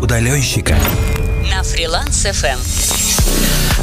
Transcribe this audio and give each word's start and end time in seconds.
удаленщика. 0.00 0.76
На 1.50 1.62
фриланс 1.62 2.26
FM. 2.26 2.58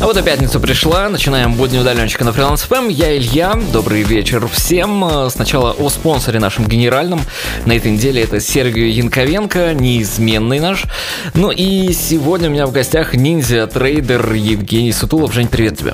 А 0.01 0.05
вот 0.05 0.17
и 0.17 0.21
пятница 0.21 0.59
пришла, 0.59 1.07
начинаем 1.09 1.53
будни 1.53 1.77
удаленщика 1.77 2.25
на 2.25 2.33
фриланс 2.33 2.63
ФМ. 2.63 2.89
Я 2.89 3.15
Илья, 3.15 3.57
добрый 3.71 4.03
вечер 4.03 4.47
всем. 4.47 5.29
Сначала 5.29 5.71
о 5.71 5.89
спонсоре 5.89 6.39
нашем 6.39 6.67
генеральном. 6.67 7.21
На 7.65 7.73
этой 7.73 7.91
неделе 7.91 8.21
это 8.21 8.39
Сергей 8.39 8.91
Янковенко, 8.91 9.73
неизменный 9.73 10.59
наш. 10.59 10.85
Ну 11.33 11.51
и 11.51 11.93
сегодня 11.93 12.49
у 12.49 12.51
меня 12.51 12.67
в 12.67 12.71
гостях 12.71 13.13
ниндзя-трейдер 13.13 14.33
Евгений 14.33 14.91
Сутулов. 14.91 15.33
Жень, 15.33 15.47
привет 15.47 15.77
тебе. 15.77 15.93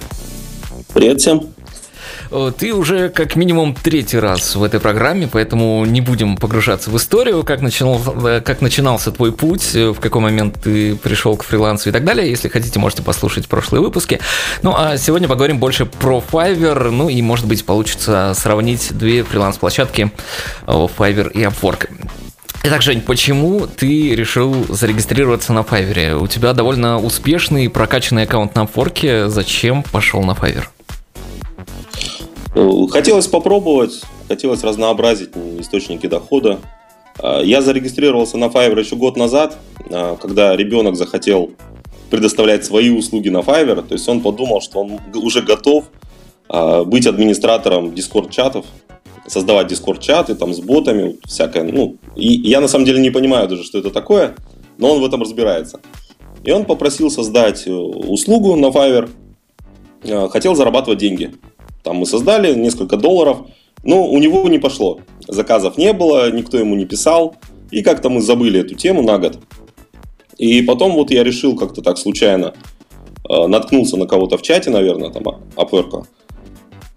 Привет 0.93 1.21
всем. 1.21 1.47
Э, 2.31 2.51
ты 2.57 2.73
уже 2.73 3.09
как 3.09 3.35
минимум 3.35 3.75
третий 3.75 4.17
раз 4.17 4.55
в 4.55 4.63
этой 4.63 4.79
программе, 4.79 5.27
поэтому 5.31 5.85
не 5.85 6.01
будем 6.01 6.37
погружаться 6.37 6.89
в 6.89 6.97
историю, 6.97 7.43
как, 7.43 7.61
начинал, 7.61 8.01
э, 8.25 8.41
как 8.41 8.61
начинался 8.61 9.11
твой 9.11 9.31
путь, 9.31 9.75
э, 9.75 9.89
в 9.89 9.99
какой 9.99 10.21
момент 10.21 10.57
ты 10.63 10.95
пришел 10.95 11.35
к 11.35 11.43
фрилансу 11.43 11.89
и 11.89 11.91
так 11.91 12.05
далее. 12.05 12.29
Если 12.29 12.47
хотите, 12.47 12.79
можете 12.79 13.03
послушать 13.03 13.47
прошлые 13.47 13.81
выпуски. 13.81 14.19
Ну 14.61 14.73
а 14.75 14.97
сегодня 14.97 15.27
поговорим 15.27 15.59
больше 15.59 15.85
про 15.85 16.23
Fiverr, 16.31 16.89
ну 16.89 17.09
и 17.09 17.21
может 17.21 17.47
быть 17.47 17.65
получится 17.65 18.33
сравнить 18.35 18.97
две 18.97 19.23
фриланс-площадки 19.23 20.11
Fiverr 20.65 21.31
и 21.31 21.41
Upwork. 21.43 21.89
Итак, 22.63 22.83
Жень, 22.83 23.01
почему 23.01 23.65
ты 23.65 24.15
решил 24.15 24.67
зарегистрироваться 24.69 25.51
на 25.51 25.59
Fiverr? 25.59 26.19
У 26.19 26.27
тебя 26.27 26.53
довольно 26.53 26.99
успешный 26.99 27.69
прокачанный 27.69 28.23
аккаунт 28.23 28.55
на 28.55 28.65
Upwork. 28.65 29.27
Зачем 29.29 29.83
пошел 29.83 30.21
на 30.21 30.31
Fiverr? 30.31 30.65
Э, 32.53 32.69
хотелось 32.89 33.27
попробовать, 33.27 34.01
хотелось 34.27 34.63
разнообразить 34.63 35.29
источники 35.59 36.07
дохода. 36.07 36.59
Э, 37.21 37.41
я 37.43 37.61
зарегистрировался 37.61 38.37
на 38.37 38.45
Fiverr 38.45 38.79
еще 38.79 38.95
год 38.95 39.15
назад, 39.15 39.57
э, 39.89 40.17
когда 40.21 40.55
ребенок 40.55 40.95
захотел 40.95 41.51
предоставлять 42.09 42.65
свои 42.65 42.89
услуги 42.89 43.29
на 43.29 43.39
Fiverr. 43.39 43.87
То 43.87 43.93
есть 43.93 44.07
он 44.09 44.21
подумал, 44.21 44.61
что 44.61 44.79
он 44.81 44.99
уже 45.15 45.41
готов 45.41 45.85
быть 46.85 47.07
администратором 47.07 47.91
Discord-чатов, 47.91 48.65
создавать 49.25 49.71
Discord-чаты 49.71 50.35
там 50.35 50.53
с 50.53 50.59
ботами, 50.59 51.15
всякое. 51.23 51.63
Ну, 51.63 51.95
и 52.17 52.27
я 52.27 52.59
на 52.59 52.67
самом 52.67 52.83
деле 52.83 52.99
не 52.99 53.09
понимаю 53.09 53.47
даже, 53.47 53.63
что 53.63 53.77
это 53.77 53.89
такое, 53.89 54.35
но 54.77 54.91
он 54.91 54.99
в 54.99 55.05
этом 55.05 55.21
разбирается. 55.21 55.79
И 56.43 56.51
он 56.51 56.65
попросил 56.65 57.09
создать 57.09 57.65
услугу 57.65 58.57
на 58.57 58.65
Fiverr, 58.65 59.09
хотел 60.27 60.55
зарабатывать 60.55 60.99
деньги. 60.99 61.31
Там 61.83 61.97
мы 61.97 62.05
создали 62.05 62.53
несколько 62.53 62.97
долларов, 62.97 63.47
но 63.83 64.05
у 64.05 64.17
него 64.19 64.47
не 64.49 64.59
пошло. 64.59 64.99
Заказов 65.27 65.77
не 65.77 65.93
было, 65.93 66.31
никто 66.31 66.57
ему 66.57 66.75
не 66.75 66.85
писал. 66.85 67.35
И 67.71 67.81
как-то 67.83 68.09
мы 68.09 68.21
забыли 68.21 68.59
эту 68.59 68.75
тему 68.75 69.01
на 69.01 69.17
год. 69.17 69.39
И 70.37 70.61
потом 70.61 70.93
вот 70.93 71.11
я 71.11 71.23
решил 71.23 71.55
как-то 71.55 71.81
так 71.81 71.97
случайно, 71.97 72.53
э, 73.29 73.47
наткнулся 73.47 73.95
на 73.97 74.07
кого-то 74.07 74.37
в 74.37 74.41
чате, 74.41 74.69
наверное, 74.69 75.09
там, 75.09 75.23
Upwork, 75.55 76.05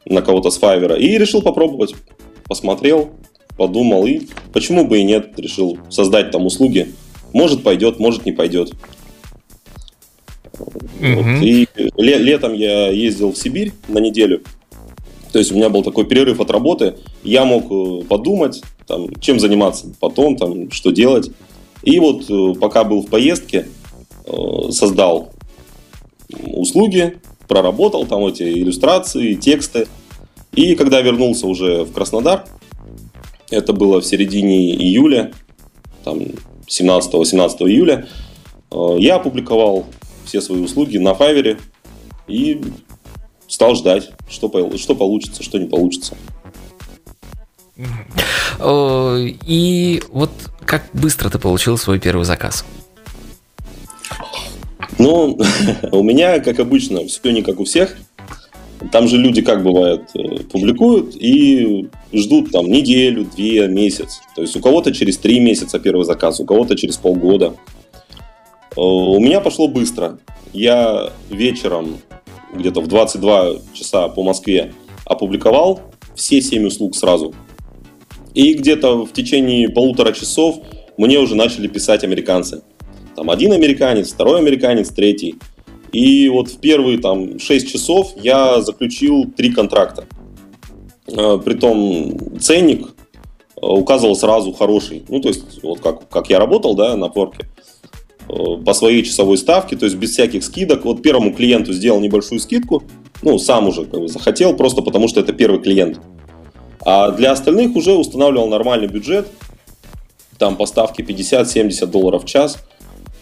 на 0.07 0.23
кого-то 0.23 0.51
с 0.51 0.59
Fiverr, 0.61 0.99
и 0.99 1.19
решил 1.19 1.43
попробовать. 1.43 1.95
Посмотрел, 2.47 3.11
подумал, 3.57 4.07
и 4.07 4.23
почему 4.53 4.87
бы 4.87 4.99
и 4.99 5.05
нет, 5.05 5.39
решил 5.39 5.79
создать 5.91 6.31
там 6.31 6.47
услуги. 6.47 6.93
Может 7.33 7.63
пойдет, 7.63 7.99
может 7.99 8.25
не 8.27 8.33
пойдет. 8.33 8.73
Mm-hmm. 11.01 11.15
Вот. 11.17 11.43
И 11.43 11.69
летом 11.97 12.55
я 12.55 12.89
ездил 12.89 13.33
в 13.33 13.37
Сибирь 13.37 13.73
на 13.89 13.99
неделю, 13.99 14.43
то 15.35 15.41
есть 15.41 15.51
у 15.51 15.57
меня 15.57 15.69
был 15.69 15.83
такой 15.83 16.05
перерыв 16.05 16.39
от 16.39 16.49
работы, 16.53 16.95
я 17.25 17.45
мог 17.45 17.65
э, 17.69 18.05
подумать, 18.05 18.63
там, 18.87 19.13
чем 19.17 19.41
заниматься 19.41 19.93
потом, 19.99 20.37
там, 20.37 20.71
что 20.71 20.93
делать. 20.93 21.29
И 21.83 21.99
вот 21.99 22.31
э, 22.31 22.55
пока 22.61 22.85
был 22.85 23.03
в 23.03 23.09
поездке, 23.09 23.67
э, 24.27 24.71
создал 24.71 25.33
услуги, 26.45 27.17
проработал 27.49 28.07
там 28.07 28.25
эти 28.27 28.45
иллюстрации, 28.45 29.35
тексты. 29.35 29.89
И 30.53 30.77
когда 30.77 31.01
вернулся 31.01 31.49
уже 31.49 31.83
в 31.83 31.93
Краснодар, 31.93 32.45
это 33.51 33.73
было 33.73 34.01
в 34.01 34.07
середине 34.07 34.73
июля, 34.73 35.33
там 36.05 36.21
17-18 36.69 37.57
июля, 37.69 38.07
я 38.71 39.17
опубликовал 39.17 39.87
все 40.25 40.41
свои 40.41 40.61
услуги 40.61 40.99
на 40.99 41.11
Fiverr 41.11 41.59
и 42.29 42.63
стал 43.49 43.75
ждать, 43.75 44.11
что, 44.29 44.77
что 44.77 44.95
получится, 44.95 45.43
что 45.43 45.59
не 45.59 45.67
получится. 45.67 46.17
И 49.47 50.03
вот 50.11 50.31
как 50.65 50.85
быстро 50.93 51.29
ты 51.29 51.39
получил 51.39 51.77
свой 51.77 51.99
первый 51.99 52.25
заказ? 52.25 52.65
Ну, 54.99 55.39
у 55.93 56.03
меня, 56.03 56.41
как 56.41 56.61
обычно, 56.61 57.07
все 57.07 57.31
не 57.31 57.43
как 57.43 57.61
у 57.61 57.65
всех. 57.65 57.97
Там 58.93 59.09
же 59.09 59.17
люди, 59.17 59.41
как 59.41 59.63
бывает, 59.63 60.11
э, 60.15 60.41
публикуют 60.51 61.17
и 61.17 61.89
ждут 62.13 62.51
там 62.51 62.67
неделю, 62.67 63.25
две, 63.25 63.67
месяц. 63.67 64.21
То 64.37 64.43
есть 64.43 64.55
у 64.57 64.61
кого-то 64.61 64.93
через 64.93 65.17
три 65.17 65.41
месяца 65.41 65.79
первый 65.79 66.05
заказ, 66.05 66.39
у 66.41 66.45
кого-то 66.45 66.77
через 66.77 66.97
полгода. 66.97 67.55
Э, 68.77 68.81
у 68.81 69.19
меня 69.21 69.41
пошло 69.41 69.69
быстро. 69.69 70.19
Я 70.53 71.11
вечером 71.31 71.99
где-то 72.55 72.81
в 72.81 72.87
22 72.87 73.57
часа 73.73 74.09
по 74.09 74.23
Москве 74.23 74.73
опубликовал 75.05 75.81
все 76.15 76.41
7 76.41 76.67
услуг 76.67 76.95
сразу. 76.95 77.35
И 78.35 78.55
где-то 78.55 79.05
в 79.05 79.13
течение 79.13 79.69
полутора 79.69 80.13
часов 80.13 80.57
мне 80.97 81.19
уже 81.19 81.35
начали 81.35 81.69
писать 81.69 82.05
американцы. 82.05 82.63
Там 83.17 83.31
один 83.31 83.53
американец, 83.53 84.13
второй 84.13 84.41
американец, 84.41 84.89
третий. 84.89 85.37
И 85.93 86.29
вот 86.29 86.49
в 86.49 86.59
первые 86.59 86.99
там 86.99 87.39
6 87.39 87.71
часов 87.71 88.13
я 88.17 88.61
заключил 88.61 89.27
три 89.37 89.53
контракта. 89.53 90.05
Э, 91.07 91.39
притом 91.45 92.39
ценник 92.41 92.89
э, 92.89 92.91
указывал 93.61 94.17
сразу 94.17 94.53
хороший. 94.53 95.05
Ну, 95.09 95.21
то 95.21 95.29
есть, 95.29 95.63
вот 95.63 95.81
как, 95.81 96.09
как 96.09 96.31
я 96.31 96.41
работал, 96.41 96.75
да, 96.75 96.97
на 96.97 97.09
порке. 97.09 97.47
Э, 98.29 98.57
по 98.65 98.73
своей 98.73 99.03
часовой 99.03 99.37
ставке, 99.37 99.77
то 99.77 99.85
есть 99.85 99.97
без 99.97 100.13
всяких 100.13 100.45
скидок. 100.45 100.85
Вот 100.85 101.03
первому 101.03 101.35
клиенту 101.35 101.73
сделал 101.73 102.01
небольшую 102.01 102.41
скидку, 102.41 102.83
ну, 103.23 103.39
сам 103.39 103.69
уже 103.69 103.85
как 103.85 104.01
бы 104.01 104.09
захотел, 104.09 104.57
просто 104.57 104.83
потому 104.83 105.09
что 105.09 105.21
это 105.21 105.33
первый 105.33 105.61
клиент. 105.61 106.01
А 106.81 107.11
для 107.11 107.33
остальных 107.33 107.77
уже 107.77 107.93
устанавливал 107.93 108.49
нормальный 108.49 108.89
бюджет, 108.89 109.29
там 110.39 110.57
поставки 110.57 111.03
50-70 111.03 111.87
долларов 111.87 112.25
в 112.25 112.27
час. 112.27 112.59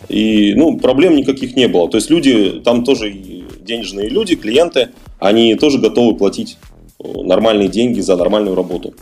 И, 0.08 0.54
ну, 0.56 0.78
проблем 0.78 1.16
никаких 1.16 1.56
не 1.56 1.68
было. 1.68 1.88
То 1.88 1.96
есть 1.96 2.10
люди, 2.10 2.60
там 2.64 2.84
тоже 2.84 3.12
денежные 3.12 4.08
люди, 4.08 4.34
клиенты, 4.34 4.90
они 5.18 5.54
тоже 5.56 5.78
готовы 5.78 6.16
платить 6.16 6.58
э, 6.98 7.22
нормальные 7.22 7.68
деньги 7.68 8.00
за 8.00 8.16
нормальную 8.16 8.54
работу. 8.54 8.94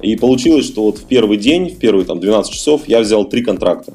И 0.00 0.14
получилось, 0.14 0.66
что 0.66 0.84
вот 0.84 0.98
в 0.98 1.04
первый 1.04 1.38
день, 1.38 1.70
в 1.70 1.78
первые 1.78 2.04
там 2.04 2.20
12 2.20 2.52
часов 2.52 2.82
я 2.86 3.00
взял 3.00 3.24
три 3.24 3.42
контракта 3.42 3.94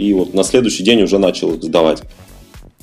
и 0.00 0.14
вот 0.14 0.34
на 0.34 0.42
следующий 0.44 0.82
день 0.82 1.02
уже 1.02 1.18
начал 1.18 1.52
их 1.52 1.62
сдавать. 1.62 2.02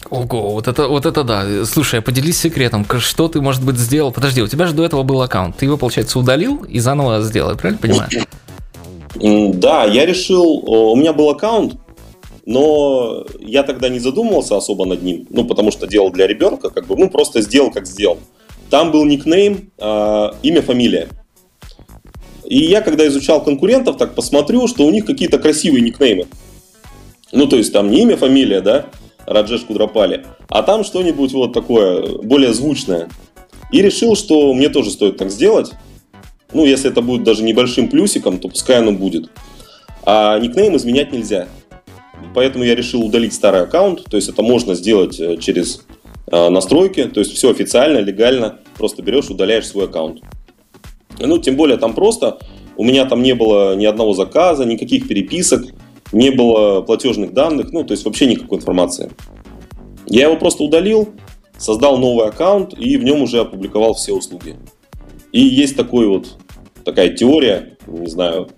Ого, 0.09 0.51
вот 0.51 0.67
это, 0.67 0.87
вот 0.87 1.05
это 1.05 1.23
да. 1.23 1.65
Слушай, 1.65 2.01
поделись 2.01 2.39
секретом, 2.39 2.85
что 2.99 3.27
ты, 3.27 3.41
может 3.41 3.63
быть, 3.63 3.77
сделал? 3.77 4.11
Подожди, 4.11 4.41
у 4.41 4.47
тебя 4.47 4.67
же 4.67 4.73
до 4.73 4.85
этого 4.85 5.03
был 5.03 5.21
аккаунт. 5.21 5.57
Ты 5.57 5.65
его, 5.65 5.77
получается, 5.77 6.19
удалил 6.19 6.63
и 6.63 6.79
заново 6.79 7.21
сделал, 7.21 7.57
правильно 7.57 7.79
понимаю? 7.81 8.09
Да, 9.53 9.85
я 9.85 10.05
решил, 10.05 10.43
у 10.43 10.95
меня 10.95 11.11
был 11.11 11.29
аккаунт, 11.29 11.75
но 12.45 13.25
я 13.39 13.63
тогда 13.63 13.89
не 13.89 13.99
задумывался 13.99 14.55
особо 14.55 14.85
над 14.85 15.01
ним, 15.01 15.25
ну, 15.31 15.43
потому 15.43 15.71
что 15.71 15.87
делал 15.87 16.11
для 16.11 16.27
ребенка, 16.27 16.69
как 16.69 16.85
бы, 16.85 16.95
ну, 16.95 17.09
просто 17.09 17.41
сделал, 17.41 17.71
как 17.71 17.87
сделал. 17.87 18.19
Там 18.69 18.91
был 18.91 19.05
никнейм, 19.05 19.71
э, 19.77 20.29
имя, 20.43 20.61
фамилия. 20.61 21.07
И 22.45 22.59
я, 22.59 22.81
когда 22.81 23.05
изучал 23.07 23.43
конкурентов, 23.43 23.97
так 23.97 24.13
посмотрю, 24.13 24.67
что 24.67 24.85
у 24.85 24.91
них 24.91 25.05
какие-то 25.05 25.39
красивые 25.39 25.81
никнеймы. 25.81 26.27
Ну, 27.31 27.47
то 27.47 27.57
есть 27.57 27.73
там 27.73 27.91
не 27.91 28.01
имя, 28.01 28.17
фамилия, 28.17 28.61
да, 28.61 28.85
Раджеш 29.25 29.61
Кудрапали, 29.61 30.25
а 30.47 30.63
там 30.63 30.83
что-нибудь 30.83 31.33
вот 31.33 31.53
такое, 31.53 32.19
более 32.19 32.53
звучное. 32.53 33.09
И 33.71 33.81
решил, 33.81 34.15
что 34.15 34.53
мне 34.53 34.69
тоже 34.69 34.91
стоит 34.91 35.17
так 35.17 35.29
сделать. 35.29 35.71
Ну, 36.53 36.65
если 36.65 36.89
это 36.89 37.01
будет 37.01 37.23
даже 37.23 37.43
небольшим 37.43 37.89
плюсиком, 37.89 38.37
то 38.37 38.47
пускай 38.47 38.77
оно 38.77 38.93
будет. 38.93 39.29
А 40.05 40.39
никнейм 40.39 40.77
изменять 40.77 41.11
нельзя. 41.11 41.49
Поэтому 42.33 42.63
я 42.63 42.75
решил 42.75 43.03
удалить 43.03 43.33
старый 43.33 43.63
аккаунт. 43.63 44.05
То 44.05 44.15
есть 44.15 44.29
это 44.29 44.41
можно 44.41 44.73
сделать 44.73 45.19
э, 45.19 45.35
через 45.37 45.85
э, 46.31 46.49
настройки. 46.49 47.03
То 47.03 47.19
есть 47.19 47.33
все 47.33 47.51
официально, 47.51 47.97
легально. 47.97 48.59
Просто 48.77 49.01
берешь, 49.01 49.29
удаляешь 49.29 49.67
свой 49.67 49.85
аккаунт. 49.85 50.21
Ну, 51.19 51.37
тем 51.37 51.57
более 51.57 51.77
там 51.77 51.93
просто. 51.93 52.39
У 52.77 52.85
меня 52.85 53.05
там 53.05 53.21
не 53.21 53.33
было 53.33 53.75
ни 53.75 53.85
одного 53.85 54.13
заказа, 54.13 54.63
никаких 54.63 55.07
переписок 55.07 55.65
не 56.11 56.31
было 56.31 56.81
платежных 56.81 57.33
данных, 57.33 57.71
ну, 57.71 57.83
то 57.83 57.93
есть 57.93 58.05
вообще 58.05 58.27
никакой 58.27 58.59
информации. 58.59 59.11
Я 60.05 60.27
его 60.27 60.37
просто 60.37 60.63
удалил, 60.63 61.09
создал 61.57 61.97
новый 61.97 62.27
аккаунт 62.27 62.73
и 62.77 62.97
в 62.97 63.03
нем 63.03 63.21
уже 63.21 63.39
опубликовал 63.39 63.93
все 63.93 64.13
услуги. 64.13 64.55
И 65.31 65.41
есть 65.41 65.75
такой 65.75 66.07
вот, 66.07 66.37
такая 66.85 67.09
теория, 67.09 67.77
не 67.87 68.09
знаю, 68.09 68.49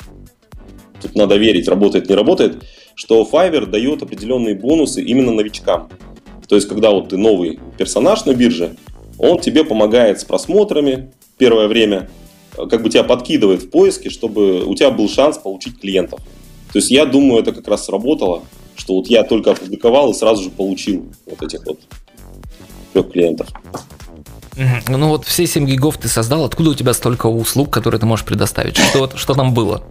тут 1.02 1.16
надо 1.16 1.38
верить, 1.38 1.68
работает, 1.68 2.10
не 2.10 2.16
работает, 2.16 2.64
что 2.96 3.28
Fiverr 3.30 3.66
дает 3.66 4.04
определенные 4.04 4.56
бонусы 4.56 5.02
именно 5.02 5.32
новичкам. 5.32 5.90
То 6.48 6.56
есть, 6.56 6.68
когда 6.68 6.92
вот 6.92 7.10
ты 7.10 7.18
новый 7.18 7.60
персонаж 7.78 8.26
на 8.26 8.34
бирже, 8.34 8.76
он 9.18 9.40
тебе 9.40 9.64
помогает 9.64 10.20
с 10.20 10.24
просмотрами 10.24 11.12
первое 11.38 11.68
время, 11.68 12.10
как 12.56 12.82
бы 12.82 12.90
тебя 12.90 13.04
подкидывает 13.04 13.64
в 13.64 13.70
поиске, 13.70 14.10
чтобы 14.10 14.66
у 14.66 14.76
тебя 14.76 14.90
был 14.92 15.08
шанс 15.08 15.38
получить 15.38 15.80
клиентов. 15.80 16.20
То 16.72 16.80
есть 16.80 16.92
я 16.92 17.06
думаю, 17.06 17.42
это 17.42 17.52
как 17.52 17.68
раз 17.68 17.86
сработало, 17.86 18.44
что 18.76 18.96
вот 18.96 19.08
я 19.08 19.24
только 19.24 19.52
опубликовал 19.52 20.12
и 20.12 20.14
сразу 20.14 20.44
же 20.44 20.50
получил 20.50 21.08
вот 21.26 21.42
этих 21.42 21.66
вот 21.66 21.80
трех 22.94 23.12
клиентов. 23.12 23.48
Ну 24.88 25.10
вот 25.10 25.26
все 25.26 25.48
7 25.48 25.66
гигов 25.66 25.98
ты 25.98 26.08
создал, 26.08 26.44
откуда 26.44 26.72
у 26.72 26.76
тебя 26.76 26.94
столько 26.94 27.28
услуг, 27.28 27.70
которые 27.70 28.00
ты 28.00 28.06
можешь 28.06 28.26
предоставить? 28.26 28.78
Что, 28.78 29.10
что 29.16 29.34
там 29.34 29.54
было? 29.54 29.84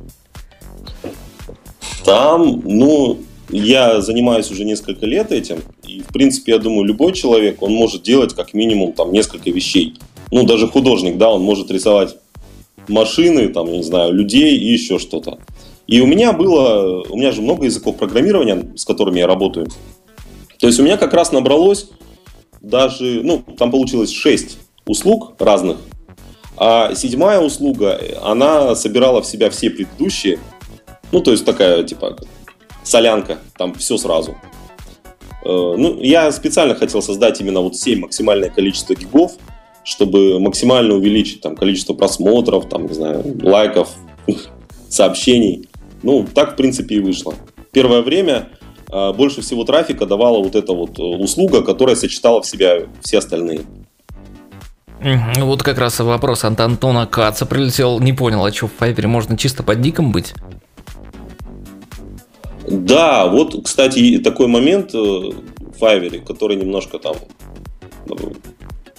Там, 2.04 2.62
ну, 2.64 3.18
я 3.50 4.00
занимаюсь 4.00 4.50
уже 4.50 4.64
несколько 4.64 5.06
лет 5.06 5.32
этим, 5.32 5.62
и, 5.86 6.00
в 6.00 6.08
принципе, 6.08 6.52
я 6.52 6.58
думаю, 6.58 6.84
любой 6.84 7.12
человек, 7.12 7.62
он 7.62 7.72
может 7.72 8.02
делать 8.02 8.34
как 8.34 8.54
минимум 8.54 8.92
там 8.92 9.12
несколько 9.12 9.50
вещей. 9.50 9.98
Ну, 10.30 10.44
даже 10.44 10.68
художник, 10.68 11.16
да, 11.16 11.30
он 11.30 11.42
может 11.42 11.70
рисовать 11.70 12.16
машины, 12.88 13.48
там, 13.48 13.66
я 13.66 13.78
не 13.78 13.82
знаю, 13.82 14.12
людей 14.12 14.56
и 14.56 14.72
еще 14.72 14.98
что-то. 14.98 15.38
И 15.86 16.00
у 16.00 16.06
меня 16.06 16.32
было, 16.32 17.02
у 17.08 17.16
меня 17.16 17.32
же 17.32 17.42
много 17.42 17.64
языков 17.64 17.96
программирования, 17.96 18.72
с 18.76 18.84
которыми 18.84 19.18
я 19.18 19.26
работаю. 19.26 19.68
То 20.58 20.66
есть 20.66 20.78
у 20.78 20.82
меня 20.82 20.96
как 20.96 21.14
раз 21.14 21.32
набралось 21.32 21.90
даже, 22.60 23.22
ну, 23.22 23.42
там 23.56 23.70
получилось 23.70 24.10
6 24.10 24.58
услуг 24.86 25.34
разных, 25.38 25.78
а 26.56 26.94
седьмая 26.94 27.40
услуга, 27.40 28.00
она 28.22 28.74
собирала 28.74 29.22
в 29.22 29.26
себя 29.26 29.48
все 29.50 29.70
предыдущие, 29.70 30.40
ну, 31.12 31.20
то 31.20 31.30
есть 31.30 31.44
такая, 31.44 31.84
типа, 31.84 32.16
солянка, 32.82 33.38
там 33.56 33.74
все 33.74 33.96
сразу. 33.96 34.32
Э, 35.44 35.74
ну, 35.76 36.00
я 36.00 36.30
специально 36.32 36.74
хотел 36.74 37.00
создать 37.00 37.40
именно 37.40 37.60
вот 37.60 37.76
7 37.76 38.00
максимальное 38.00 38.50
количество 38.50 38.94
гигов, 38.94 39.32
чтобы 39.88 40.38
максимально 40.38 40.94
увеличить 40.94 41.40
там 41.40 41.56
количество 41.56 41.94
просмотров, 41.94 42.68
там, 42.68 42.86
не 42.86 42.92
знаю, 42.92 43.24
лайков, 43.42 43.88
сообщений. 44.90 45.66
Ну, 46.02 46.26
так, 46.34 46.52
в 46.52 46.56
принципе, 46.56 46.96
и 46.96 47.00
вышло. 47.00 47.34
Первое 47.72 48.02
время 48.02 48.50
э, 48.92 49.12
больше 49.14 49.40
всего 49.40 49.64
трафика 49.64 50.04
давала 50.04 50.42
вот 50.42 50.54
эта 50.54 50.74
вот 50.74 50.98
э, 50.98 51.02
услуга, 51.02 51.62
которая 51.62 51.96
сочетала 51.96 52.42
в 52.42 52.46
себя 52.46 52.82
все 53.00 53.18
остальные. 53.18 53.62
Вот 55.38 55.62
как 55.62 55.78
раз 55.78 55.98
вопрос 56.00 56.44
от 56.44 56.60
Антона 56.60 57.06
Каца 57.06 57.46
прилетел. 57.46 57.98
Не 57.98 58.12
понял, 58.12 58.44
а 58.44 58.52
что 58.52 58.66
в 58.66 58.72
Fiverr 58.78 59.06
можно 59.06 59.38
чисто 59.38 59.62
под 59.62 59.78
ником 59.78 60.12
быть? 60.12 60.34
Да, 62.66 63.26
вот, 63.26 63.64
кстати, 63.64 64.18
такой 64.18 64.48
момент 64.48 64.94
э, 64.94 64.98
в 64.98 65.80
Fiverr, 65.80 66.22
который 66.26 66.56
немножко 66.56 66.98
там 66.98 67.16
э, 68.10 68.14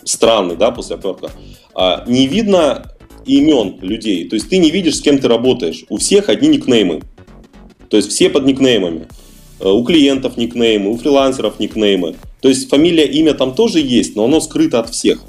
странный, 0.09 0.55
да, 0.55 0.71
после 0.71 0.95
апперка. 0.95 1.31
А, 1.73 2.03
не 2.07 2.27
видно 2.27 2.91
имен 3.25 3.79
людей. 3.81 4.27
То 4.27 4.35
есть 4.35 4.49
ты 4.49 4.57
не 4.57 4.71
видишь, 4.71 4.97
с 4.97 5.01
кем 5.01 5.19
ты 5.19 5.27
работаешь. 5.27 5.85
У 5.89 5.97
всех 5.97 6.29
одни 6.29 6.47
никнеймы. 6.47 7.01
То 7.89 7.97
есть 7.97 8.09
все 8.11 8.29
под 8.29 8.45
никнеймами. 8.45 9.07
Э, 9.59 9.69
у 9.69 9.83
клиентов 9.83 10.37
никнеймы, 10.37 10.91
у 10.91 10.97
фрилансеров 10.97 11.59
никнеймы. 11.59 12.15
То 12.41 12.49
есть 12.49 12.69
фамилия, 12.69 13.05
имя 13.05 13.33
там 13.33 13.53
тоже 13.53 13.79
есть, 13.79 14.15
но 14.15 14.25
оно 14.25 14.39
скрыто 14.39 14.79
от 14.79 14.89
всех. 14.89 15.23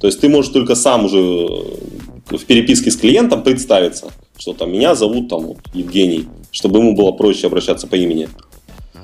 То 0.00 0.06
есть 0.08 0.20
ты 0.20 0.28
можешь 0.28 0.52
только 0.52 0.74
сам 0.74 1.04
уже 1.04 1.18
в 1.18 2.44
переписке 2.46 2.90
с 2.90 2.96
клиентом 2.96 3.42
представиться, 3.42 4.10
что 4.36 4.52
там 4.52 4.72
меня 4.72 4.94
зовут 4.94 5.28
там 5.28 5.46
вот, 5.46 5.58
Евгений 5.74 6.26
чтобы 6.52 6.78
ему 6.78 6.94
было 6.94 7.10
проще 7.10 7.48
обращаться 7.48 7.88
по 7.88 7.96
имени. 7.96 8.28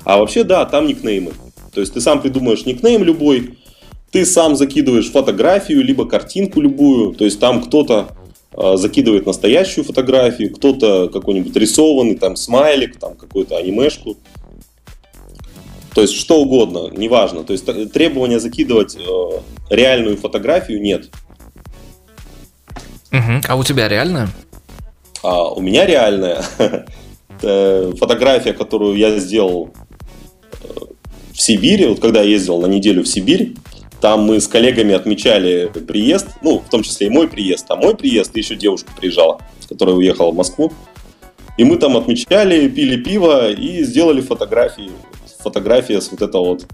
А 0.05 0.19
вообще, 0.19 0.45
да, 0.45 0.65
там 0.67 0.87
никнеймы. 0.87 1.33
То 1.75 1.81
есть 1.81 1.95
ты 1.95 2.01
сам 2.01 2.21
придумаешь 2.21 2.67
никнейм 2.67 3.03
любой, 3.03 3.59
ты 4.11 4.25
сам 4.25 4.57
закидываешь 4.57 5.11
фотографию, 5.11 5.83
либо 5.85 6.07
картинку 6.07 6.61
любую. 6.61 7.15
То 7.15 7.25
есть 7.25 7.41
там 7.41 7.63
кто-то 7.63 8.09
э, 8.53 8.77
закидывает 8.77 9.27
настоящую 9.27 9.85
фотографию, 9.85 10.55
кто-то 10.55 11.09
какой-нибудь 11.09 11.55
рисованный, 11.57 12.17
там 12.17 12.37
смайлик, 12.37 12.99
там 12.99 13.15
какую-то 13.15 13.57
анимешку. 13.57 14.17
То 15.95 16.03
есть 16.03 16.15
что 16.15 16.41
угодно, 16.41 16.91
неважно. 16.97 17.45
То 17.45 17.53
есть 17.53 17.65
требования 17.93 18.41
закидывать 18.41 18.97
э, 18.97 19.01
реальную 19.71 20.17
фотографию 20.17 20.81
нет. 20.81 21.11
Угу. 23.13 23.41
А 23.49 23.57
у 23.57 23.65
тебя 23.65 23.89
реальная? 23.89 24.29
А 25.23 25.51
у 25.53 25.61
меня 25.61 25.87
реальная. 25.87 26.43
Э, 27.41 27.93
фотография, 27.97 28.53
которую 28.53 28.97
я 28.97 29.17
сделал 29.21 29.71
э, 30.61 30.67
в 31.33 31.41
Сибири, 31.41 31.87
вот 31.87 32.01
когда 32.01 32.21
я 32.21 32.31
ездил 32.31 32.61
на 32.61 32.67
неделю 32.67 33.05
в 33.05 33.07
Сибирь, 33.07 33.55
там 34.01 34.23
мы 34.23 34.41
с 34.41 34.49
коллегами 34.49 34.95
отмечали 34.95 35.67
приезд, 35.67 36.29
ну, 36.43 36.61
в 36.61 36.71
том 36.71 36.83
числе 36.83 37.09
и 37.09 37.11
мой 37.11 37.29
приезд, 37.29 37.67
а 37.69 37.77
мой 37.77 37.97
приезд, 37.97 38.37
и 38.37 38.41
еще 38.41 38.55
девушка 38.55 38.91
приезжала, 38.97 39.41
которая 39.69 39.97
уехала 39.97 40.31
в 40.31 40.35
Москву. 40.37 40.73
И 41.57 41.65
мы 41.65 41.77
там 41.77 41.97
отмечали, 41.97 42.69
пили 42.69 43.03
пиво 43.03 43.51
и 43.51 43.83
сделали 43.83 44.21
фотографии. 44.21 44.91
Фотография 45.41 46.01
с 46.01 46.11
вот 46.11 46.23
этого 46.23 46.45
вот 46.45 46.67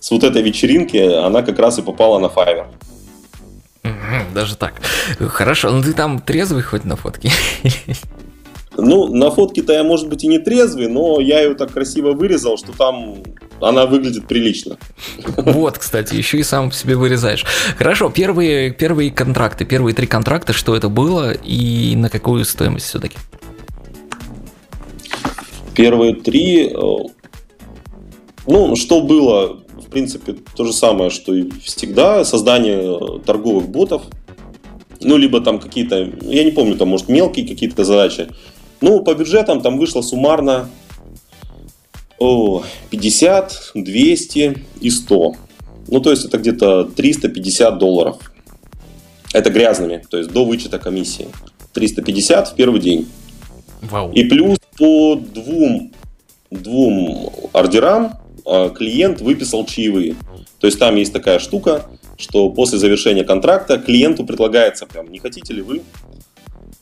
с 0.00 0.10
вот 0.10 0.24
этой 0.24 0.42
вечеринки, 0.42 0.96
она 0.96 1.42
как 1.42 1.58
раз 1.58 1.78
и 1.78 1.82
попала 1.82 2.18
на 2.18 2.26
Fiverr. 2.26 2.66
Даже 4.34 4.56
так. 4.56 4.74
Хорошо, 5.18 5.70
ну 5.70 5.82
ты 5.82 5.92
там 5.92 6.18
трезвый 6.18 6.62
хоть 6.62 6.84
на 6.84 6.96
фотке? 6.96 7.30
Ну, 8.78 9.14
на 9.14 9.30
фотке-то 9.30 9.74
я, 9.74 9.84
может 9.84 10.08
быть, 10.08 10.24
и 10.24 10.28
не 10.28 10.38
трезвый, 10.38 10.88
но 10.88 11.20
я 11.20 11.42
ее 11.42 11.54
так 11.54 11.72
красиво 11.72 12.12
вырезал, 12.12 12.56
что 12.56 12.72
там 12.72 13.22
она 13.62 13.86
выглядит 13.86 14.26
прилично. 14.26 14.76
Вот, 15.36 15.78
кстати, 15.78 16.14
еще 16.14 16.38
и 16.38 16.42
сам 16.42 16.72
себе 16.72 16.96
вырезаешь. 16.96 17.44
Хорошо, 17.78 18.10
первые, 18.10 18.72
первые 18.72 19.10
контракты, 19.10 19.64
первые 19.64 19.94
три 19.94 20.06
контракта, 20.06 20.52
что 20.52 20.74
это 20.74 20.88
было 20.88 21.32
и 21.32 21.94
на 21.96 22.10
какую 22.10 22.44
стоимость 22.44 22.86
все-таки? 22.86 23.16
Первые 25.74 26.14
три, 26.14 26.68
э, 26.68 26.72
ну, 28.46 28.76
что 28.76 29.00
было, 29.00 29.62
в 29.74 29.88
принципе, 29.90 30.36
то 30.54 30.64
же 30.64 30.72
самое, 30.72 31.10
что 31.10 31.34
и 31.34 31.50
всегда, 31.62 32.24
создание 32.24 33.20
торговых 33.24 33.68
ботов, 33.68 34.02
ну, 35.00 35.16
либо 35.16 35.40
там 35.40 35.58
какие-то, 35.58 36.10
я 36.20 36.44
не 36.44 36.50
помню, 36.50 36.76
там, 36.76 36.88
может, 36.88 37.08
мелкие 37.08 37.46
какие-то 37.46 37.84
задачи, 37.84 38.28
ну, 38.82 39.02
по 39.02 39.14
бюджетам 39.14 39.62
там 39.62 39.78
вышло 39.78 40.02
суммарно 40.02 40.68
о, 42.22 42.64
50, 42.90 43.72
200 43.74 44.58
и 44.80 44.90
100. 44.90 45.36
Ну, 45.88 46.00
то 46.00 46.10
есть 46.10 46.24
это 46.24 46.38
где-то 46.38 46.84
350 46.84 47.78
долларов. 47.78 48.32
Это 49.32 49.50
грязными, 49.50 50.04
то 50.08 50.18
есть 50.18 50.30
до 50.30 50.44
вычета 50.44 50.78
комиссии. 50.78 51.28
350 51.72 52.48
в 52.48 52.54
первый 52.54 52.80
день. 52.80 53.08
Вау. 53.82 54.12
И 54.12 54.22
плюс 54.24 54.58
по 54.78 55.16
двум, 55.16 55.92
двум 56.50 57.32
ордерам 57.52 58.18
а, 58.46 58.70
клиент 58.70 59.20
выписал 59.20 59.66
чаевые. 59.66 60.14
То 60.60 60.66
есть 60.68 60.78
там 60.78 60.94
есть 60.96 61.12
такая 61.12 61.40
штука, 61.40 61.86
что 62.18 62.50
после 62.50 62.78
завершения 62.78 63.24
контракта 63.24 63.78
клиенту 63.78 64.24
предлагается 64.24 64.86
прям, 64.86 65.10
не 65.10 65.18
хотите 65.18 65.52
ли 65.54 65.62
вы 65.62 65.82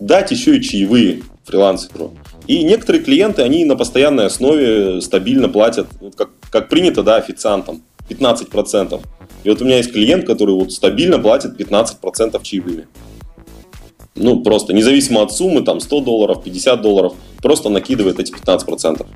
дать 0.00 0.30
еще 0.30 0.56
и 0.56 0.62
чаевые 0.62 1.22
фрилансеру. 1.44 2.12
И 2.46 2.64
некоторые 2.64 3.04
клиенты, 3.04 3.42
они 3.42 3.64
на 3.64 3.76
постоянной 3.76 4.26
основе 4.26 5.00
стабильно 5.00 5.48
платят, 5.48 5.86
как, 6.16 6.30
как 6.50 6.68
принято, 6.68 7.02
да, 7.02 7.16
официантам, 7.16 7.82
15%. 8.08 9.00
И 9.44 9.48
вот 9.48 9.62
у 9.62 9.64
меня 9.64 9.76
есть 9.76 9.92
клиент, 9.92 10.26
который 10.26 10.54
вот 10.54 10.72
стабильно 10.72 11.18
платит 11.18 11.60
15% 11.60 12.42
чаевыми. 12.42 12.88
Ну, 14.16 14.42
просто 14.42 14.72
независимо 14.72 15.22
от 15.22 15.32
суммы, 15.32 15.62
там 15.62 15.80
100 15.80 16.00
долларов, 16.00 16.42
50 16.42 16.82
долларов, 16.82 17.14
просто 17.42 17.68
накидывает 17.68 18.18
эти 18.18 18.32
15%. 18.32 19.06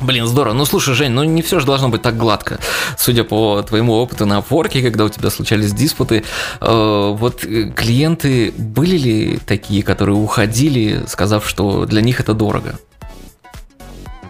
Блин, 0.00 0.26
здорово. 0.26 0.54
Ну 0.54 0.64
слушай, 0.64 0.94
Жень, 0.94 1.10
ну 1.10 1.24
не 1.24 1.42
все 1.42 1.58
же 1.58 1.66
должно 1.66 1.88
быть 1.88 2.02
так 2.02 2.16
гладко. 2.16 2.60
Судя 2.96 3.24
по 3.24 3.62
твоему 3.62 3.94
опыту 3.94 4.26
на 4.26 4.42
форке, 4.42 4.80
когда 4.80 5.04
у 5.04 5.08
тебя 5.08 5.28
случались 5.28 5.72
диспуты, 5.72 6.22
э, 6.60 7.14
вот 7.16 7.44
э, 7.44 7.72
клиенты 7.74 8.52
были 8.56 8.96
ли 8.96 9.38
такие, 9.44 9.82
которые 9.82 10.16
уходили, 10.16 11.02
сказав, 11.08 11.48
что 11.48 11.84
для 11.84 12.00
них 12.00 12.20
это 12.20 12.32
дорого? 12.32 12.78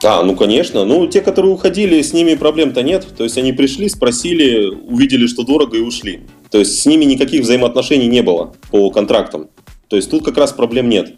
А, 0.03 0.23
ну 0.23 0.37
конечно. 0.37 0.85
Ну, 0.85 1.07
те, 1.07 1.21
которые 1.21 1.53
уходили, 1.53 2.01
с 2.01 2.15
ними 2.15 2.35
проблем-то 2.35 2.83
нет. 2.83 3.07
То 3.17 3.25
есть 3.25 3.37
они 3.37 3.53
пришли, 3.53 3.89
спросили, 3.89 4.67
увидели, 4.67 5.27
что 5.27 5.43
дорого 5.43 5.77
и 5.77 5.81
ушли. 5.81 6.21
То 6.51 6.59
есть 6.59 6.81
с 6.81 6.87
ними 6.87 7.05
никаких 7.05 7.43
взаимоотношений 7.43 8.07
не 8.07 8.23
было 8.23 8.55
по 8.71 8.91
контрактам. 8.91 9.49
То 9.89 9.97
есть 9.97 10.11
тут 10.11 10.25
как 10.25 10.37
раз 10.39 10.53
проблем 10.53 10.89
нет. 10.89 11.15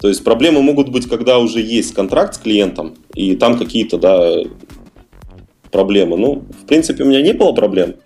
То 0.00 0.08
есть 0.08 0.24
проблемы 0.24 0.62
могут 0.62 0.88
быть, 0.88 1.06
когда 1.06 1.38
уже 1.38 1.60
есть 1.60 1.92
контракт 1.92 2.34
с 2.34 2.38
клиентом, 2.38 2.96
и 3.14 3.36
там 3.36 3.58
какие-то, 3.58 3.98
да, 3.98 4.34
проблемы. 5.70 6.16
Ну, 6.16 6.44
в 6.62 6.66
принципе, 6.66 7.04
у 7.04 7.06
меня 7.06 7.22
не 7.22 7.32
было 7.32 7.52
проблем. 7.52 7.96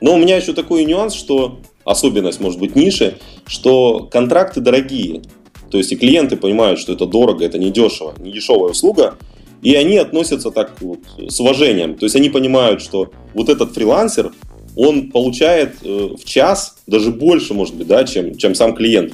Но 0.00 0.14
у 0.14 0.18
меня 0.18 0.36
еще 0.36 0.52
такой 0.52 0.84
нюанс, 0.84 1.14
что 1.14 1.60
особенность, 1.84 2.40
может 2.40 2.58
быть, 2.58 2.74
ниши, 2.74 3.18
что 3.46 4.08
контракты 4.10 4.60
дорогие. 4.60 5.22
То 5.70 5.78
есть 5.78 5.92
и 5.92 5.96
клиенты 5.96 6.36
понимают, 6.36 6.80
что 6.80 6.92
это 6.92 7.06
дорого, 7.06 7.44
это 7.44 7.58
не 7.58 7.70
дешево, 7.70 8.14
не 8.18 8.32
дешевая 8.32 8.72
услуга, 8.72 9.16
и 9.62 9.74
они 9.74 9.96
относятся 9.96 10.50
так 10.50 10.74
вот 10.80 10.98
с 11.28 11.40
уважением. 11.40 11.94
То 11.96 12.04
есть 12.04 12.16
они 12.16 12.28
понимают, 12.28 12.82
что 12.82 13.12
вот 13.32 13.48
этот 13.48 13.74
фрилансер, 13.74 14.32
он 14.74 15.10
получает 15.10 15.76
э, 15.82 16.08
в 16.18 16.24
час 16.24 16.78
даже 16.86 17.10
больше, 17.10 17.54
может 17.54 17.74
быть, 17.74 17.86
да, 17.86 18.04
чем, 18.04 18.36
чем 18.36 18.54
сам 18.54 18.74
клиент. 18.74 19.12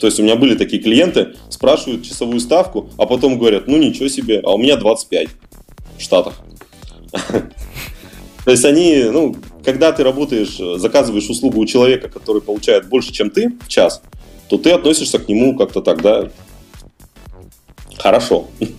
То 0.00 0.06
есть 0.06 0.18
у 0.18 0.22
меня 0.22 0.36
были 0.36 0.54
такие 0.54 0.82
клиенты, 0.82 1.34
спрашивают 1.50 2.04
часовую 2.04 2.40
ставку, 2.40 2.88
а 2.96 3.04
потом 3.04 3.38
говорят, 3.38 3.68
ну 3.68 3.76
ничего 3.76 4.08
себе, 4.08 4.40
а 4.42 4.54
у 4.54 4.58
меня 4.58 4.76
25 4.76 5.28
в 5.98 6.02
Штатах. 6.02 6.40
То 8.44 8.50
есть 8.50 8.64
они, 8.64 9.04
ну, 9.04 9.36
когда 9.62 9.92
ты 9.92 10.02
работаешь, 10.02 10.58
заказываешь 10.80 11.28
услугу 11.28 11.60
у 11.60 11.66
человека, 11.66 12.08
который 12.08 12.40
получает 12.40 12.88
больше, 12.88 13.12
чем 13.12 13.30
ты 13.30 13.52
в 13.60 13.68
час, 13.68 14.00
то 14.48 14.56
ты 14.56 14.70
относишься 14.70 15.18
к 15.18 15.28
нему 15.28 15.56
как-то 15.56 15.82
так, 15.82 16.02
да, 16.02 16.30
хорошо. 17.98 18.48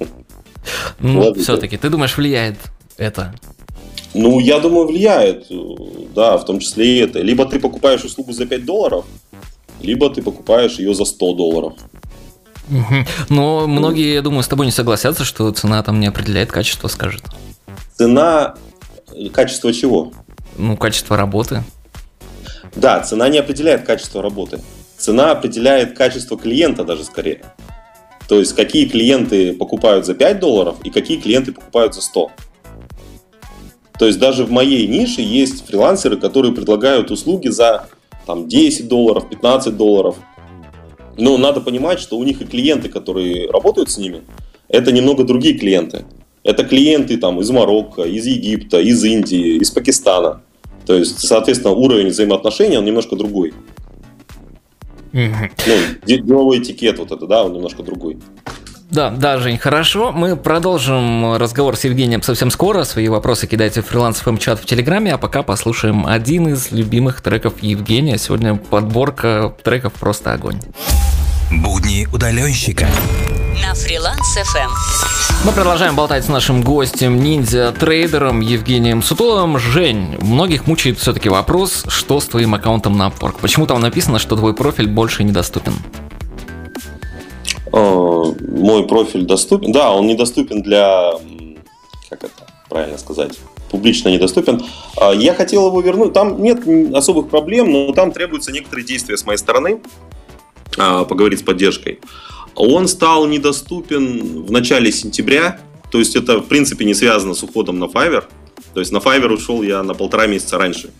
Ну, 1.00 1.34
все-таки, 1.34 1.76
ты 1.76 1.90
думаешь, 1.90 2.16
влияет 2.16 2.56
это? 2.96 3.34
Ну, 4.14 4.40
я 4.40 4.60
думаю, 4.60 4.86
влияет, 4.86 5.48
да, 6.14 6.38
в 6.38 6.46
том 6.46 6.60
числе 6.60 6.86
и 6.86 7.00
это. 7.00 7.20
Либо 7.20 7.46
ты 7.46 7.60
покупаешь 7.60 8.04
услугу 8.04 8.32
за 8.32 8.46
5 8.46 8.64
долларов, 8.64 9.06
либо 9.84 10.10
ты 10.10 10.22
покупаешь 10.22 10.80
ее 10.80 10.94
за 10.94 11.06
100 11.06 11.34
долларов. 11.34 11.74
Но 13.30 13.68
многие, 13.68 14.14
я 14.14 14.22
думаю, 14.22 14.44
с 14.44 14.48
тобой 14.48 14.66
не 14.66 14.72
согласятся, 14.72 15.26
что 15.26 15.52
цена 15.52 15.84
там 15.84 16.00
не 16.00 16.08
определяет 16.08 16.52
качество, 16.52 16.88
скажет. 16.88 17.24
Цена... 17.96 18.56
Качество 19.34 19.74
чего? 19.74 20.14
Ну, 20.58 20.78
качество 20.78 21.18
работы. 21.18 21.64
Да, 22.76 23.02
цена 23.02 23.28
не 23.28 23.40
определяет 23.40 23.84
качество 23.84 24.22
работы. 24.22 24.62
Цена 24.98 25.32
определяет 25.32 25.98
качество 25.98 26.38
клиента 26.38 26.86
даже 26.86 27.04
скорее. 27.04 27.42
То 28.30 28.40
есть, 28.40 28.56
какие 28.56 28.88
клиенты 28.88 29.54
покупают 29.54 30.06
за 30.06 30.14
5 30.14 30.40
долларов 30.40 30.78
и 30.86 30.90
какие 30.90 31.20
клиенты 31.20 31.52
покупают 31.52 31.94
за 31.94 32.02
100. 32.02 32.32
То 34.00 34.08
есть, 34.08 34.20
даже 34.20 34.46
в 34.46 34.52
моей 34.52 34.88
нише 34.88 35.22
есть 35.22 35.68
фрилансеры, 35.68 36.16
которые 36.16 36.54
предлагают 36.54 37.12
услуги 37.12 37.50
за 37.50 37.90
там, 38.26 38.48
10 38.48 38.88
долларов, 38.88 39.30
15 39.30 39.76
долларов. 39.76 40.18
Но 41.18 41.38
надо 41.38 41.62
понимать, 41.62 42.00
что 42.00 42.18
у 42.18 42.24
них 42.24 42.42
и 42.42 42.46
клиенты, 42.46 42.90
которые 42.90 43.50
работают 43.50 43.90
с 43.90 43.98
ними, 43.98 44.22
это 44.70 44.92
немного 44.92 45.24
другие 45.24 45.58
клиенты. 45.58 46.06
Это 46.44 46.64
клиенты 46.64 47.18
там, 47.18 47.40
из 47.40 47.50
Марокко, 47.52 48.04
из 48.04 48.26
Египта, 48.26 48.80
из 48.80 49.04
Индии, 49.04 49.58
из 49.58 49.70
Пакистана. 49.70 50.42
То 50.86 50.96
есть, 50.96 51.20
соответственно, 51.20 51.74
уровень 51.74 52.08
взаимоотношений 52.08 52.78
он 52.78 52.86
немножко 52.86 53.16
другой. 53.16 53.54
Ну, 55.68 55.76
деловой 56.06 56.60
этикет 56.60 56.98
вот 56.98 57.12
это, 57.12 57.28
да, 57.28 57.44
он 57.44 57.54
немножко 57.54 57.84
другой. 57.84 58.18
Да, 58.92 59.10
да, 59.10 59.38
Жень, 59.38 59.58
хорошо. 59.58 60.12
Мы 60.12 60.36
продолжим 60.36 61.38
разговор 61.38 61.78
с 61.78 61.86
Евгением 61.86 62.22
совсем 62.22 62.52
скоро. 62.52 62.84
Свои 62.84 63.08
вопросы 63.08 63.48
кидайте 63.48 63.82
в 63.82 63.88
фрилансовом 63.88 64.38
чат 64.38 64.60
в 64.60 64.66
Телеграме, 64.66 65.14
а 65.14 65.18
пока 65.18 65.44
послушаем 65.44 66.06
один 66.06 66.50
из 66.50 66.72
любимых 66.72 67.22
треков 67.22 67.54
Евгения. 67.62 68.18
Сегодня 68.18 68.56
подборка 68.56 69.56
треков 69.64 69.94
«Просто 69.94 70.34
огонь». 70.34 70.60
Будни 71.50 72.06
удаленщика 72.14 72.90
на 73.62 73.74
фриланс 73.76 74.38
FM. 74.38 74.70
Мы 75.46 75.54
продолжаем 75.54 75.96
болтать 75.96 76.26
с 76.26 76.28
нашим 76.28 76.62
гостем, 76.62 77.24
ниндзя-трейдером 77.24 78.42
Евгением 78.42 79.02
Сутуловым. 79.02 79.58
Жень, 79.58 80.18
многих 80.20 80.68
мучает 80.68 81.00
все-таки 81.00 81.30
вопрос, 81.30 81.86
что 81.88 82.20
с 82.20 82.26
твоим 82.26 82.56
аккаунтом 82.56 82.98
на 82.98 83.08
Upwork? 83.08 83.36
Почему 83.40 83.68
там 83.68 83.80
написано, 83.80 84.20
что 84.20 84.36
твой 84.36 84.54
профиль 84.54 84.88
больше 84.88 85.24
недоступен? 85.24 85.76
Э, 88.42 88.52
мой 88.52 88.88
профиль 88.88 89.26
доступен. 89.26 89.72
Да, 89.72 89.92
он 89.92 90.08
недоступен 90.08 90.62
для, 90.62 91.14
как 92.10 92.24
это 92.24 92.52
правильно 92.70 92.98
сказать, 92.98 93.38
публично 93.70 94.10
недоступен. 94.10 94.62
А, 94.98 95.12
я 95.12 95.34
хотел 95.34 95.68
его 95.68 95.82
вернуть. 95.82 96.14
Там 96.14 96.42
нет 96.42 96.62
особых 96.94 97.30
проблем, 97.30 97.72
но 97.72 97.92
там 97.94 98.12
требуются 98.12 98.52
некоторые 98.52 98.86
действия 98.86 99.18
с 99.18 99.26
моей 99.26 99.38
стороны. 99.38 99.82
А, 100.78 101.04
поговорить 101.04 101.40
с 101.40 101.44
поддержкой. 101.44 102.00
Он 102.56 102.88
стал 102.88 103.28
недоступен 103.28 104.46
в 104.46 104.52
начале 104.52 104.92
сентября. 104.92 105.60
То 105.92 106.00
есть 106.00 106.16
это, 106.16 106.40
в 106.40 106.48
принципе, 106.48 106.86
не 106.86 106.94
связано 106.94 107.34
с 107.34 107.44
уходом 107.44 107.80
на 107.80 107.86
Fiverr. 107.86 108.24
То 108.74 108.80
есть 108.80 108.92
на 108.92 108.98
Fiverr 108.98 109.34
ушел 109.34 109.62
я 109.64 109.84
на 109.84 109.94
полтора 109.94 110.28
месяца 110.28 110.58
раньше. 110.58 110.92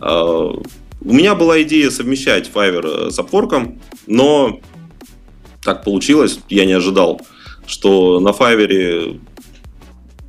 А, 0.00 0.52
у 1.04 1.12
меня 1.12 1.34
была 1.34 1.62
идея 1.62 1.90
совмещать 1.90 2.50
Fiverr 2.52 3.10
с 3.10 3.18
Upwork, 3.18 3.78
но 4.06 4.60
так 5.62 5.84
получилось, 5.84 6.40
я 6.48 6.64
не 6.64 6.72
ожидал, 6.72 7.20
что 7.66 8.20
на 8.20 8.30
Fiverr 8.30 9.20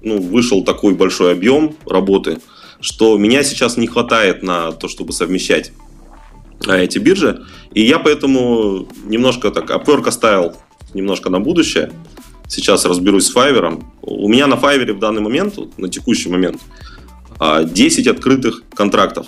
ну, 0.01 0.21
вышел 0.21 0.63
такой 0.63 0.93
большой 0.93 1.31
объем 1.31 1.75
работы, 1.85 2.39
что 2.79 3.17
меня 3.17 3.43
сейчас 3.43 3.77
не 3.77 3.87
хватает 3.87 4.43
на 4.43 4.71
то, 4.71 4.87
чтобы 4.87 5.13
совмещать 5.13 5.71
а, 6.67 6.77
эти 6.77 6.99
биржи. 6.99 7.43
И 7.73 7.81
я 7.81 7.99
поэтому 7.99 8.87
немножко 9.05 9.51
так 9.51 9.71
Upwork 9.71 10.07
оставил 10.07 10.55
немножко 10.93 11.29
на 11.29 11.39
будущее. 11.39 11.91
Сейчас 12.47 12.85
разберусь 12.85 13.27
с 13.27 13.35
Fiverr. 13.35 13.83
У 14.01 14.27
меня 14.27 14.47
на 14.47 14.55
Fiverr 14.55 14.93
в 14.93 14.99
данный 14.99 15.21
момент, 15.21 15.55
на 15.77 15.89
текущий 15.89 16.29
момент, 16.29 16.61
10 17.39 18.07
а, 18.07 18.11
открытых 18.11 18.63
контрактов. 18.75 19.27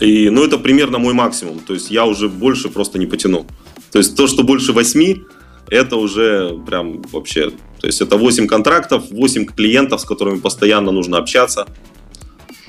И, 0.00 0.30
ну, 0.30 0.44
это 0.44 0.58
примерно 0.58 0.98
мой 0.98 1.14
максимум. 1.14 1.60
То 1.60 1.74
есть 1.74 1.90
я 1.90 2.06
уже 2.06 2.28
больше 2.28 2.68
просто 2.68 2.98
не 2.98 3.06
потяну. 3.06 3.46
То 3.92 3.98
есть 3.98 4.16
то, 4.16 4.26
что 4.26 4.42
больше 4.42 4.72
8, 4.72 5.24
это 5.68 5.96
уже 5.96 6.58
прям 6.66 7.02
вообще... 7.12 7.50
То 7.80 7.86
есть 7.86 8.00
это 8.00 8.16
8 8.16 8.46
контрактов, 8.46 9.04
8 9.10 9.46
клиентов, 9.46 10.00
с 10.00 10.04
которыми 10.04 10.38
постоянно 10.38 10.92
нужно 10.92 11.18
общаться. 11.18 11.66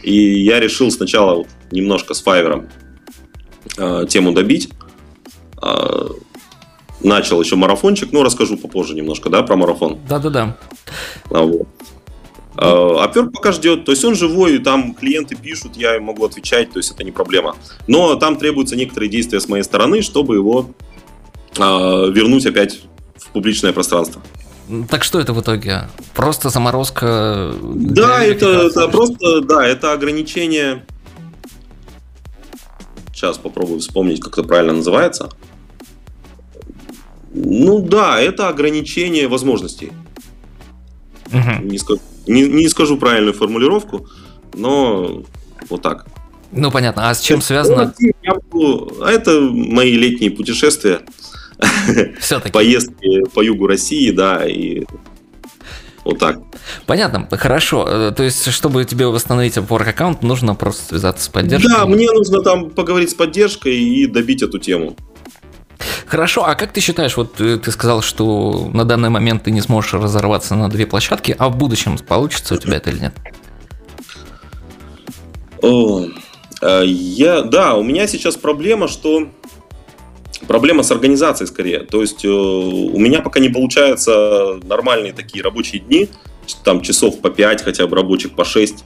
И 0.04 0.44
я 0.44 0.60
решил 0.60 0.92
сначала 0.92 1.36
вот 1.36 1.48
немножко 1.72 2.14
с 2.14 2.24
Fiverr 2.24 2.70
э, 3.78 4.06
тему 4.10 4.34
добить. 4.34 4.70
Э, 5.62 6.10
начал 7.02 7.42
еще 7.42 7.56
марафончик, 7.56 8.12
ну, 8.12 8.24
расскажу 8.24 8.58
попозже 8.58 8.94
немножко, 8.94 9.30
да, 9.30 9.44
про 9.44 9.56
марафон. 9.56 10.00
Да-да-да. 10.08 10.58
А, 11.30 11.44
вот. 11.44 11.68
А 12.56 13.08
Upwork 13.08 13.32
пока 13.32 13.52
ждет, 13.52 13.84
то 13.86 13.92
есть 13.92 14.06
он 14.06 14.16
живой, 14.16 14.60
там 14.60 14.94
клиенты 14.94 15.36
пишут, 15.36 15.76
я 15.76 16.00
могу 16.00 16.24
отвечать, 16.26 16.72
то 16.72 16.80
есть 16.80 16.92
это 16.92 17.04
не 17.04 17.12
проблема. 17.12 17.56
Но 17.88 18.16
там 18.16 18.36
требуются 18.36 18.76
некоторые 18.76 19.10
действия 19.10 19.40
с 19.40 19.48
моей 19.50 19.64
стороны, 19.64 20.02
чтобы 20.02 20.36
его 20.36 20.70
а, 20.70 20.93
вернуть 21.58 22.46
опять 22.46 22.82
в 23.16 23.30
публичное 23.30 23.74
пространство. 23.74 24.22
Так 24.90 25.04
что 25.04 25.20
это 25.20 25.34
в 25.34 25.42
итоге? 25.42 25.90
Просто 26.16 26.50
заморозка? 26.50 27.54
Да, 27.62 28.24
это, 28.24 28.68
это 28.68 28.88
просто, 28.88 29.42
да, 29.42 29.66
это 29.66 29.92
ограничение. 29.92 30.86
Сейчас 33.14 33.38
попробую 33.38 33.80
вспомнить, 33.80 34.22
как 34.22 34.34
это 34.38 34.48
правильно 34.48 34.74
называется. 34.74 35.30
Ну 37.34 37.80
да, 37.80 38.20
это 38.20 38.48
ограничение 38.48 39.28
возможностей. 39.28 39.92
Угу. 41.28 41.64
Не, 41.64 41.78
скажу, 41.78 42.00
не, 42.28 42.48
не 42.48 42.70
скажу 42.70 42.98
правильную 42.98 43.34
формулировку, 43.34 44.08
но 44.54 45.24
вот 45.70 45.82
так. 45.82 46.06
Ну 46.52 46.72
понятно. 46.72 47.10
А 47.10 47.14
с 47.16 47.22
чем 47.22 47.42
связано? 47.42 47.94
А 49.02 49.10
это 49.10 49.42
мои 49.42 49.94
летние 49.96 50.32
путешествия. 50.32 51.02
Все-таки. 52.20 52.52
Поездки 52.52 53.24
по 53.34 53.42
югу 53.42 53.68
России, 53.68 54.12
да, 54.12 54.46
и 54.46 54.84
вот 56.04 56.20
так. 56.20 56.40
Понятно, 56.86 57.28
хорошо. 57.32 57.88
Э, 57.88 58.12
то 58.16 58.24
есть, 58.24 58.52
чтобы 58.52 58.84
тебе 58.86 59.08
восстановить 59.08 59.58
Upwork 59.58 59.90
аккаунт, 59.90 60.22
нужно 60.22 60.54
просто 60.56 60.84
связаться 60.90 61.26
с 61.26 61.30
поддержкой? 61.30 61.70
Да, 61.70 61.86
мне 61.86 62.12
нужно 62.12 62.42
там 62.42 62.70
поговорить 62.70 63.12
с 63.12 63.14
поддержкой 63.14 63.76
и 63.76 64.06
добить 64.06 64.42
эту 64.42 64.60
тему. 64.60 64.96
Хорошо, 66.06 66.46
а 66.46 66.56
как 66.56 66.74
ты 66.74 66.82
считаешь, 66.82 67.16
вот 67.16 67.40
э, 67.40 67.58
ты 67.58 67.72
сказал, 67.72 68.02
что 68.02 68.70
на 68.74 68.84
данный 68.84 69.10
момент 69.10 69.44
ты 69.44 69.52
не 69.52 69.62
сможешь 69.62 69.94
разорваться 69.94 70.56
на 70.56 70.70
две 70.70 70.86
площадки, 70.86 71.36
а 71.38 71.50
в 71.50 71.58
будущем 71.58 71.98
получится 71.98 72.56
у 72.56 72.58
тебя 72.58 72.78
это 72.78 72.90
или 72.90 73.00
нет? 73.00 73.14
О, 75.62 76.06
э, 76.62 76.84
я, 76.86 77.42
да, 77.44 77.76
у 77.76 77.84
меня 77.84 78.08
сейчас 78.08 78.36
проблема, 78.36 78.90
что 78.90 79.30
Проблема 80.48 80.84
с 80.84 80.92
организацией 80.92 81.48
скорее. 81.48 81.80
То 81.80 82.02
есть 82.02 82.26
э, 82.26 82.30
у 82.30 82.98
меня 82.98 83.22
пока 83.22 83.40
не 83.40 83.50
получаются 83.50 84.60
нормальные 84.64 85.14
такие 85.14 85.44
рабочие 85.44 85.82
дни, 85.82 86.10
там 86.64 86.82
часов 86.82 87.22
по 87.22 87.30
5 87.30 87.62
хотя 87.62 87.88
бы 87.88 87.96
рабочих, 87.96 88.36
по 88.36 88.44
6. 88.44 88.84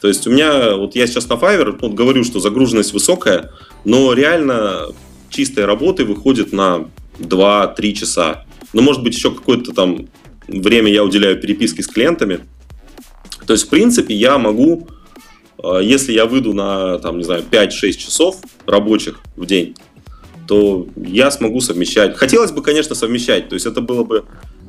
То 0.00 0.08
есть 0.08 0.26
у 0.26 0.30
меня, 0.30 0.76
вот 0.76 0.94
я 0.94 1.06
сейчас 1.06 1.28
на 1.28 1.34
Fiverr, 1.34 1.78
вот 1.80 1.94
говорю, 1.94 2.24
что 2.24 2.40
загруженность 2.40 2.92
высокая, 2.92 3.52
но 3.84 4.12
реально 4.12 4.88
чистой 5.30 5.64
работы 5.64 6.04
выходит 6.04 6.52
на 6.52 6.88
2-3 7.18 7.92
часа. 7.92 8.44
Ну, 8.72 8.82
может 8.82 9.02
быть, 9.02 9.14
еще 9.14 9.30
какое-то 9.30 9.72
там 9.72 10.08
время 10.48 10.90
я 10.90 11.02
уделяю 11.04 11.40
переписке 11.40 11.82
с 11.82 11.86
клиентами. 11.86 12.40
То 13.46 13.52
есть, 13.52 13.66
в 13.66 13.68
принципе, 13.68 14.14
я 14.14 14.38
могу, 14.38 14.88
э, 15.62 15.80
если 15.82 16.12
я 16.12 16.26
выйду 16.26 16.52
на, 16.52 16.98
там, 16.98 17.18
не 17.18 17.24
знаю, 17.24 17.44
5-6 17.48 17.92
часов 17.92 18.36
рабочих 18.66 19.20
в 19.36 19.46
день, 19.46 19.76
то 20.46 20.86
я 20.96 21.30
смогу 21.30 21.60
совмещать. 21.60 22.16
Хотелось 22.16 22.52
бы, 22.52 22.62
конечно, 22.62 22.94
совмещать, 22.94 23.48
то 23.48 23.54
есть 23.54 23.66
это 23.66 23.80
было 23.80 24.04
бы 24.04 24.24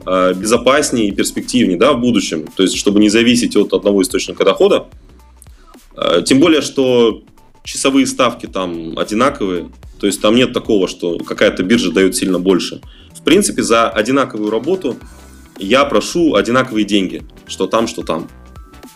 э, 0.06 0.34
безопаснее 0.34 1.10
и 1.10 1.12
перспективнее 1.12 1.78
да, 1.78 1.94
в 1.94 2.00
будущем, 2.00 2.48
то 2.56 2.64
есть 2.64 2.76
чтобы 2.76 3.00
не 3.00 3.10
зависеть 3.10 3.56
от 3.56 3.74
одного 3.74 4.02
источника 4.02 4.44
дохода. 4.44 4.88
Э, 5.96 6.22
тем 6.26 6.40
более, 6.40 6.62
что 6.62 7.24
часовые 7.64 8.08
ставки 8.08 8.46
там 8.46 8.98
одинаковые, 8.98 9.70
то 10.00 10.08
есть 10.08 10.22
там 10.22 10.36
нет 10.36 10.54
такого, 10.54 10.88
что 10.88 11.18
какая-то 11.20 11.64
биржа 11.64 11.92
дает 11.92 12.16
сильно 12.16 12.40
больше. 12.40 12.82
В 13.14 13.24
принципе, 13.24 13.62
за 13.62 13.90
одинаковую 13.90 14.50
работу 14.50 14.96
я 15.60 15.84
прошу 15.86 16.36
одинаковые 16.36 16.86
деньги, 16.86 17.24
что 17.48 17.68
там, 17.68 17.88
что 17.88 18.04
там. 18.04 18.30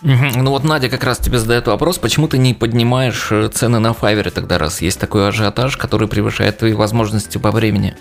Ну 0.02 0.50
вот 0.50 0.64
Надя 0.64 0.88
как 0.88 1.04
раз 1.04 1.18
тебе 1.18 1.38
задает 1.38 1.66
вопрос, 1.68 1.98
почему 1.98 2.26
ты 2.26 2.36
не 2.36 2.54
поднимаешь 2.54 3.28
э, 3.30 3.48
цены 3.52 3.78
на 3.78 3.92
Файвере 3.92 4.30
тогда, 4.30 4.58
раз 4.58 4.82
есть 4.82 4.98
такой 4.98 5.28
ажиотаж, 5.28 5.76
который 5.76 6.08
превышает 6.08 6.58
твои 6.58 6.72
возможности 6.72 7.38
по 7.38 7.52
времени? 7.52 7.94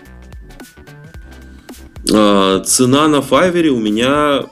А, 2.12 2.62
цена 2.62 3.08
на 3.08 3.22
Файвере 3.22 3.70
у 3.70 3.80
меня, 3.80 4.46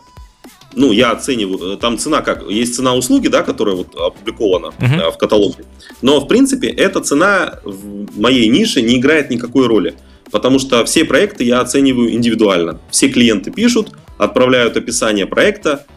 ну, 0.76 0.92
я 0.92 1.12
оцениваю, 1.12 1.74
э, 1.74 1.78
там 1.78 1.98
цена 1.98 2.22
как, 2.22 2.48
есть 2.48 2.76
цена 2.76 2.94
услуги, 2.94 3.30
да, 3.30 3.42
которая 3.42 3.76
вот 3.76 3.96
опубликована 3.96 4.72
uh-huh. 4.78 5.12
в 5.12 5.18
каталоге, 5.18 5.64
но, 6.04 6.20
в 6.20 6.28
принципе, 6.28 6.68
эта 6.68 7.02
цена 7.02 7.60
в 7.64 8.20
моей 8.20 8.48
нише 8.48 8.84
не 8.84 8.98
играет 8.98 9.32
никакой 9.32 9.66
роли, 9.66 9.96
потому 10.30 10.60
что 10.60 10.86
все 10.86 11.04
проекты 11.04 11.46
я 11.46 11.62
оцениваю 11.62 12.14
индивидуально. 12.14 12.80
Все 12.92 13.10
клиенты 13.10 13.50
пишут, 13.50 13.94
отправляют 14.20 14.78
описание 14.78 15.26
проекта, 15.26 15.88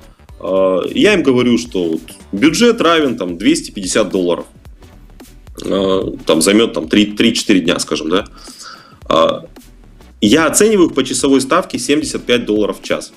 я 0.42 1.14
им 1.14 1.22
говорю, 1.22 1.56
что 1.56 1.98
бюджет 2.32 2.80
равен 2.80 3.16
там 3.16 3.38
250 3.38 4.08
долларов. 4.10 4.46
А, 5.64 6.12
там 6.26 6.42
займет 6.42 6.72
там 6.72 6.84
3-4 6.84 7.60
дня, 7.60 7.78
скажем, 7.78 8.10
да. 8.10 8.24
А, 9.04 9.44
я 10.20 10.46
оцениваю 10.46 10.88
их 10.88 10.94
по 10.94 11.04
часовой 11.04 11.40
ставке 11.40 11.78
75 11.78 12.44
долларов 12.44 12.80
в 12.80 12.84
час. 12.84 13.12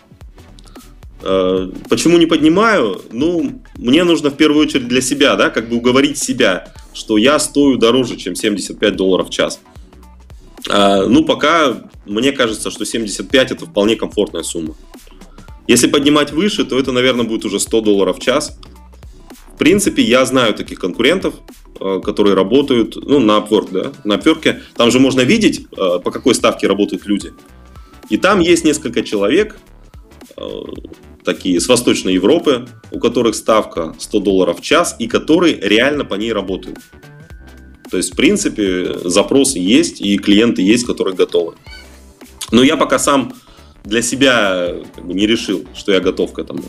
Почему 1.89 2.19
не 2.19 2.27
поднимаю? 2.27 3.01
Ну, 3.11 3.59
мне 3.77 4.03
нужно 4.03 4.29
в 4.29 4.37
первую 4.37 4.63
очередь 4.63 4.87
для 4.87 5.01
себя, 5.01 5.35
да, 5.35 5.49
как 5.49 5.69
бы 5.69 5.77
уговорить 5.77 6.19
себя, 6.19 6.71
что 6.93 7.17
я 7.17 7.39
стою 7.39 7.77
дороже, 7.77 8.15
чем 8.15 8.35
75 8.35 8.95
долларов 8.95 9.29
в 9.29 9.31
час. 9.31 9.59
Ну, 10.67 11.25
пока 11.25 11.81
мне 12.05 12.31
кажется, 12.31 12.69
что 12.69 12.85
75 12.85 13.51
это 13.51 13.65
вполне 13.65 13.95
комфортная 13.95 14.43
сумма. 14.43 14.75
Если 15.67 15.87
поднимать 15.87 16.31
выше, 16.31 16.63
то 16.63 16.77
это, 16.77 16.91
наверное, 16.91 17.25
будет 17.25 17.45
уже 17.45 17.59
100 17.59 17.81
долларов 17.81 18.17
в 18.17 18.21
час. 18.21 18.57
В 19.53 19.57
принципе, 19.57 20.03
я 20.03 20.25
знаю 20.25 20.53
таких 20.53 20.79
конкурентов, 20.79 21.35
э, 21.79 22.01
которые 22.03 22.35
работают 22.35 22.95
ну, 22.95 23.19
на 23.19 23.37
Upwork, 23.37 23.69
да, 23.71 23.91
на 24.03 24.13
Upwork. 24.13 24.61
Там 24.75 24.91
же 24.91 24.99
можно 24.99 25.21
видеть, 25.21 25.67
э, 25.71 25.99
по 26.03 26.11
какой 26.11 26.35
ставке 26.35 26.67
работают 26.67 27.05
люди. 27.05 27.33
И 28.09 28.17
там 28.17 28.39
есть 28.41 28.65
несколько 28.65 29.01
человек, 29.01 29.57
э, 30.37 30.41
такие 31.23 31.59
с 31.59 31.67
Восточной 31.67 32.13
Европы, 32.13 32.67
у 32.91 32.99
которых 32.99 33.33
ставка 33.35 33.95
100 33.97 34.19
долларов 34.19 34.59
в 34.59 34.61
час, 34.61 34.95
и 34.99 35.07
которые 35.07 35.59
реально 35.59 36.05
по 36.05 36.15
ней 36.15 36.31
работают. 36.31 36.77
То 37.89 37.97
есть, 37.97 38.13
в 38.13 38.15
принципе, 38.15 38.97
запросы 39.03 39.59
есть, 39.59 40.01
и 40.01 40.17
клиенты 40.17 40.61
есть, 40.61 40.85
которые 40.85 41.15
готовы. 41.15 41.53
Но 42.51 42.63
я 42.63 42.77
пока 42.77 42.99
сам 42.99 43.33
для 43.85 44.01
себя 44.01 44.73
как 44.95 45.05
бы, 45.05 45.13
не 45.13 45.25
решил, 45.25 45.65
что 45.73 45.91
я 45.91 45.99
готов 45.99 46.33
к 46.33 46.39
этому. 46.39 46.63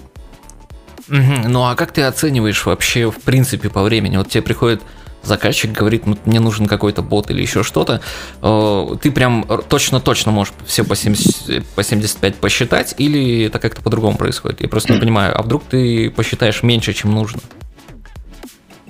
Угу. 1.08 1.48
Ну 1.48 1.64
а 1.64 1.74
как 1.74 1.92
ты 1.92 2.02
оцениваешь 2.02 2.64
вообще 2.66 3.10
в 3.10 3.18
принципе 3.18 3.70
по 3.70 3.82
времени? 3.82 4.16
Вот 4.16 4.28
тебе 4.28 4.42
приходит 4.42 4.82
заказчик, 5.22 5.72
говорит, 5.72 6.04
мне 6.24 6.40
нужен 6.40 6.66
какой-то 6.66 7.02
бот 7.02 7.30
или 7.30 7.42
еще 7.42 7.62
что-то, 7.64 8.00
э, 8.42 8.96
ты 9.02 9.10
прям 9.10 9.44
точно-точно 9.68 10.30
можешь 10.30 10.54
все 10.66 10.84
по, 10.84 10.94
70, 10.94 11.66
по 11.74 11.82
75 11.82 12.36
посчитать, 12.36 12.94
или 12.98 13.44
это 13.44 13.58
как-то 13.58 13.82
по-другому 13.82 14.16
происходит? 14.16 14.60
Я 14.60 14.68
просто 14.68 14.92
не 14.92 15.00
понимаю, 15.00 15.36
а 15.36 15.42
вдруг 15.42 15.64
ты 15.64 16.10
посчитаешь 16.10 16.62
меньше, 16.62 16.92
чем 16.92 17.12
нужно? 17.12 17.40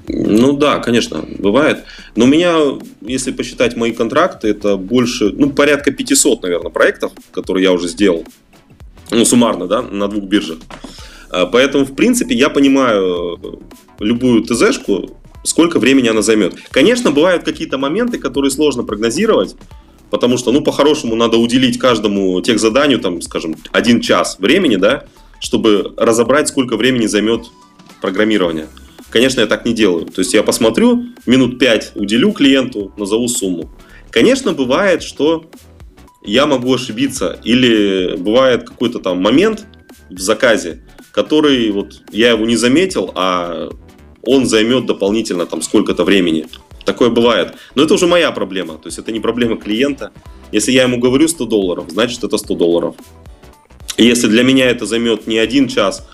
Ну 0.09 0.53
да, 0.53 0.79
конечно, 0.79 1.25
бывает. 1.39 1.85
Но 2.15 2.25
у 2.25 2.29
меня, 2.29 2.57
если 3.01 3.33
посчитать 3.33 3.77
мои 3.77 3.93
контракты, 3.93 4.49
это 4.49 4.77
больше, 4.77 5.33
ну, 5.33 5.51
порядка 5.51 5.91
500, 5.91 6.43
наверное, 6.43 6.71
проектов, 6.71 7.13
которые 7.33 7.65
я 7.65 7.73
уже 7.73 7.89
сделал. 7.89 8.25
Ну, 9.11 9.25
суммарно, 9.25 9.67
да, 9.67 9.83
на 9.83 10.09
двух 10.09 10.25
биржах. 10.25 10.59
А, 11.31 11.47
поэтому, 11.47 11.85
в 11.85 11.95
принципе, 11.95 12.35
я 12.35 12.51
понимаю 12.51 13.39
любую 13.99 14.45
ТЗшку, 14.45 15.17
сколько 15.43 15.79
времени 15.79 16.09
она 16.09 16.23
займет. 16.23 16.55
Конечно, 16.71 17.11
бывают 17.11 17.45
какие-то 17.45 17.79
моменты, 17.79 18.19
которые 18.19 18.51
сложно 18.51 18.85
прогнозировать, 18.85 19.57
потому 20.11 20.39
что, 20.39 20.53
ну, 20.53 20.63
по-хорошему, 20.63 21.17
надо 21.17 21.37
уделить 21.37 21.79
каждому 21.79 22.41
тех 22.41 22.61
заданию, 22.61 23.01
там, 23.01 23.21
скажем, 23.23 23.57
один 23.73 24.01
час 24.01 24.37
времени, 24.39 24.77
да, 24.77 25.05
чтобы 25.41 25.95
разобрать, 25.97 26.49
сколько 26.49 26.77
времени 26.77 27.07
займет 27.07 27.47
программирование. 28.01 28.67
Конечно, 29.17 29.41
я 29.41 29.47
так 29.47 29.65
не 29.65 29.73
делаю. 29.73 30.05
То 30.05 30.21
есть 30.21 30.35
я 30.35 30.43
посмотрю, 30.43 31.07
минут 31.25 31.59
5 31.59 31.93
уделю 31.95 32.33
клиенту, 32.33 32.93
назову 32.99 33.29
сумму. 33.29 33.71
Конечно, 34.11 34.53
бывает, 34.53 35.03
что 35.03 35.47
я 36.23 36.45
могу 36.45 36.75
ошибиться. 36.75 37.41
Или 37.43 38.15
бывает 38.19 38.69
какой-то 38.69 38.99
там 38.99 39.23
момент 39.23 39.65
в 40.11 40.21
заказе, 40.21 40.83
который 41.13 41.71
вот 41.71 42.03
я 42.13 42.33
его 42.33 42.45
не 42.45 42.57
заметил, 42.57 43.11
а 43.15 43.71
он 44.23 44.45
займет 44.45 44.85
дополнительно 44.85 45.47
там 45.47 45.63
сколько-то 45.63 46.05
времени. 46.05 46.47
Такое 46.85 47.09
бывает. 47.09 47.55
Но 47.75 47.85
это 47.85 47.95
уже 47.95 48.07
моя 48.07 48.31
проблема. 48.33 48.75
То 48.75 48.89
есть 48.89 48.99
это 48.99 49.13
не 49.13 49.21
проблема 49.21 49.57
клиента. 49.57 50.13
Если 50.53 50.73
я 50.73 50.83
ему 50.83 50.99
говорю 50.99 51.27
100 51.27 51.47
долларов, 51.47 51.87
значит 51.89 52.23
это 52.23 52.37
100 52.37 52.55
долларов. 52.55 52.97
И 53.97 54.05
если 54.05 54.29
для 54.29 54.43
меня 54.43 54.67
это 54.67 54.85
займет 54.85 55.27
не 55.27 55.39
один 55.39 55.69
час, 55.69 56.07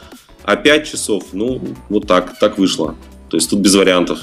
а 0.45 0.57
5 0.57 0.87
часов, 0.87 1.25
ну, 1.33 1.61
вот 1.89 2.07
так, 2.07 2.39
так 2.39 2.59
вышло. 2.59 2.97
То 3.29 3.37
есть 3.37 3.51
тут 3.51 3.61
без 3.61 3.75
вариантов. 3.75 4.19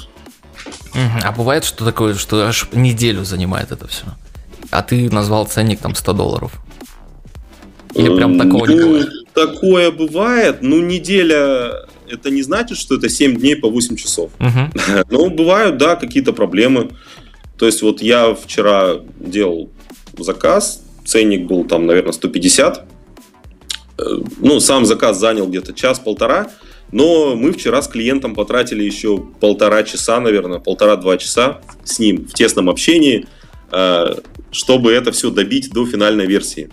А 1.22 1.32
бывает, 1.32 1.64
что 1.64 1.84
такое, 1.84 2.14
что 2.14 2.46
аж 2.46 2.68
неделю 2.72 3.24
занимает 3.24 3.72
это 3.72 3.86
все? 3.86 4.04
А 4.70 4.82
ты 4.82 5.10
назвал 5.10 5.46
ценник 5.46 5.80
там 5.80 5.94
100 5.94 6.12
долларов? 6.12 6.52
Или 7.94 8.14
прям 8.14 8.38
такого 8.38 8.66
ну, 8.66 8.72
не 8.72 8.80
бывает? 8.80 9.08
Такое 9.34 9.90
бывает, 9.90 10.58
ну 10.62 10.80
неделя 10.80 11.86
это 12.08 12.30
не 12.30 12.42
значит, 12.42 12.76
что 12.76 12.96
это 12.96 13.08
7 13.08 13.36
дней 13.36 13.56
по 13.56 13.70
8 13.70 13.96
часов. 13.96 14.30
Угу. 14.38 15.04
Ну, 15.10 15.30
бывают, 15.30 15.78
да, 15.78 15.96
какие-то 15.96 16.32
проблемы. 16.32 16.90
То 17.56 17.66
есть 17.66 17.82
вот 17.82 18.02
я 18.02 18.34
вчера 18.34 18.96
делал 19.18 19.70
заказ, 20.18 20.82
ценник 21.04 21.46
был 21.46 21.64
там, 21.64 21.86
наверное, 21.86 22.12
150 22.12 22.84
Э, 22.84 22.89
ну, 24.38 24.60
сам 24.60 24.84
заказ 24.86 25.18
занял 25.18 25.46
где-то 25.46 25.72
час-полтора, 25.72 26.50
но 26.92 27.36
мы 27.36 27.52
вчера 27.52 27.82
с 27.82 27.88
клиентом 27.88 28.34
потратили 28.34 28.82
еще 28.82 29.18
полтора 29.18 29.82
часа, 29.82 30.20
наверное, 30.20 30.58
полтора-два 30.58 31.18
часа 31.18 31.60
с 31.84 31.98
ним 31.98 32.26
в 32.26 32.34
тесном 32.34 32.68
общении, 32.68 33.26
э, 33.72 34.14
чтобы 34.50 34.92
это 34.92 35.12
все 35.12 35.30
добить 35.30 35.70
до 35.70 35.86
финальной 35.86 36.26
версии. 36.26 36.70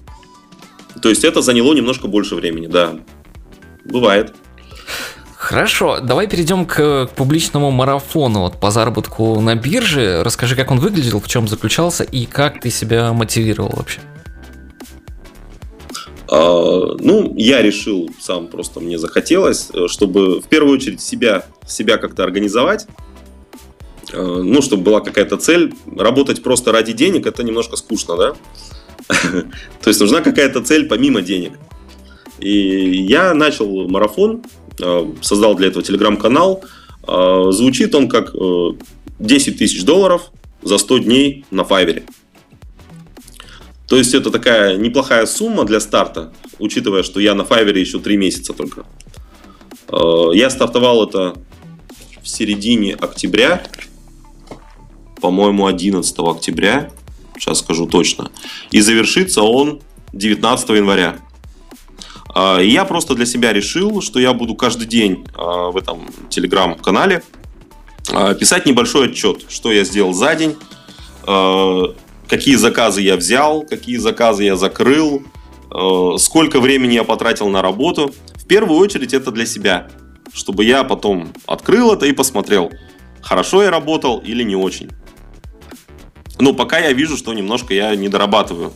То 1.01 1.09
есть 1.09 1.23
это 1.23 1.41
заняло 1.41 1.73
немножко 1.73 2.07
больше 2.07 2.35
времени, 2.35 2.67
да. 2.67 2.95
Бывает. 3.85 4.33
Хорошо, 5.35 5.99
давай 5.99 6.27
перейдем 6.27 6.65
к, 6.65 7.05
к 7.05 7.09
публичному 7.15 7.69
марафону 7.69 8.41
вот, 8.41 8.59
по 8.59 8.71
заработку 8.71 9.39
на 9.39 9.55
бирже. 9.55 10.23
Расскажи, 10.23 10.55
как 10.55 10.71
он 10.71 10.79
выглядел, 10.79 11.21
в 11.21 11.27
чем 11.27 11.47
заключался 11.47 12.03
и 12.03 12.25
как 12.25 12.59
ты 12.59 12.71
себя 12.71 13.13
мотивировал 13.13 13.71
вообще. 13.75 13.99
А, 16.29 16.95
ну, 16.99 17.33
я 17.37 17.61
решил 17.61 18.09
сам, 18.19 18.47
просто 18.47 18.79
мне 18.79 18.97
захотелось, 18.97 19.69
э, 19.73 19.87
чтобы 19.87 20.41
в 20.41 20.47
первую 20.47 20.75
очередь 20.75 21.01
себя, 21.01 21.45
себя 21.65 21.97
как-то 21.97 22.23
организовать, 22.23 22.87
э, 24.11 24.21
ну, 24.21 24.61
чтобы 24.61 24.83
была 24.83 24.99
какая-то 24.99 25.37
цель. 25.37 25.73
Работать 25.95 26.43
просто 26.43 26.71
ради 26.71 26.93
денег– 26.93 27.25
это 27.27 27.43
немножко 27.43 27.77
скучно, 27.77 28.17
да? 28.17 28.33
То 29.81 29.89
есть 29.89 29.99
нужна 30.01 30.21
какая-то 30.21 30.61
цель 30.61 30.87
помимо 30.87 31.21
денег. 31.21 31.53
И 32.39 33.05
я 33.07 33.33
начал 33.33 33.87
марафон, 33.87 34.43
э, 34.81 35.11
создал 35.21 35.55
для 35.55 35.67
этого 35.67 35.83
телеграм-канал. 35.83 36.63
Звучит 37.09 37.95
он 37.95 38.09
как 38.09 38.33
10 39.19 39.57
тысяч 39.57 39.85
долларов 39.85 40.29
за 40.61 40.77
100 40.77 40.97
дней 40.97 41.45
на 41.51 41.63
Файвере. 41.63 42.03
То 43.87 43.95
есть 43.95 44.13
это 44.13 44.31
такая 44.31 44.77
неплохая 44.77 45.25
сумма 45.25 45.63
для 45.63 45.79
старта, 45.79 46.33
учитывая, 46.59 47.03
что 47.03 47.19
я 47.19 47.33
на 47.35 47.43
Fiverr 47.43 47.77
еще 47.77 47.99
3 47.99 48.17
месяца 48.17 48.53
только. 48.53 48.85
Э, 49.89 50.29
я 50.33 50.49
стартовал 50.49 51.07
это 51.07 51.35
в 52.21 52.27
середине 52.27 52.95
октября, 52.95 53.63
по-моему, 55.21 55.67
11 55.67 56.19
октября, 56.19 56.91
сейчас 57.37 57.59
скажу 57.59 57.87
точно. 57.87 58.31
И 58.71 58.81
завершится 58.81 59.41
он 59.41 59.81
19 60.11 60.69
января. 60.69 61.19
Э, 62.35 62.61
и 62.61 62.69
я 62.69 62.83
просто 62.83 63.15
для 63.15 63.25
себя 63.25 63.53
решил, 63.53 64.01
что 64.01 64.19
я 64.19 64.33
буду 64.33 64.55
каждый 64.55 64.87
день 64.87 65.25
э, 65.33 65.41
в 65.41 65.77
этом 65.77 66.09
телеграм-канале 66.29 67.23
писать 68.39 68.65
небольшой 68.65 69.09
отчет, 69.09 69.43
что 69.49 69.69
я 69.69 69.83
сделал 69.83 70.13
за 70.13 70.33
день, 70.33 70.55
какие 72.27 72.55
заказы 72.55 73.01
я 73.01 73.15
взял, 73.15 73.63
какие 73.63 73.97
заказы 73.97 74.43
я 74.43 74.55
закрыл, 74.55 75.23
э, 75.71 76.17
сколько 76.19 76.59
времени 76.59 76.93
я 76.93 77.03
потратил 77.03 77.49
на 77.49 77.61
работу. 77.61 78.13
В 78.35 78.45
первую 78.47 78.79
очередь 78.79 79.13
это 79.13 79.31
для 79.31 79.45
себя, 79.45 79.87
чтобы 80.33 80.63
я 80.65 80.83
потом 80.83 81.33
открыл 81.45 81.93
это 81.93 82.05
и 82.05 82.11
посмотрел, 82.11 82.71
хорошо 83.21 83.63
я 83.63 83.71
работал 83.71 84.19
или 84.19 84.43
не 84.43 84.55
очень. 84.55 84.89
Но 86.39 86.53
пока 86.53 86.77
я 86.79 86.93
вижу, 86.93 87.17
что 87.17 87.33
немножко 87.33 87.73
я 87.73 87.95
не 87.95 88.09
дорабатываю. 88.09 88.71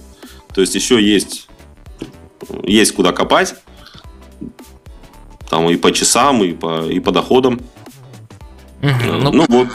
То 0.53 0.61
есть 0.61 0.75
еще 0.75 1.01
есть, 1.01 1.47
есть 2.63 2.93
куда 2.93 3.11
копать. 3.11 3.55
Там 5.49 5.69
и 5.69 5.75
по 5.75 5.91
часам, 5.91 6.43
и 6.43 6.53
по, 6.53 6.85
и 6.87 6.99
по 6.99 7.11
доходам. 7.11 7.61
Мгм, 8.81 9.19
Ну, 9.23 9.31
Ну, 9.31 9.45
вот. 9.47 9.67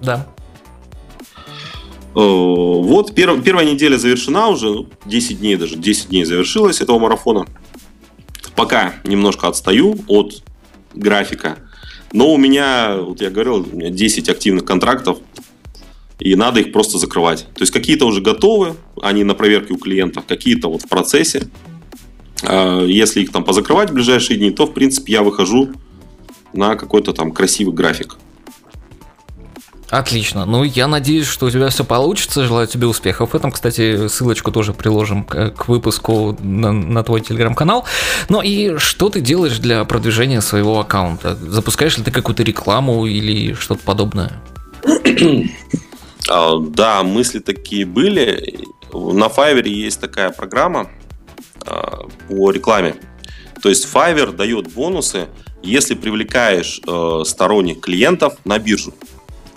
да. 0.00 0.26
Э, 2.14 2.20
Вот 2.20 3.12
пер- 3.12 3.40
первая 3.42 3.66
неделя 3.70 3.96
завершена 3.98 4.48
уже, 4.48 4.66
ну, 4.70 4.88
10 5.04 5.40
дней 5.40 5.56
даже, 5.56 5.76
10 5.76 6.08
дней 6.08 6.24
завершилось 6.24 6.80
этого 6.80 6.98
марафона. 6.98 7.46
Пока 8.56 8.94
немножко 9.04 9.46
отстаю 9.48 9.96
от 10.08 10.42
графика, 10.94 11.58
но 12.12 12.32
у 12.32 12.38
меня, 12.38 12.96
вот 12.96 13.20
я 13.20 13.30
говорил, 13.30 13.66
у 13.72 13.76
меня 13.76 13.90
10 13.90 14.28
активных 14.28 14.64
контрактов, 14.64 15.18
и 16.18 16.34
надо 16.34 16.60
их 16.60 16.72
просто 16.72 16.98
закрывать. 16.98 17.46
То 17.54 17.62
есть 17.62 17.72
какие-то 17.72 18.06
уже 18.06 18.20
готовы, 18.20 18.74
они 19.00 19.22
на 19.22 19.34
проверке 19.34 19.74
у 19.74 19.76
клиентов, 19.78 20.24
какие-то 20.26 20.68
вот 20.68 20.82
в 20.82 20.88
процессе. 20.88 21.48
А 22.42 22.84
Если 22.84 23.22
их 23.22 23.30
там 23.30 23.44
позакрывать 23.44 23.90
в 23.90 23.94
ближайшие 23.94 24.38
дни, 24.38 24.50
то, 24.50 24.66
в 24.66 24.72
принципе, 24.72 25.12
я 25.12 25.22
выхожу 25.22 25.68
на 26.52 26.74
какой-то 26.74 27.12
там 27.12 27.30
красивый 27.32 27.74
график. 27.74 28.16
Отлично. 29.90 30.44
Ну, 30.44 30.64
я 30.64 30.86
надеюсь, 30.86 31.26
что 31.26 31.46
у 31.46 31.50
тебя 31.50 31.70
все 31.70 31.82
получится. 31.82 32.44
Желаю 32.44 32.66
тебе 32.66 32.86
успехов 32.86 33.30
в 33.30 33.34
этом. 33.34 33.50
Кстати, 33.50 34.08
ссылочку 34.08 34.52
тоже 34.52 34.74
приложим 34.74 35.24
к, 35.24 35.50
к 35.52 35.68
выпуску 35.68 36.36
на, 36.40 36.72
на 36.72 37.02
твой 37.02 37.22
телеграм-канал. 37.22 37.84
Ну 38.28 38.42
и 38.42 38.76
что 38.76 39.08
ты 39.08 39.20
делаешь 39.22 39.58
для 39.58 39.84
продвижения 39.84 40.42
своего 40.42 40.78
аккаунта? 40.78 41.36
Запускаешь 41.36 41.96
ли 41.96 42.04
ты 42.04 42.10
какую-то 42.10 42.42
рекламу 42.42 43.06
или 43.06 43.54
что-то 43.54 43.82
подобное? 43.82 44.32
А, 46.28 46.58
Да, 46.58 47.02
мысли 47.02 47.38
такие 47.38 47.86
были. 47.86 48.58
На 48.92 49.28
Fiverr 49.28 49.66
есть 49.66 49.98
такая 50.00 50.28
программа 50.28 50.90
а, 51.64 52.06
по 52.28 52.50
рекламе. 52.50 52.96
То 53.62 53.70
есть 53.70 53.88
Fiverr 53.90 54.32
дает 54.32 54.70
бонусы, 54.72 55.28
если 55.62 55.94
привлекаешь 55.94 56.80
э, 56.86 57.22
сторонних 57.24 57.80
клиентов 57.80 58.36
на 58.44 58.58
биржу. 58.58 58.94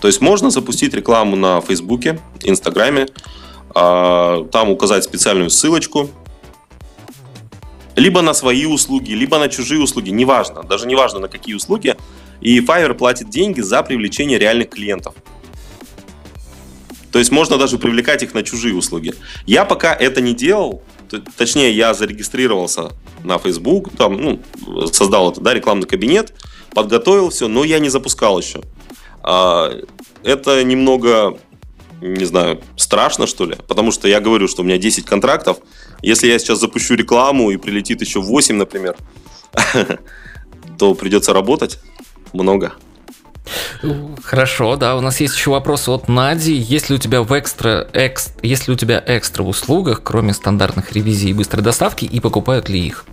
То 0.02 0.08
есть 0.08 0.20
можно 0.20 0.50
запустить 0.50 0.96
рекламу 0.96 1.36
на 1.36 1.62
Фейсбуке, 1.62 2.20
Инстаграме, 2.44 3.08
а, 3.74 4.44
там 4.52 4.72
указать 4.72 5.04
специальную 5.04 5.52
ссылочку, 5.52 6.10
либо 7.96 8.22
на 8.22 8.34
свои 8.34 8.66
услуги, 8.66 9.12
либо 9.12 9.38
на 9.38 9.48
чужие 9.48 9.80
услуги, 9.80 10.10
неважно, 10.10 10.64
даже 10.64 10.88
неважно 10.88 11.20
на 11.20 11.28
какие 11.28 11.54
услуги. 11.54 11.96
И 12.42 12.60
Fiverr 12.60 12.96
платит 12.96 13.30
деньги 13.30 13.62
за 13.62 13.84
привлечение 13.84 14.40
реальных 14.40 14.72
клиентов. 14.72 15.14
То 17.12 17.20
есть 17.20 17.30
можно 17.30 17.58
даже 17.58 17.78
привлекать 17.78 18.24
их 18.24 18.34
на 18.34 18.42
чужие 18.42 18.74
услуги. 18.74 19.14
Я 19.46 19.66
пока 19.66 19.94
это 19.94 20.22
не 20.22 20.34
делал, 20.34 20.82
точнее, 21.38 21.72
я 21.74 21.94
зарегистрировался 21.94 22.94
на 23.24 23.38
Facebook, 23.38 23.96
там, 23.96 24.18
ну, 24.18 24.40
создал 24.92 25.32
это, 25.32 25.42
да, 25.42 25.54
рекламный 25.54 25.86
кабинет, 25.86 26.34
подготовил 26.74 27.30
все, 27.30 27.48
но 27.48 27.64
я 27.64 27.78
не 27.78 27.90
запускал 27.90 28.40
еще. 28.40 28.62
А, 29.24 29.72
это 30.24 30.64
немного, 30.64 31.38
не 32.02 32.26
знаю, 32.26 32.62
страшно, 32.76 33.28
что 33.28 33.46
ли, 33.46 33.56
потому 33.68 33.92
что 33.92 34.08
я 34.08 34.20
говорю, 34.20 34.48
что 34.48 34.62
у 34.62 34.66
меня 34.66 34.78
10 34.78 35.06
контрактов, 35.06 35.58
если 36.02 36.28
я 36.28 36.40
сейчас 36.40 36.60
запущу 36.60 36.96
рекламу 36.96 37.52
и 37.52 37.58
прилетит 37.58 38.02
еще 38.02 38.22
8, 38.22 38.56
например, 38.56 38.96
то 40.78 40.96
придется 40.96 41.34
работать 41.34 41.80
много. 42.34 42.74
Хорошо, 44.24 44.76
да. 44.76 44.96
У 44.96 45.02
нас 45.02 45.20
есть 45.20 45.36
еще 45.36 45.52
вопрос 45.52 45.88
от 45.90 46.08
Нади. 46.08 46.54
Есть 46.54 46.90
ли 46.90 46.96
у 46.96 47.00
тебя 47.00 47.24
в 47.24 47.38
экстра, 47.38 47.88
экс, 47.94 48.34
есть 48.42 48.68
ли 48.68 48.74
у 48.74 48.78
тебя 48.78 49.04
экстра 49.06 49.44
в 49.44 49.48
услугах, 49.48 50.02
кроме 50.04 50.34
стандартных 50.34 50.92
ревизий 50.94 51.32
и 51.32 51.34
быстрой 51.34 51.64
доставки, 51.64 52.06
и 52.06 52.20
покупают 52.20 52.70
ли 52.70 52.80
их? 52.80 53.06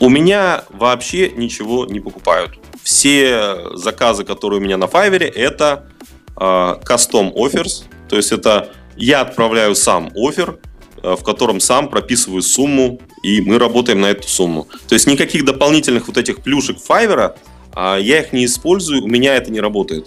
У 0.00 0.08
меня 0.08 0.64
вообще 0.70 1.30
ничего 1.30 1.86
не 1.86 1.98
покупают. 1.98 2.58
Все 2.82 3.76
заказы, 3.76 4.24
которые 4.24 4.60
у 4.60 4.62
меня 4.62 4.76
на 4.76 4.84
Fiverr, 4.84 5.24
это 5.24 5.88
э, 6.36 6.40
custom 6.40 7.34
offers, 7.34 7.84
то 8.08 8.16
есть 8.16 8.30
это 8.30 8.70
я 8.96 9.22
отправляю 9.22 9.74
сам 9.74 10.12
офер, 10.14 10.58
э, 11.02 11.16
в 11.18 11.24
котором 11.24 11.58
сам 11.58 11.88
прописываю 11.88 12.42
сумму, 12.42 13.00
и 13.24 13.40
мы 13.40 13.58
работаем 13.58 14.00
на 14.00 14.06
эту 14.06 14.28
сумму. 14.28 14.68
То 14.88 14.94
есть 14.94 15.08
никаких 15.08 15.44
дополнительных 15.44 16.06
вот 16.06 16.16
этих 16.16 16.42
плюшек 16.42 16.78
Fiverr, 16.78 17.34
э, 17.74 17.98
я 18.00 18.20
их 18.20 18.32
не 18.32 18.44
использую, 18.44 19.02
у 19.02 19.08
меня 19.08 19.34
это 19.34 19.50
не 19.50 19.60
работает. 19.60 20.06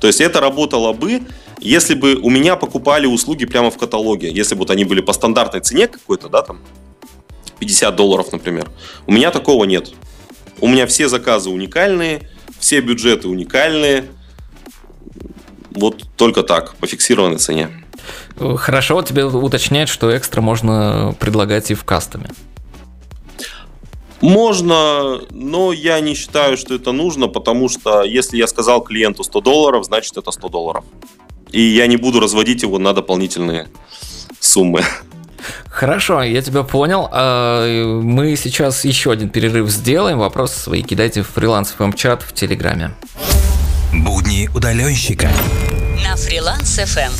То 0.00 0.06
есть 0.06 0.20
это 0.20 0.40
работало 0.40 0.92
бы, 0.92 1.22
если 1.58 1.94
бы 1.94 2.14
у 2.14 2.30
меня 2.30 2.54
покупали 2.54 3.06
услуги 3.06 3.46
прямо 3.46 3.72
в 3.72 3.76
каталоге, 3.76 4.30
если 4.30 4.54
бы 4.54 4.60
вот 4.60 4.70
они 4.70 4.84
были 4.84 5.00
по 5.00 5.12
стандартной 5.12 5.60
цене 5.60 5.88
какой-то, 5.88 6.28
да, 6.28 6.42
там, 6.42 6.60
50 7.58 7.94
долларов, 7.94 8.32
например. 8.32 8.68
У 9.06 9.12
меня 9.12 9.30
такого 9.30 9.64
нет. 9.64 9.92
У 10.60 10.68
меня 10.68 10.86
все 10.86 11.08
заказы 11.08 11.50
уникальные, 11.50 12.28
все 12.58 12.80
бюджеты 12.80 13.28
уникальные. 13.28 14.06
Вот 15.70 16.04
только 16.16 16.42
так, 16.42 16.74
по 16.76 16.86
фиксированной 16.86 17.38
цене. 17.38 17.70
Хорошо, 18.56 18.94
вот 18.94 19.06
тебе 19.06 19.24
уточняют, 19.24 19.88
что 19.88 20.16
экстра 20.16 20.40
можно 20.40 21.14
предлагать 21.18 21.70
и 21.70 21.74
в 21.74 21.84
кастоме. 21.84 22.30
Можно, 24.20 25.20
но 25.30 25.72
я 25.72 26.00
не 26.00 26.14
считаю, 26.14 26.56
что 26.56 26.74
это 26.74 26.90
нужно, 26.90 27.28
потому 27.28 27.68
что 27.68 28.02
если 28.02 28.36
я 28.36 28.48
сказал 28.48 28.82
клиенту 28.82 29.22
100 29.22 29.40
долларов, 29.40 29.84
значит 29.84 30.16
это 30.16 30.32
100 30.32 30.48
долларов. 30.48 30.84
И 31.52 31.60
я 31.60 31.86
не 31.86 31.96
буду 31.96 32.18
разводить 32.18 32.62
его 32.62 32.78
на 32.78 32.92
дополнительные 32.92 33.68
суммы. 34.40 34.82
Хорошо, 35.70 36.22
я 36.22 36.42
тебя 36.42 36.62
понял. 36.62 37.08
А, 37.10 38.00
Мы 38.02 38.36
сейчас 38.36 38.84
еще 38.84 39.12
один 39.12 39.28
перерыв 39.28 39.70
сделаем. 39.70 40.18
Вопросы 40.18 40.58
свои 40.58 40.82
кидайте 40.82 41.22
в 41.22 41.28
фриланс 41.28 41.74
чат 41.96 42.22
в 42.22 42.32
Телеграме. 42.32 42.92
Будни 43.92 44.48
удаленщика. 44.54 45.30
На 46.04 46.16
фриланс 46.16 46.78
FM. 46.78 47.10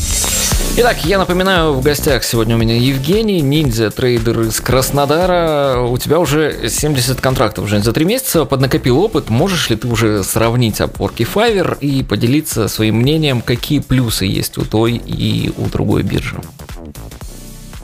Итак, 0.80 1.04
я 1.04 1.18
напоминаю, 1.18 1.72
в 1.72 1.82
гостях 1.82 2.22
сегодня 2.22 2.54
у 2.54 2.58
меня 2.58 2.76
Евгений, 2.76 3.40
ниндзя 3.40 3.90
трейдер 3.90 4.42
из 4.42 4.60
Краснодара. 4.60 5.80
У 5.80 5.98
тебя 5.98 6.20
уже 6.20 6.68
70 6.68 7.20
контрактов, 7.20 7.68
Жень, 7.68 7.82
за 7.82 7.92
три 7.92 8.04
месяца 8.04 8.44
поднакопил 8.44 8.98
опыт. 9.00 9.28
Можешь 9.28 9.70
ли 9.70 9.76
ты 9.76 9.88
уже 9.88 10.22
сравнить 10.22 10.80
опорки 10.80 11.22
Fiverr 11.24 11.78
и 11.80 12.04
поделиться 12.04 12.68
своим 12.68 12.96
мнением, 12.98 13.40
какие 13.40 13.80
плюсы 13.80 14.26
есть 14.26 14.56
у 14.56 14.64
той 14.64 14.92
и 15.04 15.52
у 15.56 15.66
другой 15.66 16.02
биржи? 16.04 16.36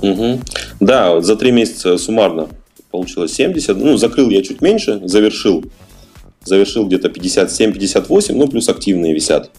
Мгм. 0.05 0.40
Да, 0.81 1.21
за 1.23 1.37
три 1.37 1.51
месяца 1.51 1.97
суммарно 1.97 2.49
получилось 2.90 3.33
70. 3.33 3.77
Ну, 3.77 3.97
закрыл 3.97 4.29
я 4.31 4.43
чуть 4.43 4.61
меньше, 4.61 5.01
завершил. 5.05 5.64
Завершил 6.45 6.87
где-то 6.87 7.09
57-58, 7.09 8.35
ну, 8.35 8.47
плюс 8.49 8.69
активные 8.69 9.14
висят. 9.14 9.51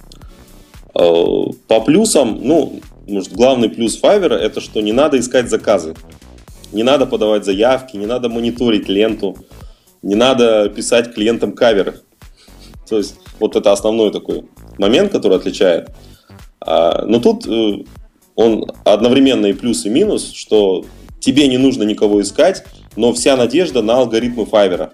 Э, 0.93 1.43
По 1.67 1.81
плюсам, 1.81 2.39
ну, 2.43 2.79
может, 3.07 3.33
главный 3.33 3.69
плюс 3.69 3.99
Fiverr 4.01 4.33
это 4.33 4.61
что 4.61 4.81
не 4.81 4.93
надо 4.93 5.19
искать 5.19 5.49
заказы. 5.49 5.95
Не 6.71 6.83
надо 6.83 7.05
подавать 7.07 7.43
заявки, 7.43 7.97
не 7.97 8.05
надо 8.05 8.29
мониторить 8.29 8.87
ленту, 8.87 9.35
не 10.03 10.15
надо 10.15 10.69
писать 10.69 11.13
клиентам 11.13 11.53
каверы. 11.53 12.01
То 12.87 12.97
есть, 12.97 13.15
вот 13.39 13.55
это 13.55 13.71
основной 13.71 14.11
такой 14.11 14.43
момент, 14.77 15.11
который 15.11 15.37
отличает. 15.37 15.89
А, 16.61 17.03
Но 17.05 17.19
тут 17.19 17.47
э, 17.47 17.83
он 18.35 18.65
одновременно 18.83 19.47
и 19.47 19.53
плюс, 19.53 19.85
и 19.85 19.89
минус, 19.89 20.31
что 20.33 20.85
тебе 21.19 21.47
не 21.47 21.57
нужно 21.57 21.83
никого 21.83 22.21
искать, 22.21 22.65
но 22.95 23.13
вся 23.13 23.35
надежда 23.35 23.81
на 23.81 23.97
алгоритмы 23.97 24.43
Fiverr. 24.43 24.91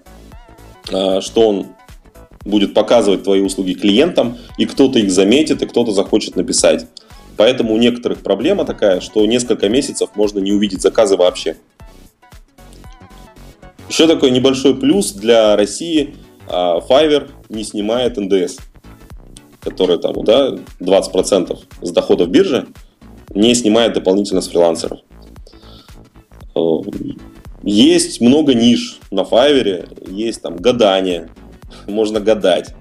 А, 0.91 1.21
Что 1.21 1.49
он 1.49 1.67
будет 2.45 2.73
показывать 2.73 3.23
твои 3.23 3.41
услуги 3.41 3.73
клиентам, 3.73 4.37
и 4.57 4.65
кто-то 4.65 4.99
их 4.99 5.11
заметит, 5.11 5.61
и 5.61 5.67
кто-то 5.67 5.91
захочет 5.91 6.35
написать. 6.35 6.87
Поэтому 7.37 7.73
у 7.73 7.77
некоторых 7.77 8.23
проблема 8.23 8.65
такая, 8.65 8.99
что 8.99 9.25
несколько 9.25 9.69
месяцев 9.69 10.09
можно 10.15 10.39
не 10.39 10.51
увидеть 10.51 10.81
заказы 10.81 11.17
вообще. 11.17 11.57
Еще 13.89 14.07
такой 14.07 14.31
небольшой 14.31 14.75
плюс 14.75 15.11
для 15.11 15.55
России. 15.55 16.15
а, 16.47 16.79
Fiverr 16.79 17.29
не 17.49 17.63
снимает 17.63 18.17
НДС, 18.17 18.57
который 19.59 19.97
там, 19.99 20.23
да, 20.23 20.55
20% 20.79 21.57
с 21.81 21.91
доходов 21.91 22.29
биржи 22.29 22.67
не 23.33 23.55
снимает 23.55 23.93
дополнительно 23.93 24.41
с 24.41 24.47
фрилансеров. 24.47 24.99
Э, 26.55 26.59
Есть 27.63 28.21
много 28.21 28.53
ниш 28.53 28.99
на 29.11 29.21
Fiverr, 29.21 30.11
есть 30.11 30.41
там 30.41 30.57
гадание, 30.57 31.29
можно 31.87 32.19
гадать. 32.19 32.73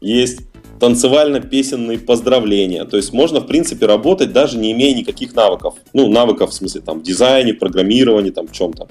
Есть 0.00 0.42
танцевально-песенные 0.78 1.98
поздравления. 1.98 2.84
То 2.84 2.96
есть 2.96 3.12
можно, 3.12 3.40
в 3.40 3.46
принципе, 3.46 3.86
работать 3.86 4.32
даже 4.32 4.58
не 4.58 4.72
имея 4.72 4.94
никаких 4.94 5.34
навыков. 5.34 5.74
Ну, 5.92 6.08
навыков 6.08 6.50
в 6.50 6.54
смысле 6.54 6.82
там 6.82 7.02
дизайне, 7.02 7.52
программировании, 7.54 8.30
там 8.30 8.48
чем-то. 8.48 8.88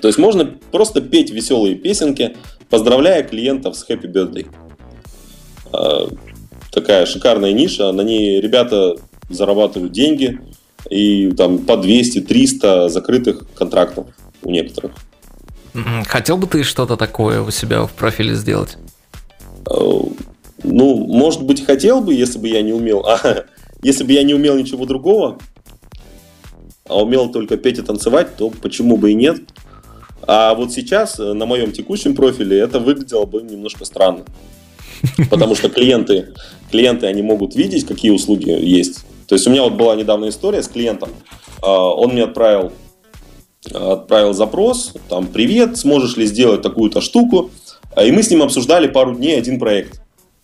То 0.00 0.08
есть 0.08 0.18
можно 0.18 0.44
просто 0.70 1.00
петь 1.00 1.30
веселые 1.30 1.76
песенки, 1.76 2.36
поздравляя 2.68 3.22
клиентов 3.22 3.76
с 3.76 3.88
Happy 3.88 4.12
Birthday. 4.12 4.46
А, 5.72 6.08
такая 6.70 7.06
шикарная 7.06 7.52
ниша, 7.52 7.90
на 7.92 8.02
ней 8.02 8.40
ребята 8.40 8.96
зарабатывают 9.28 9.92
деньги, 9.92 10.40
и 10.90 11.30
там 11.32 11.58
по 11.58 11.72
200-300 11.72 12.88
закрытых 12.88 13.44
контрактов 13.54 14.06
у 14.42 14.50
некоторых. 14.50 14.92
Хотел 16.06 16.36
бы 16.36 16.46
ты 16.46 16.62
что-то 16.62 16.96
такое 16.96 17.40
у 17.40 17.50
себя 17.50 17.84
в 17.84 17.92
профиле 17.92 18.34
сделать? 18.34 18.76
А, 19.68 19.74
ну, 20.62 21.06
может 21.06 21.42
быть, 21.42 21.64
хотел 21.64 22.00
бы, 22.00 22.14
если 22.14 22.38
бы 22.38 22.48
я 22.48 22.62
не 22.62 22.72
умел. 22.72 23.04
А 23.06 23.44
если 23.82 24.04
бы 24.04 24.12
я 24.12 24.22
не 24.22 24.32
умел 24.32 24.56
ничего 24.56 24.86
другого, 24.86 25.38
а 26.86 27.02
умел 27.02 27.30
только 27.30 27.58
петь 27.58 27.78
и 27.78 27.82
танцевать, 27.82 28.36
то 28.36 28.48
почему 28.50 28.96
бы 28.96 29.10
и 29.10 29.14
нет? 29.14 29.42
А 30.26 30.54
вот 30.54 30.72
сейчас 30.72 31.20
э, 31.20 31.34
на 31.34 31.44
моем 31.44 31.72
текущем 31.72 32.14
профиле 32.14 32.58
это 32.58 32.80
выглядело 32.80 33.26
бы 33.26 33.42
немножко 33.42 33.84
странно. 33.84 34.24
Потому 35.30 35.54
что 35.54 35.68
клиенты, 35.68 36.32
клиенты, 36.70 37.06
они 37.06 37.20
могут 37.20 37.54
видеть, 37.54 37.86
какие 37.86 38.10
услуги 38.10 38.48
есть. 38.48 39.04
То 39.26 39.34
есть 39.34 39.46
у 39.46 39.50
меня 39.50 39.62
вот 39.62 39.74
была 39.74 39.96
недавно 39.96 40.28
история 40.28 40.62
с 40.62 40.68
клиентом. 40.68 41.10
А, 41.62 41.94
он 41.94 42.12
мне 42.12 42.24
отправил, 42.24 42.72
отправил 43.72 44.32
запрос, 44.32 44.94
там, 45.08 45.26
привет, 45.26 45.76
сможешь 45.78 46.16
ли 46.16 46.26
сделать 46.26 46.62
такую-то 46.62 47.00
штуку. 47.00 47.50
И 48.02 48.10
мы 48.12 48.22
с 48.22 48.30
ним 48.30 48.42
обсуждали 48.42 48.88
пару 48.88 49.14
дней 49.14 49.38
один 49.38 49.58
проект. 49.58 50.00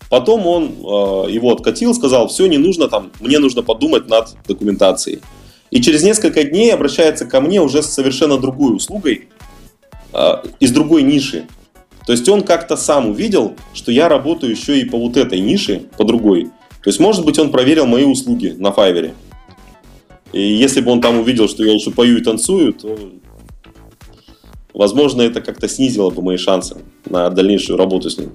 Потом 0.09 0.45
он 0.45 0.65
э, 0.65 1.31
его 1.31 1.51
откатил, 1.53 1.93
сказал, 1.93 2.27
все, 2.27 2.45
не 2.47 2.57
нужно 2.57 2.89
там, 2.89 3.11
мне 3.21 3.39
нужно 3.39 3.61
подумать 3.61 4.09
над 4.09 4.29
документацией. 4.47 5.21
И 5.69 5.81
через 5.81 6.03
несколько 6.03 6.43
дней 6.43 6.73
обращается 6.73 7.25
ко 7.25 7.39
мне 7.39 7.61
уже 7.61 7.81
с 7.81 7.87
совершенно 7.87 8.37
другой 8.37 8.75
услугой, 8.75 9.29
из 10.59 10.71
другой 10.71 11.03
ниши. 11.03 11.47
То 12.05 12.11
есть 12.11 12.27
он 12.27 12.41
как-то 12.43 12.75
сам 12.75 13.09
увидел, 13.09 13.55
что 13.73 13.91
я 13.91 14.09
работаю 14.09 14.51
еще 14.51 14.79
и 14.79 14.85
по 14.85 14.97
вот 14.97 15.17
этой 15.17 15.39
нише, 15.39 15.83
по 15.97 16.03
другой. 16.03 16.49
То 16.83 16.89
есть, 16.89 16.99
может 16.99 17.25
быть, 17.25 17.37
он 17.37 17.51
проверил 17.51 17.85
мои 17.85 18.03
услуги 18.03 18.55
на 18.57 18.67
Fiverr. 18.67 19.13
И 20.33 20.41
если 20.41 20.81
бы 20.81 20.91
он 20.91 21.01
там 21.01 21.19
увидел, 21.19 21.47
что 21.47 21.63
я 21.63 21.73
еще 21.73 21.91
пою 21.91 22.17
и 22.17 22.21
танцую, 22.21 22.73
то, 22.73 22.97
возможно, 24.73 25.21
это 25.21 25.41
как-то 25.41 25.67
снизило 25.67 26.09
бы 26.09 26.21
мои 26.21 26.37
шансы 26.37 26.77
на 27.05 27.29
дальнейшую 27.29 27.77
работу 27.77 28.09
с 28.09 28.17
ним. 28.17 28.31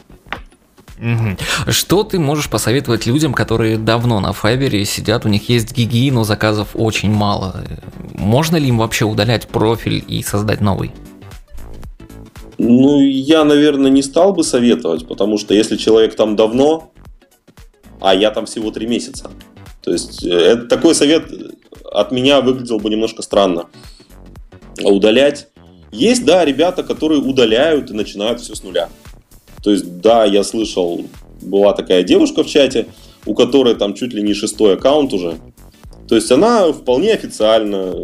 Что 1.68 2.04
ты 2.04 2.18
можешь 2.18 2.48
посоветовать 2.48 3.06
людям, 3.06 3.35
которые 3.35 3.76
давно 3.76 4.20
на 4.20 4.30
Fiverr 4.30 4.85
сидят, 4.85 5.26
у 5.26 5.28
них 5.28 5.48
есть 5.48 5.76
гиги, 5.76 6.11
но 6.11 6.24
заказов 6.24 6.68
очень 6.74 7.11
мало? 7.11 7.64
Можно 8.14 8.56
ли 8.56 8.68
им 8.68 8.78
вообще 8.78 9.04
удалять 9.04 9.48
профиль 9.48 10.04
и 10.06 10.22
создать 10.22 10.61
новый? 10.61 10.92
Ну, 12.59 13.00
я, 13.02 13.44
наверное, 13.44 13.90
не 13.90 14.02
стал 14.02 14.32
бы 14.32 14.42
советовать, 14.42 15.06
потому 15.06 15.37
что 15.37 15.52
если 15.52 15.76
человек 15.76 16.16
там 16.16 16.37
давно, 16.37 16.90
а 18.00 18.14
я 18.14 18.30
там 18.30 18.46
всего 18.46 18.70
три 18.70 18.87
месяца, 18.87 19.30
то 19.82 19.92
есть 19.92 20.24
э, 20.24 20.30
это, 20.30 20.66
такой 20.66 20.94
совет 20.94 21.24
от 21.92 22.11
меня 22.12 22.40
выглядел 22.40 22.78
бы 22.78 22.90
немножко 22.90 23.22
странно. 23.22 23.66
А 24.85 24.88
удалять? 24.88 25.48
Есть, 25.92 26.24
да, 26.24 26.44
ребята, 26.44 26.82
которые 26.82 27.20
удаляют 27.20 27.90
и 27.90 27.94
начинают 27.94 28.40
все 28.40 28.54
с 28.54 28.62
нуля. 28.62 28.88
То 29.62 29.70
есть, 29.70 30.00
да, 30.00 30.24
я 30.24 30.44
слышал, 30.44 31.04
была 31.40 31.72
такая 31.72 32.02
девушка 32.02 32.42
в 32.42 32.48
чате, 32.48 32.87
у 33.24 33.35
которой 33.35 33.74
там 33.74 33.94
чуть 33.94 34.12
ли 34.12 34.22
не 34.22 34.35
шестой 34.35 34.74
аккаунт 34.74 35.12
уже. 35.12 35.38
То 36.09 36.14
есть 36.14 36.30
она 36.30 36.72
вполне 36.72 37.12
официально 37.12 37.94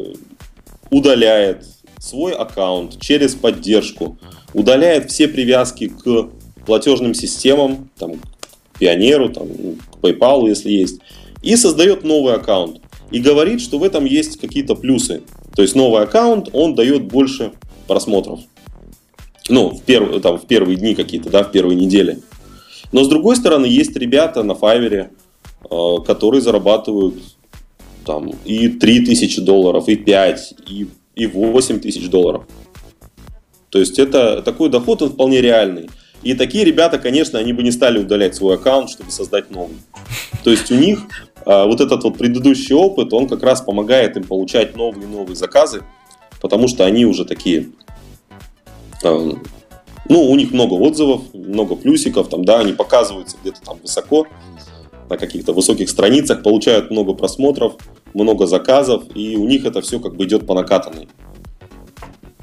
удаляет 0.91 1.65
свой 1.99 2.33
аккаунт 2.33 3.01
через 3.01 3.35
поддержку, 3.35 4.19
удаляет 4.55 5.11
все 5.11 5.29
привязки 5.29 5.89
к 5.89 6.31
платежным 6.65 7.15
системам, 7.15 7.91
там, 7.99 8.15
Пионеру, 8.83 9.29
там, 9.29 9.47
к 9.47 10.05
PayPal, 10.05 10.49
если 10.49 10.69
есть, 10.69 10.99
и 11.41 11.55
создает 11.55 12.03
новый 12.03 12.35
аккаунт. 12.35 12.81
И 13.13 13.21
говорит, 13.21 13.61
что 13.61 13.79
в 13.79 13.85
этом 13.85 14.05
есть 14.07 14.41
какие-то 14.41 14.75
плюсы. 14.75 15.23
То 15.55 15.63
есть 15.63 15.77
новый 15.77 16.03
аккаунт, 16.03 16.49
он 16.53 16.75
дает 16.75 17.05
больше 17.05 17.53
просмотров. 17.87 18.41
Ну, 19.49 19.71
в, 19.71 19.83
перв, 19.83 20.21
там, 20.21 20.37
в 20.37 20.49
первые 20.49 20.77
дни 20.77 20.97
какие-то, 20.97 21.31
да, 21.31 21.45
в 21.45 21.53
первые 21.53 21.77
недели. 21.77 22.23
Но 22.91 23.05
с 23.05 23.09
другой 23.09 23.37
стороны, 23.37 23.67
есть 23.67 23.95
ребята 23.97 24.43
на 24.43 24.53
Fiverr, 24.53 25.11
э, 25.71 26.05
которые 26.05 26.41
зарабатывают 26.41 27.15
там 28.05 28.33
и 28.45 28.67
3 28.67 29.05
тысячи 29.07 29.41
долларов, 29.41 29.89
и 29.89 29.95
5, 29.95 30.55
и, 30.69 30.89
и 31.15 31.27
8 31.27 31.79
тысяч 31.79 32.09
долларов. 32.09 32.49
То 33.71 33.79
есть 33.79 34.01
это 34.01 34.43
такой 34.43 34.71
доход, 34.71 35.03
он 35.03 35.11
вполне 35.11 35.41
реальный. 35.41 35.89
И 36.23 36.35
такие 36.35 36.65
ребята, 36.65 36.99
конечно, 36.99 37.39
они 37.39 37.53
бы 37.53 37.63
не 37.63 37.73
стали 37.73 37.99
удалять 37.99 38.35
свой 38.35 38.57
аккаунт, 38.57 38.91
чтобы 38.91 39.11
создать 39.11 39.51
новый. 39.51 39.77
То 40.45 40.51
есть 40.51 40.71
у 40.71 40.75
них 40.75 41.01
а, 41.45 41.67
вот 41.67 41.81
этот 41.81 42.05
вот 42.05 42.19
предыдущий 42.19 42.75
опыт, 42.75 43.13
он 43.13 43.29
как 43.29 43.43
раз 43.43 43.61
помогает 43.61 44.17
им 44.17 44.25
получать 44.25 44.77
новые 44.77 45.05
и 45.05 45.11
новые 45.11 45.37
заказы, 45.37 45.83
потому 46.41 46.69
что 46.69 46.85
они 46.85 47.07
уже 47.07 47.25
такие 47.25 47.71
ну, 50.09 50.31
у 50.31 50.37
них 50.37 50.53
много 50.53 50.75
отзывов, 50.75 51.23
много 51.33 51.75
плюсиков, 51.75 52.29
там, 52.29 52.45
да, 52.45 52.61
они 52.61 52.73
показываются 52.73 53.37
где-то 53.41 53.61
там 53.63 53.79
высоко, 53.83 54.27
на 55.09 55.17
каких-то 55.17 55.53
высоких 55.53 55.91
страницах, 55.91 56.43
получают 56.43 56.91
много 56.91 57.15
просмотров, 57.15 57.75
много 58.15 58.47
заказов, 58.47 59.05
и 59.15 59.37
у 59.37 59.47
них 59.47 59.65
это 59.65 59.81
все 59.81 59.99
как 60.01 60.17
бы 60.17 60.25
идет 60.25 60.47
по 60.47 60.55
накатанной. 60.55 61.09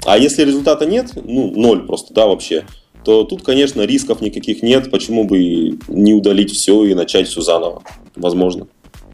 А 0.04 0.18
если 0.18 0.44
результата 0.44 0.86
нет, 0.86 1.12
ну, 1.14 1.52
ноль 1.54 1.86
просто, 1.86 2.12
да, 2.14 2.26
вообще, 2.26 2.64
то 3.04 3.24
тут, 3.24 3.42
конечно, 3.42 3.82
рисков 3.82 4.20
никаких 4.20 4.62
нет, 4.62 4.90
почему 4.90 5.24
бы 5.24 5.78
не 5.88 6.14
удалить 6.14 6.52
все 6.52 6.84
и 6.84 6.94
начать 6.94 7.28
все 7.28 7.40
заново, 7.40 7.82
возможно. 8.16 8.66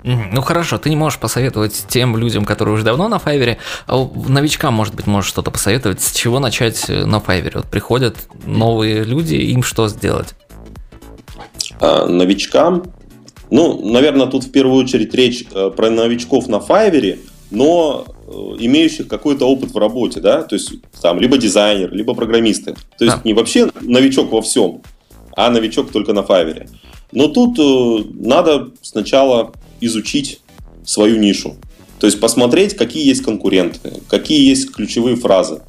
Ну 0.07 0.41
хорошо, 0.41 0.79
ты 0.79 0.89
не 0.89 0.95
можешь 0.95 1.19
посоветовать 1.19 1.87
тем 1.89 2.17
людям, 2.17 2.45
которые 2.45 2.75
уже 2.75 2.85
давно 2.85 3.09
на 3.09 3.19
Файвере, 3.19 3.59
а 3.89 4.09
новичкам, 4.29 4.73
может 4.73 4.95
быть, 4.95 5.09
можешь 5.09 5.29
что-то 5.29 5.51
посоветовать, 5.51 6.01
с 6.01 6.13
чего 6.13 6.39
начать 6.39 6.89
э, 6.89 7.05
на 7.05 7.19
Файвере? 7.19 7.57
Вот 7.57 7.67
приходят 7.67 8.17
новые 8.47 9.03
люди, 9.03 9.35
им 9.35 9.65
что 9.65 9.89
сделать? 9.89 10.29
А, 11.81 12.07
новичкам? 12.07 12.85
Ну, 13.51 13.91
наверное, 13.91 14.29
тут 14.29 14.45
в 14.45 14.53
первую 14.53 14.85
очередь 14.85 15.13
речь 15.13 15.45
э, 15.53 15.71
про 15.77 15.91
новичков 15.91 16.47
на 16.47 16.61
Файвере, 16.61 17.19
но 17.57 18.05
э, 18.07 18.31
имеющих 18.61 19.09
какой-то 19.09 19.47
опыт 19.47 19.73
в 19.73 19.79
работе, 19.79 20.21
да, 20.21 20.43
то 20.43 20.55
есть 20.55 20.73
там 21.01 21.19
либо 21.19 21.39
дизайнер, 21.39 21.93
либо 21.95 22.15
программисты. 22.15 22.77
То 22.99 23.05
есть 23.07 23.17
а. 23.17 23.21
не 23.25 23.33
вообще 23.33 23.71
новичок 23.81 24.31
во 24.31 24.43
всем, 24.43 24.83
а 25.35 25.49
новичок 25.49 25.91
только 25.91 26.13
на 26.13 26.23
Файвере. 26.23 26.69
Но 27.13 27.29
тут 27.29 27.59
надо 28.15 28.71
сначала 28.83 29.53
изучить 29.81 30.41
свою 30.85 31.19
нишу. 31.19 31.57
То 31.99 32.07
есть 32.07 32.21
посмотреть, 32.21 32.77
какие 32.77 33.07
есть 33.07 33.23
конкуренты, 33.23 34.03
какие 34.11 34.47
есть 34.47 34.71
ключевые 34.73 35.17
фразы, 35.17 35.63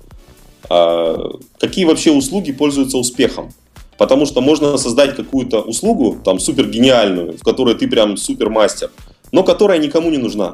а, 0.70 1.38
какие 1.58 1.86
вообще 1.86 2.12
услуги 2.12 2.52
пользуются 2.52 2.98
успехом. 2.98 3.54
Потому 3.98 4.26
что 4.26 4.42
можно 4.42 4.78
создать 4.78 5.16
какую-то 5.16 5.62
услугу, 5.62 6.18
там, 6.24 6.40
супер 6.40 6.68
гениальную, 6.68 7.38
в 7.38 7.44
которой 7.44 7.76
ты 7.76 7.88
прям 7.88 8.18
супер 8.18 8.50
мастер, 8.50 8.92
но 9.32 9.44
которая 9.44 9.80
никому 9.80 10.12
не 10.12 10.18
нужна. 10.18 10.54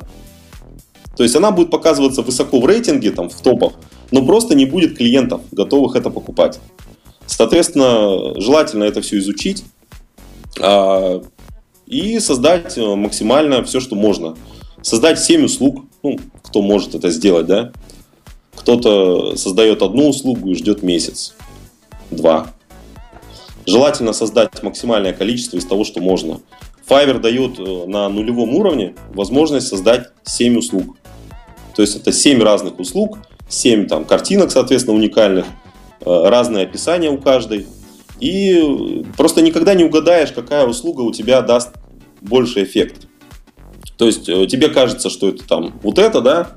То 1.15 1.23
есть 1.23 1.35
она 1.35 1.51
будет 1.51 1.69
показываться 1.69 2.21
высоко 2.21 2.59
в 2.59 2.65
рейтинге, 2.65 3.11
там, 3.11 3.29
в 3.29 3.41
топах, 3.41 3.73
но 4.11 4.25
просто 4.25 4.55
не 4.55 4.65
будет 4.65 4.97
клиентов, 4.97 5.41
готовых 5.51 5.95
это 5.95 6.09
покупать. 6.09 6.59
Соответственно, 7.25 8.39
желательно 8.41 8.83
это 8.83 9.01
все 9.01 9.17
изучить, 9.19 9.63
а, 10.59 11.21
и 11.85 12.19
создать 12.19 12.77
э, 12.77 12.95
максимально 12.95 13.63
все, 13.63 13.79
что 13.79 13.95
можно. 13.95 14.35
Создать 14.81 15.19
7 15.19 15.45
услуг, 15.45 15.85
ну, 16.01 16.19
кто 16.41 16.61
может 16.61 16.95
это 16.95 17.09
сделать, 17.09 17.45
да? 17.45 17.71
Кто-то 18.55 19.35
создает 19.35 19.81
одну 19.81 20.09
услугу 20.09 20.51
и 20.51 20.55
ждет 20.55 20.83
месяц, 20.83 21.33
два. 22.11 22.47
Желательно 23.65 24.13
создать 24.13 24.61
максимальное 24.63 25.13
количество 25.13 25.57
из 25.57 25.65
того, 25.65 25.83
что 25.83 26.01
можно. 26.01 26.41
Fiverr 26.87 27.19
дает 27.19 27.59
э, 27.59 27.85
на 27.87 28.09
нулевом 28.09 28.55
уровне 28.55 28.95
возможность 29.13 29.67
создать 29.67 30.09
7 30.23 30.57
услуг. 30.57 30.97
То 31.75 31.81
есть 31.81 31.95
это 31.95 32.11
7 32.11 32.41
разных 32.41 32.79
услуг, 32.79 33.17
7 33.49 33.87
там, 33.87 34.05
картинок, 34.05 34.51
соответственно, 34.51 34.97
уникальных, 34.97 35.45
э, 36.01 36.29
разное 36.29 36.63
описание 36.63 37.09
у 37.09 37.17
каждой– 37.17 37.67
и 38.23 39.03
просто 39.17 39.41
никогда 39.41 39.73
не 39.73 39.83
угадаешь, 39.83 40.31
какая 40.31 40.65
услуга 40.65 41.01
у 41.01 41.11
тебя 41.11 41.41
даст 41.41 41.71
больше 42.21 42.63
эффект. 42.63 43.07
То 43.97 44.05
есть 44.05 44.29
э, 44.29 44.47
тебе 44.47 44.69
кажется, 44.69 45.09
что 45.09 45.27
это 45.27 45.45
там 45.45 45.73
вот 45.83 45.99
это, 45.99 46.21
да, 46.21 46.51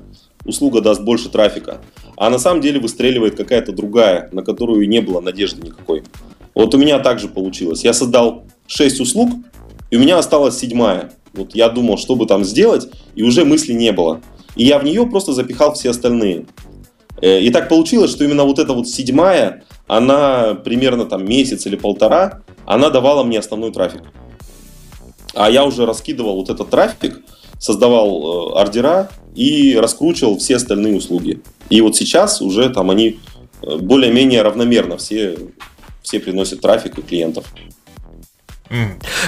услуга 0.45 0.79
даст 0.79 1.01
больше 1.01 1.27
трафика, 1.27 1.81
а 2.15 2.29
на 2.29 2.39
самом 2.39 2.61
деле 2.61 2.79
выстреливает 2.79 3.35
какая-то 3.35 3.73
другая, 3.73 4.29
на 4.31 4.43
которую 4.43 4.87
не 4.87 5.01
было 5.01 5.19
надежды 5.19 5.61
никакой. 5.61 6.03
Вот 6.55 6.73
у 6.73 6.77
меня 6.77 6.99
также 6.99 7.27
получилось. 7.27 7.83
Я 7.83 7.91
создал 7.93 8.45
6 8.67 9.01
услуг, 9.01 9.31
и 9.91 9.97
у 9.97 9.99
меня 9.99 10.17
осталась 10.17 10.57
седьмая. 10.57 11.11
Вот 11.33 11.53
я 11.53 11.67
думал, 11.67 11.97
что 11.97 12.15
бы 12.15 12.25
там 12.25 12.45
сделать, 12.45 12.87
и 13.15 13.23
уже 13.23 13.43
мысли 13.43 13.73
не 13.73 13.91
было. 13.91 14.21
И 14.57 14.65
я 14.65 14.79
в 14.79 14.83
нее 14.83 15.05
просто 15.05 15.33
запихал 15.33 15.73
все 15.73 15.91
остальные. 15.91 16.45
Э, 17.21 17.39
и 17.39 17.49
так 17.49 17.69
получилось, 17.69 18.11
что 18.11 18.23
именно 18.23 18.43
вот 18.43 18.59
эта 18.59 18.73
вот 18.73 18.87
седьмая, 18.87 19.63
она 19.87 20.55
примерно 20.55 21.05
там 21.05 21.25
месяц 21.25 21.65
или 21.65 21.75
полтора, 21.75 22.41
она 22.65 22.89
давала 22.89 23.23
мне 23.23 23.39
основной 23.39 23.71
трафик. 23.71 24.01
А 25.33 25.49
я 25.49 25.63
уже 25.63 25.85
раскидывал 25.85 26.35
вот 26.35 26.49
этот 26.49 26.69
трафик, 26.69 27.21
создавал 27.59 28.51
э, 28.55 28.59
ордера 28.59 29.09
и 29.35 29.75
раскручивал 29.75 30.37
все 30.37 30.55
остальные 30.55 30.97
услуги. 30.97 31.41
И 31.69 31.81
вот 31.81 31.95
сейчас 31.95 32.41
уже 32.41 32.69
там 32.69 32.89
они 32.89 33.19
э, 33.61 33.77
более-менее 33.77 34.41
равномерно 34.41 34.97
все, 34.97 35.37
все 36.01 36.19
приносят 36.19 36.61
трафик 36.61 36.97
и 36.97 37.01
клиентов. 37.03 37.45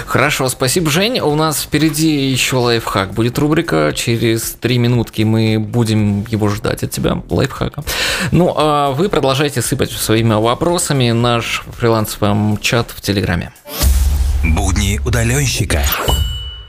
Хорошо, 0.06 0.50
спасибо, 0.50 0.90
Жень. 0.90 1.20
У 1.20 1.36
нас 1.36 1.62
впереди 1.62 2.30
еще 2.30 2.58
лайфхак. 2.58 3.14
Будет 3.14 3.38
рубрика. 3.38 3.94
Через 3.96 4.52
три 4.60 4.78
минутки 4.78 5.22
мы 5.22 5.60
будем 5.60 6.26
его 6.30 6.50
ждать 6.50 6.84
от 6.84 6.92
тебя, 6.92 7.22
лайфхака. 7.30 7.84
Ну, 8.32 8.54
а 8.56 8.92
вы 8.92 9.10
продолжайте 9.10 9.62
сыпать 9.62 9.92
своими 9.92 10.34
вопросами. 10.34 11.12
Наш 11.12 11.64
фрилансовый 11.78 12.58
чат 12.62 12.92
в 12.96 13.02
Телеграме. 13.02 13.52
Будни 14.44 15.00
удаленщика. 15.06 15.84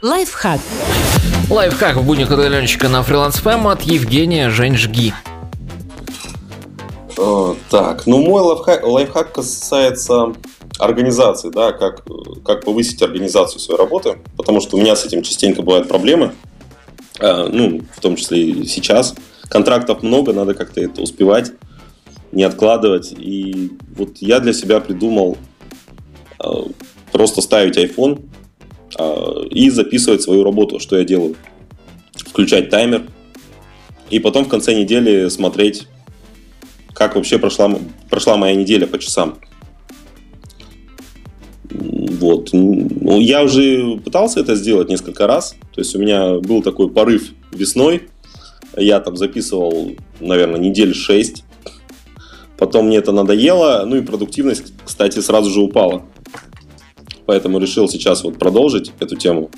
Лайфхак. 0.02 0.60
Лайфхак 1.48 1.96
в 1.96 2.04
будни 2.04 2.24
удаленщика 2.24 2.88
на 2.88 3.02
фриланс 3.02 3.40
от 3.44 3.82
Евгения 3.82 4.50
Жень 4.50 4.76
Жги. 4.76 5.12
Э, 7.18 7.54
так, 7.68 8.06
ну 8.06 8.22
мой 8.22 8.42
лайфхак, 8.42 8.86
лайфхак 8.86 9.32
касается 9.32 10.32
организации, 10.80 11.50
да, 11.50 11.72
как, 11.72 12.04
как 12.44 12.64
повысить 12.64 13.02
организацию 13.02 13.60
своей 13.60 13.78
работы, 13.78 14.18
потому 14.36 14.60
что 14.60 14.76
у 14.76 14.80
меня 14.80 14.96
с 14.96 15.04
этим 15.04 15.22
частенько 15.22 15.62
бывают 15.62 15.88
проблемы, 15.88 16.32
э, 17.20 17.48
ну, 17.52 17.82
в 17.94 18.00
том 18.00 18.16
числе 18.16 18.42
и 18.42 18.66
сейчас. 18.66 19.14
Контрактов 19.48 20.02
много, 20.02 20.32
надо 20.32 20.54
как-то 20.54 20.80
это 20.80 21.02
успевать, 21.02 21.52
не 22.32 22.44
откладывать. 22.44 23.12
И 23.12 23.72
вот 23.96 24.18
я 24.18 24.40
для 24.40 24.52
себя 24.52 24.80
придумал 24.80 25.36
э, 26.42 26.48
просто 27.12 27.42
ставить 27.42 27.76
iPhone 27.76 28.24
э, 28.98 29.48
и 29.50 29.70
записывать 29.70 30.22
свою 30.22 30.44
работу, 30.44 30.80
что 30.80 30.96
я 30.96 31.04
делаю. 31.04 31.36
Включать 32.14 32.70
таймер, 32.70 33.06
и 34.10 34.18
потом 34.18 34.44
в 34.44 34.48
конце 34.48 34.74
недели 34.74 35.28
смотреть, 35.28 35.86
как 36.92 37.14
вообще 37.14 37.38
прошла, 37.38 37.70
прошла 38.08 38.36
моя 38.36 38.54
неделя 38.56 38.86
по 38.86 38.98
часам. 38.98 39.38
Вот. 41.70 42.50
Ну, 42.52 43.20
я 43.20 43.42
уже 43.42 43.98
пытался 44.04 44.40
это 44.40 44.54
сделать 44.56 44.88
несколько 44.88 45.26
раз. 45.26 45.56
То 45.74 45.80
есть 45.80 45.94
у 45.94 45.98
меня 45.98 46.38
был 46.38 46.62
такой 46.62 46.90
порыв 46.90 47.32
весной. 47.52 48.08
Я 48.76 49.00
там 49.00 49.16
записывал, 49.16 49.92
наверное, 50.20 50.60
недель 50.60 50.94
6. 50.94 51.44
Потом 52.58 52.86
мне 52.86 52.98
это 52.98 53.12
надоело. 53.12 53.84
Ну 53.86 53.96
и 53.96 54.02
продуктивность, 54.02 54.72
кстати, 54.84 55.20
сразу 55.20 55.50
же 55.50 55.60
упала. 55.60 56.04
Поэтому 57.26 57.58
решил 57.58 57.88
сейчас 57.88 58.24
вот 58.24 58.38
продолжить 58.38 58.92
эту 58.98 59.16
тему. 59.16 59.50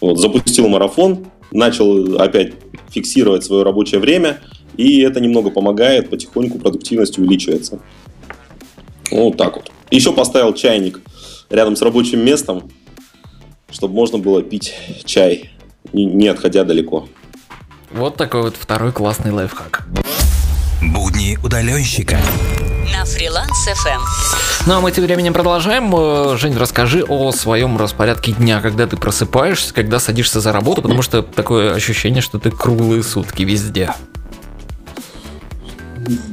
Вот, 0.00 0.18
запустил 0.18 0.68
марафон, 0.68 1.26
начал 1.52 2.20
опять 2.20 2.54
фиксировать 2.90 3.44
свое 3.44 3.62
рабочее 3.62 4.00
время, 4.00 4.40
и 4.76 5.00
это 5.00 5.20
немного 5.20 5.50
помогает, 5.50 6.10
потихоньку 6.10 6.58
продуктивность 6.58 7.18
увеличивается. 7.18 7.80
Вот 9.10 9.36
так 9.36 9.56
вот. 9.56 9.70
Еще 9.90 10.12
поставил 10.12 10.52
чайник 10.52 11.00
рядом 11.48 11.76
с 11.76 11.82
рабочим 11.82 12.24
местом, 12.24 12.70
чтобы 13.70 13.94
можно 13.94 14.18
было 14.18 14.42
пить 14.42 14.74
чай, 15.04 15.50
не 15.92 16.28
отходя 16.28 16.64
далеко. 16.64 17.08
Вот 17.92 18.16
такой 18.16 18.42
вот 18.42 18.56
второй 18.58 18.92
классный 18.92 19.30
лайфхак. 19.30 19.86
Будни 20.82 21.38
удаленщика. 21.42 22.18
На 22.92 23.04
фриланс 23.04 23.68
FM. 23.68 24.00
Ну 24.66 24.74
а 24.74 24.80
мы 24.80 24.90
тем 24.90 25.04
временем 25.04 25.32
продолжаем. 25.32 25.94
Э, 25.94 26.36
Жень, 26.36 26.56
расскажи 26.56 27.04
о 27.04 27.30
своем 27.32 27.78
распорядке 27.78 28.32
дня, 28.32 28.60
когда 28.60 28.86
ты 28.86 28.96
просыпаешься, 28.96 29.72
когда 29.72 30.00
садишься 30.00 30.40
за 30.40 30.52
работу, 30.52 30.82
потому 30.82 31.02
что 31.02 31.22
такое 31.22 31.74
ощущение, 31.74 32.20
что 32.20 32.38
ты 32.38 32.50
круглые 32.50 33.02
сутки 33.02 33.44
везде. 33.44 33.92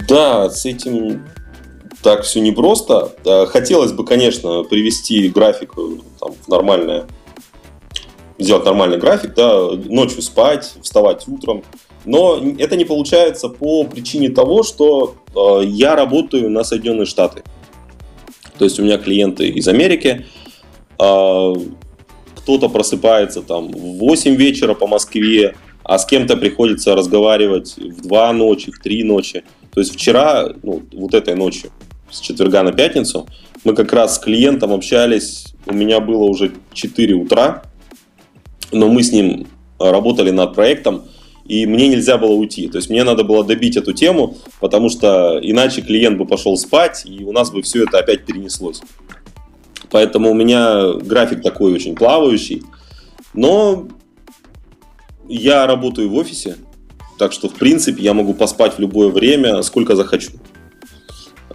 Да, 0.07 0.49
с 0.49 0.65
этим 0.65 1.23
так 2.03 2.23
все 2.23 2.41
непросто. 2.41 3.11
Хотелось 3.47 3.93
бы, 3.93 4.05
конечно, 4.05 4.63
привести 4.63 5.29
график 5.29 5.73
э, 5.77 5.81
там, 6.19 6.33
в 6.33 6.47
нормальное, 6.49 7.05
сделать 8.37 8.65
нормальный 8.65 8.97
график, 8.97 9.33
да, 9.33 9.71
ночью 9.71 10.21
спать, 10.21 10.73
вставать 10.81 11.27
утром. 11.27 11.63
Но 12.05 12.41
это 12.59 12.75
не 12.75 12.83
получается 12.83 13.47
по 13.47 13.85
причине 13.85 14.29
того, 14.29 14.63
что 14.63 15.15
э, 15.33 15.65
я 15.65 15.95
работаю 15.95 16.49
на 16.49 16.63
Соединенные 16.63 17.05
Штаты. 17.05 17.43
То 18.57 18.65
есть 18.65 18.79
у 18.79 18.83
меня 18.83 18.97
клиенты 18.97 19.47
из 19.47 19.67
Америки, 19.67 20.25
э, 20.99 21.53
кто-то 22.35 22.67
просыпается 22.67 23.41
там 23.41 23.71
в 23.71 23.99
8 23.99 24.35
вечера 24.35 24.73
по 24.73 24.87
Москве, 24.87 25.55
а 25.83 25.97
с 25.97 26.05
кем-то 26.05 26.35
приходится 26.35 26.95
разговаривать 26.95 27.77
в 27.77 28.01
2 28.01 28.33
ночи, 28.33 28.71
в 28.71 28.79
3 28.79 29.03
ночи. 29.03 29.43
То 29.73 29.79
есть 29.79 29.93
вчера, 29.93 30.49
ну, 30.61 30.83
вот 30.91 31.13
этой 31.13 31.35
ночью, 31.35 31.71
с 32.13 32.19
четверга 32.19 32.63
на 32.63 32.71
пятницу. 32.71 33.27
Мы 33.63 33.73
как 33.73 33.91
раз 33.91 34.15
с 34.15 34.19
клиентом 34.19 34.71
общались, 34.71 35.53
у 35.65 35.73
меня 35.73 35.99
было 35.99 36.23
уже 36.23 36.53
4 36.73 37.13
утра, 37.15 37.63
но 38.71 38.87
мы 38.87 39.03
с 39.03 39.11
ним 39.11 39.47
работали 39.79 40.31
над 40.31 40.53
проектом, 40.53 41.03
и 41.45 41.65
мне 41.65 41.89
нельзя 41.89 42.17
было 42.17 42.33
уйти. 42.33 42.67
То 42.67 42.77
есть 42.77 42.89
мне 42.89 43.03
надо 43.03 43.23
было 43.23 43.43
добить 43.43 43.75
эту 43.75 43.93
тему, 43.93 44.37
потому 44.59 44.89
что 44.89 45.39
иначе 45.41 45.81
клиент 45.81 46.17
бы 46.17 46.25
пошел 46.25 46.55
спать, 46.57 47.03
и 47.05 47.23
у 47.23 47.31
нас 47.31 47.51
бы 47.51 47.61
все 47.61 47.83
это 47.83 47.99
опять 47.99 48.25
перенеслось. 48.25 48.81
Поэтому 49.89 50.31
у 50.31 50.33
меня 50.33 50.93
график 50.93 51.41
такой 51.41 51.73
очень 51.73 51.95
плавающий. 51.95 52.63
Но 53.33 53.87
я 55.27 55.67
работаю 55.67 56.09
в 56.09 56.15
офисе, 56.15 56.57
так 57.17 57.31
что, 57.31 57.49
в 57.49 57.53
принципе, 57.53 58.03
я 58.03 58.13
могу 58.13 58.33
поспать 58.33 58.75
в 58.75 58.79
любое 58.79 59.09
время, 59.09 59.61
сколько 59.61 59.95
захочу. 59.95 60.31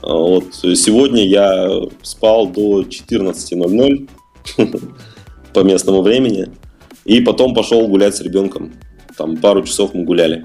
Вот. 0.03 0.55
Сегодня 0.55 1.27
я 1.27 1.69
спал 2.03 2.49
до 2.49 2.83
14.00 2.83 4.09
по 5.53 5.61
местному 5.61 6.03
времени. 6.03 6.49
И 7.05 7.21
потом 7.21 7.55
пошел 7.55 7.87
гулять 7.89 8.17
с 8.17 8.21
ребенком. 8.21 8.73
Там 9.17 9.37
пару 9.37 9.65
часов 9.65 9.95
мы 9.95 10.05
гуляли. 10.05 10.45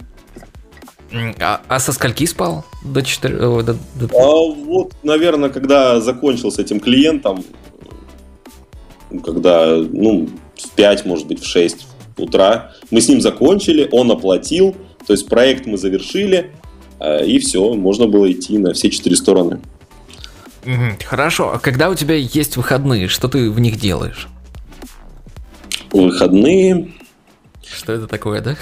А, 1.40 1.62
а 1.68 1.80
со 1.80 1.92
скольки 1.92 2.26
спал? 2.26 2.66
До 2.84 3.04
4... 3.04 3.38
До, 3.38 3.62
до... 3.64 3.78
А 4.14 4.54
вот, 4.66 4.94
наверное, 5.04 5.50
когда 5.50 6.00
закончил 6.00 6.52
с 6.52 6.58
этим 6.58 6.80
клиентом, 6.80 7.44
когда, 9.24 9.76
ну, 9.76 10.28
в 10.56 10.70
5, 10.72 11.06
может 11.06 11.28
быть, 11.28 11.40
в 11.44 11.46
6 11.46 11.86
утра, 12.18 12.72
мы 12.90 13.00
с 13.00 13.10
ним 13.10 13.22
закончили, 13.22 13.88
он 13.92 14.10
оплатил, 14.10 14.76
то 15.06 15.14
есть 15.14 15.28
проект 15.28 15.68
мы 15.68 15.78
завершили, 15.78 16.50
Э, 16.50 16.63
и 17.26 17.40
все, 17.40 17.74
можно 17.74 18.08
было 18.08 18.32
идти 18.32 18.58
на 18.58 18.74
все 18.74 18.90
четыре 18.90 19.16
стороны. 19.16 19.60
Хорошо, 21.06 21.52
а 21.54 21.60
когда 21.60 21.90
у 21.90 21.96
тебя 21.96 22.16
есть 22.16 22.56
выходные, 22.56 23.08
что 23.08 23.28
ты 23.28 23.52
в 23.52 23.60
них 23.60 23.80
делаешь? 23.80 24.28
Выходные... 25.92 26.92
Что 27.66 27.94
это 27.94 28.08
такое, 28.08 28.42
да? 28.42 28.56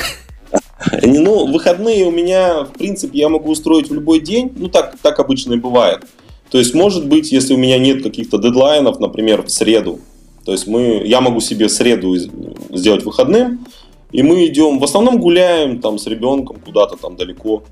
Ну, 1.04 1.52
выходные 1.52 2.06
у 2.06 2.12
меня, 2.12 2.64
в 2.64 2.72
принципе, 2.72 3.20
я 3.20 3.30
могу 3.30 3.52
устроить 3.52 3.90
в 3.90 3.94
любой 3.94 4.20
день. 4.20 4.52
Ну, 4.56 4.68
так, 4.68 4.96
так 5.02 5.20
обычно 5.20 5.54
и 5.54 5.58
бывает. 5.58 6.06
То 6.50 6.58
есть, 6.58 6.74
может 6.74 7.08
быть, 7.08 7.32
если 7.32 7.54
у 7.54 7.58
меня 7.58 7.78
нет 7.78 8.04
каких-то 8.04 8.38
дедлайнов, 8.38 9.00
например, 9.00 9.44
в 9.44 9.50
среду, 9.50 10.00
то 10.44 10.52
есть 10.52 10.68
мы, 10.68 11.04
я 11.06 11.22
могу 11.22 11.40
себе 11.40 11.70
среду 11.70 12.16
сделать 12.18 13.06
выходным, 13.06 13.66
и 14.12 14.24
мы 14.24 14.46
идем, 14.48 14.80
в 14.80 14.84
основном 14.84 15.20
гуляем 15.20 15.80
там 15.80 15.98
с 15.98 16.08
ребенком 16.08 16.58
куда-то 16.60 16.98
там 16.98 17.16
далеко, 17.16 17.64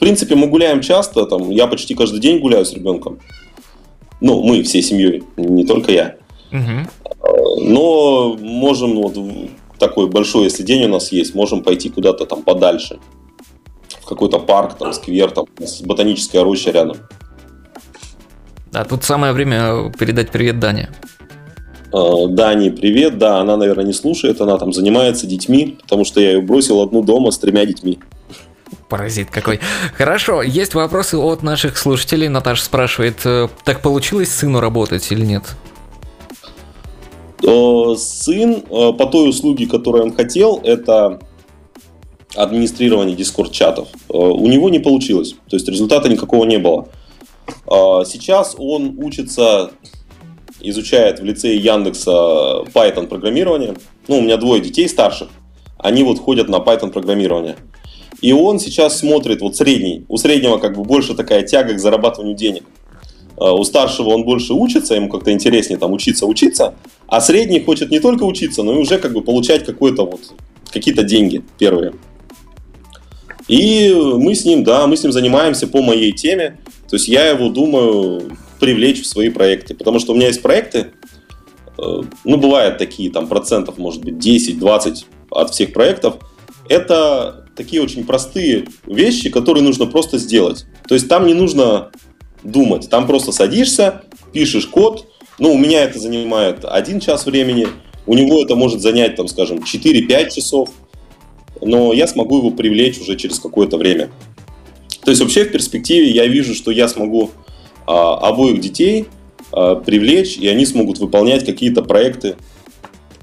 принципе, 0.00 0.34
мы 0.34 0.48
гуляем 0.48 0.80
часто, 0.80 1.26
там, 1.26 1.50
я 1.50 1.66
почти 1.66 1.94
каждый 1.94 2.20
день 2.20 2.40
гуляю 2.40 2.64
с 2.64 2.72
ребенком. 2.72 3.20
Ну, 4.20 4.42
мы 4.42 4.62
всей 4.62 4.82
семьей, 4.82 5.22
не 5.36 5.64
только 5.64 5.92
я. 5.92 6.16
Угу. 6.52 7.62
Но 7.62 8.36
можем, 8.40 8.96
вот 8.96 9.16
такой 9.78 10.08
большой, 10.08 10.44
если 10.44 10.62
день 10.62 10.84
у 10.84 10.88
нас 10.88 11.12
есть, 11.12 11.34
можем 11.34 11.62
пойти 11.62 11.88
куда-то 11.88 12.26
там 12.26 12.42
подальше. 12.42 12.98
В 14.00 14.06
какой-то 14.06 14.38
парк, 14.38 14.76
там, 14.78 14.92
сквер, 14.92 15.30
там, 15.30 15.46
с 15.58 15.80
ботаническая 15.82 16.42
роща 16.42 16.70
рядом. 16.70 16.96
А 18.72 18.84
тут 18.84 19.04
самое 19.04 19.32
время 19.32 19.92
передать 19.98 20.30
привет 20.30 20.60
Дане. 20.60 20.90
А, 21.92 22.26
Дани, 22.28 22.70
привет. 22.70 23.18
Да, 23.18 23.40
она, 23.40 23.56
наверное, 23.56 23.84
не 23.84 23.92
слушает, 23.92 24.40
она 24.40 24.58
там 24.58 24.72
занимается 24.72 25.26
детьми, 25.26 25.78
потому 25.82 26.04
что 26.04 26.20
я 26.20 26.32
ее 26.32 26.40
бросил 26.40 26.80
одну 26.80 27.02
дома 27.02 27.30
с 27.30 27.38
тремя 27.38 27.64
детьми. 27.64 27.98
Паразит 28.90 29.30
какой. 29.30 29.60
Хорошо, 29.96 30.42
есть 30.42 30.74
вопросы 30.74 31.16
от 31.16 31.42
наших 31.42 31.78
слушателей. 31.78 32.28
Наташа 32.28 32.64
спрашивает, 32.64 33.24
э, 33.24 33.48
так 33.64 33.80
получилось 33.80 34.30
сыну 34.30 34.60
работать 34.60 35.10
или 35.12 35.24
нет? 35.24 35.44
Э, 37.42 37.94
сын 37.96 38.62
э, 38.68 38.92
по 38.92 39.06
той 39.06 39.30
услуге, 39.30 39.66
которую 39.66 40.04
он 40.04 40.14
хотел, 40.14 40.60
это 40.62 41.20
администрирование. 42.34 43.16
Э, 43.16 44.12
у 44.12 44.46
него 44.46 44.70
не 44.70 44.78
получилось, 44.78 45.34
то 45.48 45.56
есть 45.56 45.68
результата 45.68 46.08
никакого 46.08 46.44
не 46.44 46.58
было. 46.58 46.88
Сейчас 47.66 48.54
он 48.58 48.94
учится, 48.98 49.72
изучает 50.60 51.18
в 51.18 51.24
лицее 51.24 51.56
Яндекса 51.56 52.10
Python 52.72 53.06
программирование. 53.08 53.74
Ну, 54.06 54.18
у 54.18 54.20
меня 54.20 54.36
двое 54.36 54.60
детей 54.60 54.88
старших, 54.88 55.28
они 55.76 56.04
вот 56.04 56.20
ходят 56.20 56.48
на 56.48 56.56
Python 56.56 56.90
программирование. 56.90 57.56
И 58.20 58.32
он 58.32 58.58
сейчас 58.58 58.98
смотрит, 58.98 59.40
вот 59.40 59.56
средний, 59.56 60.04
у 60.08 60.16
среднего 60.16 60.58
как 60.58 60.76
бы 60.76 60.84
больше 60.84 61.14
такая 61.14 61.42
тяга 61.42 61.74
к 61.74 61.78
зарабатыванию 61.78 62.36
денег. 62.36 62.64
У 63.36 63.64
старшего 63.64 64.10
он 64.10 64.24
больше 64.24 64.52
учится, 64.52 64.94
ему 64.94 65.08
как-то 65.08 65.32
интереснее 65.32 65.78
там 65.78 65.92
учиться, 65.92 66.26
учиться, 66.26 66.74
а 67.06 67.22
средний 67.22 67.60
хочет 67.60 67.90
не 67.90 67.98
только 67.98 68.24
учиться, 68.24 68.62
но 68.62 68.74
и 68.74 68.76
уже 68.76 68.98
как 68.98 69.14
бы 69.14 69.22
получать 69.22 69.64
какой-то 69.64 70.04
вот, 70.04 70.20
какие-то 70.70 71.04
деньги 71.04 71.42
первые. 71.58 71.94
И 73.48 73.92
мы 73.92 74.34
с 74.34 74.44
ним, 74.44 74.62
да, 74.62 74.86
мы 74.86 74.96
с 74.96 75.02
ним 75.02 75.10
занимаемся 75.10 75.66
по 75.66 75.82
моей 75.82 76.12
теме. 76.12 76.58
То 76.88 76.96
есть 76.96 77.08
я 77.08 77.26
его 77.26 77.48
думаю 77.48 78.36
привлечь 78.60 79.02
в 79.02 79.06
свои 79.06 79.28
проекты. 79.28 79.74
Потому 79.74 79.98
что 79.98 80.12
у 80.12 80.14
меня 80.14 80.28
есть 80.28 80.40
проекты, 80.40 80.92
э, 81.76 82.02
ну, 82.24 82.36
бывают 82.36 82.78
такие, 82.78 83.10
там, 83.10 83.26
процентов, 83.26 83.76
может 83.76 84.04
быть, 84.04 84.14
10-20 84.24 85.04
от 85.30 85.50
всех 85.50 85.72
проектов. 85.72 86.18
Это 86.68 87.39
такие 87.56 87.82
очень 87.82 88.04
простые 88.04 88.66
вещи, 88.86 89.30
которые 89.30 89.62
нужно 89.62 89.86
просто 89.86 90.18
сделать. 90.18 90.66
То 90.88 90.94
есть 90.94 91.08
там 91.08 91.26
не 91.26 91.34
нужно 91.34 91.90
думать. 92.42 92.88
Там 92.88 93.06
просто 93.06 93.32
садишься, 93.32 94.02
пишешь 94.32 94.66
код, 94.66 95.06
ну, 95.38 95.54
у 95.54 95.58
меня 95.58 95.84
это 95.84 95.98
занимает 95.98 96.64
один 96.64 97.00
час 97.00 97.26
времени, 97.26 97.66
у 98.06 98.14
него 98.14 98.42
это 98.42 98.56
может 98.56 98.80
занять, 98.80 99.16
там, 99.16 99.28
скажем, 99.28 99.58
4-5 99.58 100.30
часов, 100.30 100.70
но 101.60 101.92
я 101.92 102.06
смогу 102.06 102.38
его 102.38 102.50
привлечь 102.50 102.98
уже 103.00 103.16
через 103.16 103.38
какое-то 103.38 103.76
время. 103.76 104.10
То 105.04 105.10
есть 105.10 105.20
вообще 105.22 105.44
в 105.44 105.52
перспективе 105.52 106.10
я 106.10 106.26
вижу, 106.26 106.54
что 106.54 106.70
я 106.70 106.88
смогу 106.88 107.30
а, 107.86 108.18
обоих 108.28 108.60
детей 108.60 109.06
а, 109.52 109.76
привлечь, 109.76 110.36
и 110.36 110.46
они 110.46 110.66
смогут 110.66 110.98
выполнять 110.98 111.44
какие-то 111.44 111.82
проекты 111.82 112.36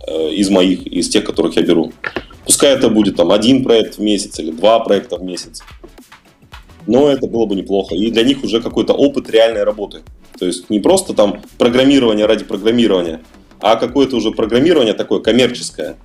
а, 0.07 0.29
из 0.29 0.49
моих, 0.49 0.87
из 0.87 1.09
тех, 1.09 1.23
которых 1.23 1.55
я 1.55 1.61
беру. 1.61 1.93
Пускай 2.47 2.71
это 2.75 2.89
будет 2.89 3.17
там 3.17 3.31
один 3.31 3.63
проект 3.63 3.97
в 3.97 4.01
месяц 4.01 4.39
или 4.39 4.51
два 4.51 4.79
проекта 4.79 5.17
в 5.17 5.23
месяц. 5.23 5.61
Но 6.87 7.09
это 7.09 7.27
было 7.27 7.45
бы 7.45 7.55
неплохо. 7.55 7.93
И 7.93 8.09
для 8.09 8.23
них 8.23 8.43
уже 8.43 8.61
какой-то 8.61 8.93
опыт 8.93 9.29
реальной 9.29 9.65
работы. 9.65 10.01
То 10.39 10.45
есть 10.45 10.69
не 10.69 10.79
просто 10.79 11.13
там 11.13 11.41
программирование 11.57 12.25
ради 12.25 12.45
программирования, 12.45 13.21
а 13.59 13.75
какое-то 13.75 14.15
уже 14.15 14.31
программирование 14.31 14.93
такое 14.93 15.19
коммерческое. 15.19 15.97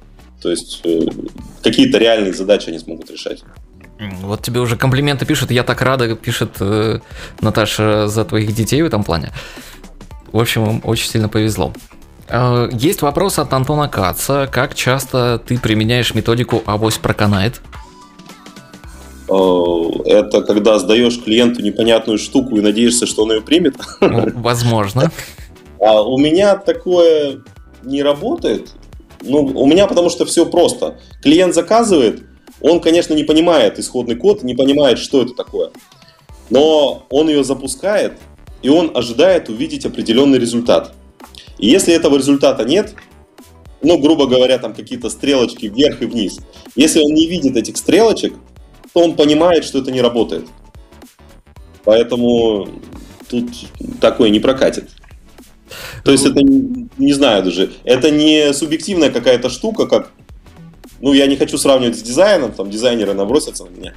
То 0.42 0.50
есть 0.50 0.80
э, 0.82 1.02
какие-то 1.62 1.98
реальные 1.98 2.32
задачи 2.32 2.70
они 2.70 2.80
смогут 2.80 3.08
решать. 3.10 3.44
Вот 4.22 4.42
тебе 4.42 4.58
уже 4.58 4.76
комплименты 4.76 5.24
пишут, 5.24 5.52
я 5.52 5.62
так 5.62 5.80
рада, 5.80 6.16
пишет 6.16 6.56
э, 6.58 6.98
Наташа 7.40 8.08
за 8.08 8.24
твоих 8.24 8.52
детей 8.52 8.82
в 8.82 8.86
этом 8.86 9.04
плане. 9.04 9.30
В 10.32 10.40
общем, 10.40 10.80
очень 10.82 11.08
сильно 11.08 11.28
повезло. 11.28 11.72
Э, 12.32 12.68
есть 12.72 13.02
вопрос 13.02 13.38
от 13.38 13.52
Антона 13.52 13.88
Каца. 13.88 14.48
Как 14.50 14.74
часто 14.74 15.40
ты 15.46 15.58
применяешь 15.58 16.14
методику 16.14 16.62
авось 16.64 16.96
проканает? 16.96 17.60
Э, 19.28 19.82
это 20.06 20.42
когда 20.42 20.78
сдаешь 20.78 21.22
клиенту 21.22 21.62
непонятную 21.62 22.18
штуку 22.18 22.56
и 22.56 22.60
надеешься, 22.62 23.06
что 23.06 23.24
он 23.24 23.32
ее 23.32 23.42
примет. 23.42 23.76
Ну, 24.00 24.30
возможно. 24.36 25.12
А 25.78 26.02
у 26.02 26.16
меня 26.16 26.56
такое 26.56 27.42
не 27.82 28.02
работает. 28.02 28.70
Ну, 29.20 29.44
у 29.54 29.66
меня 29.66 29.86
потому 29.86 30.08
что 30.08 30.24
все 30.24 30.46
просто. 30.46 30.98
Клиент 31.22 31.54
заказывает, 31.54 32.22
он, 32.60 32.80
конечно, 32.80 33.14
не 33.14 33.24
понимает 33.24 33.78
исходный 33.78 34.16
код, 34.16 34.42
не 34.42 34.54
понимает, 34.54 34.98
что 34.98 35.22
это 35.22 35.34
такое. 35.34 35.70
Но 36.50 37.06
он 37.10 37.28
ее 37.28 37.44
запускает, 37.44 38.14
и 38.62 38.68
он 38.68 38.90
ожидает 38.94 39.48
увидеть 39.48 39.84
определенный 39.84 40.38
результат. 40.38 40.92
И 41.62 41.68
если 41.68 41.94
этого 41.94 42.16
результата 42.16 42.64
нет, 42.64 42.94
ну, 43.82 43.96
грубо 43.96 44.26
говоря, 44.26 44.58
там 44.58 44.74
какие-то 44.74 45.08
стрелочки 45.08 45.66
вверх 45.66 46.02
и 46.02 46.06
вниз. 46.06 46.40
Если 46.74 47.00
он 47.00 47.14
не 47.14 47.28
видит 47.28 47.56
этих 47.56 47.76
стрелочек, 47.76 48.34
то 48.92 49.00
он 49.00 49.14
понимает, 49.14 49.64
что 49.64 49.78
это 49.78 49.92
не 49.92 50.00
работает. 50.00 50.44
Поэтому 51.84 52.68
тут 53.30 53.48
такое 54.00 54.30
не 54.30 54.40
прокатит. 54.40 54.90
То 56.04 56.10
есть 56.10 56.26
это, 56.26 56.40
не 56.42 57.12
знаю 57.12 57.44
даже, 57.44 57.72
это 57.84 58.10
не 58.10 58.52
субъективная 58.52 59.10
какая-то 59.10 59.48
штука, 59.48 59.86
как, 59.86 60.10
ну, 61.00 61.12
я 61.12 61.26
не 61.26 61.36
хочу 61.36 61.58
сравнивать 61.58 61.96
с 61.96 62.02
дизайном, 62.02 62.52
там 62.52 62.70
дизайнеры 62.70 63.14
набросятся 63.14 63.66
на 63.66 63.70
меня. 63.70 63.94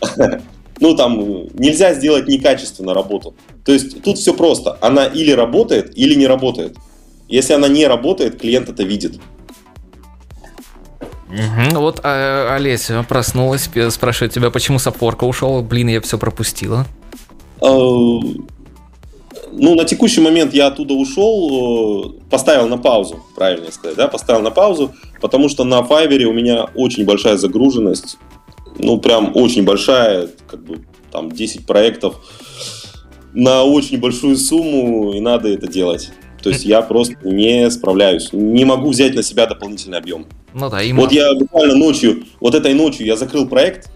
Ну, 0.80 0.94
там 0.94 1.48
нельзя 1.54 1.92
сделать 1.92 2.28
некачественно 2.28 2.94
работу. 2.94 3.34
То 3.64 3.72
есть 3.72 4.00
тут 4.00 4.16
все 4.16 4.32
просто. 4.32 4.78
Она 4.80 5.06
или 5.06 5.32
работает, 5.32 5.98
или 5.98 6.14
не 6.14 6.28
работает. 6.28 6.76
Если 7.28 7.52
она 7.52 7.68
не 7.68 7.86
работает, 7.86 8.40
клиент 8.40 8.68
это 8.68 8.82
видит. 8.82 9.20
Угу. 11.28 11.78
Вот 11.78 12.00
а, 12.02 12.54
Олеся 12.54 13.04
проснулась, 13.06 13.68
спрашивает 13.90 14.32
тебя, 14.32 14.50
почему 14.50 14.78
Сапорка 14.78 15.24
ушел? 15.24 15.62
Блин, 15.62 15.88
я 15.88 16.00
все 16.00 16.18
пропустила. 16.18 16.86
А, 17.60 17.66
ну, 19.52 19.74
на 19.74 19.84
текущий 19.84 20.20
момент 20.20 20.54
я 20.54 20.68
оттуда 20.68 20.94
ушел, 20.94 22.14
э, 22.16 22.30
поставил 22.30 22.66
на 22.68 22.78
паузу, 22.78 23.22
правильно 23.34 23.70
сказать, 23.72 23.96
да, 23.96 24.08
поставил 24.08 24.40
на 24.40 24.50
паузу, 24.50 24.94
потому 25.20 25.48
что 25.48 25.64
на 25.64 25.80
Fiverr 25.80 26.24
у 26.24 26.32
меня 26.32 26.68
очень 26.74 27.04
большая 27.04 27.36
загруженность, 27.36 28.18
ну, 28.78 28.98
прям 28.98 29.32
очень 29.34 29.64
большая, 29.64 30.28
как 30.46 30.64
бы 30.64 30.84
там 31.10 31.32
10 31.32 31.66
проектов 31.66 32.16
на 33.32 33.64
очень 33.64 33.98
большую 33.98 34.36
сумму, 34.36 35.12
и 35.12 35.20
надо 35.20 35.48
это 35.48 35.66
делать. 35.66 36.10
То 36.42 36.50
есть 36.50 36.64
я 36.64 36.82
просто 36.82 37.14
не 37.22 37.70
справляюсь, 37.70 38.30
не 38.32 38.64
могу 38.64 38.90
взять 38.90 39.14
на 39.14 39.22
себя 39.22 39.46
дополнительный 39.46 39.98
объем. 39.98 40.26
Ну 40.54 40.70
да, 40.70 40.82
и 40.82 40.92
Вот 40.92 41.12
я 41.12 41.34
буквально 41.34 41.74
ночью, 41.74 42.24
вот 42.40 42.54
этой 42.54 42.74
ночью 42.74 43.06
я 43.06 43.16
закрыл 43.16 43.48
проект, 43.48 43.90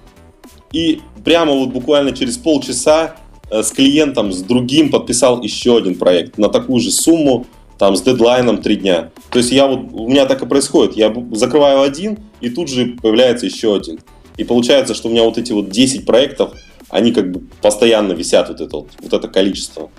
и 0.73 1.01
прямо 1.25 1.53
вот 1.53 1.71
буквально 1.71 2.13
через 2.13 2.37
полчаса 2.37 3.17
э, 3.51 3.63
с 3.63 3.71
клиентом, 3.71 4.33
с 4.33 4.43
другим 4.43 4.91
подписал 4.91 5.43
еще 5.43 5.77
один 5.77 5.95
проект 5.95 6.39
на 6.39 6.49
такую 6.49 6.81
же 6.81 6.91
сумму, 6.91 7.47
там 7.79 7.97
с 7.97 8.03
дедлайном 8.03 8.59
три 8.59 8.77
дня. 8.77 9.11
То 9.31 9.39
есть 9.39 9.53
я 9.53 9.67
вот, 9.67 9.81
у 9.93 10.09
меня 10.09 10.27
так 10.27 10.43
и 10.43 10.47
происходит, 10.47 10.97
я 10.97 11.15
закрываю 11.33 11.83
один, 11.83 12.19
и 12.41 12.49
тут 12.49 12.69
же 12.69 12.97
появляется 13.01 13.47
еще 13.47 13.75
один. 13.75 14.01
И 14.37 14.45
получается, 14.45 14.95
что 14.95 15.09
у 15.09 15.11
меня 15.11 15.25
вот 15.25 15.39
эти 15.39 15.53
вот 15.53 15.71
10 15.71 16.07
проектов, 16.07 16.53
они 16.89 17.13
как 17.13 17.31
бы 17.33 17.43
постоянно 17.61 18.13
висят 18.13 18.49
вот 18.49 18.61
это 18.61 18.77
вот 18.77 19.13
это 19.13 19.29
количество 19.29 19.91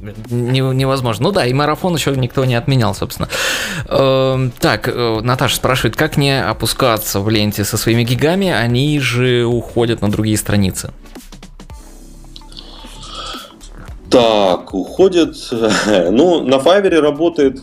невозможно. 0.00 1.28
Ну 1.28 1.32
да, 1.32 1.46
и 1.46 1.52
марафон 1.52 1.94
еще 1.94 2.14
никто 2.16 2.44
не 2.44 2.54
отменял, 2.54 2.94
собственно. 2.94 3.28
Эм, 3.88 4.52
так, 4.58 4.88
э, 4.88 5.20
Наташа 5.22 5.56
спрашивает, 5.56 5.96
как 5.96 6.16
не 6.16 6.42
опускаться 6.42 7.20
в 7.20 7.28
ленте 7.28 7.64
со 7.64 7.76
своими 7.76 8.04
гигами, 8.04 8.50
они 8.50 8.98
же 9.00 9.44
уходят 9.44 10.00
на 10.00 10.10
другие 10.10 10.36
страницы. 10.36 10.92
Так, 14.10 14.74
уходят. 14.74 15.36
Ну, 16.10 16.42
на 16.42 16.56
Fiverr 16.56 17.00
работает. 17.00 17.60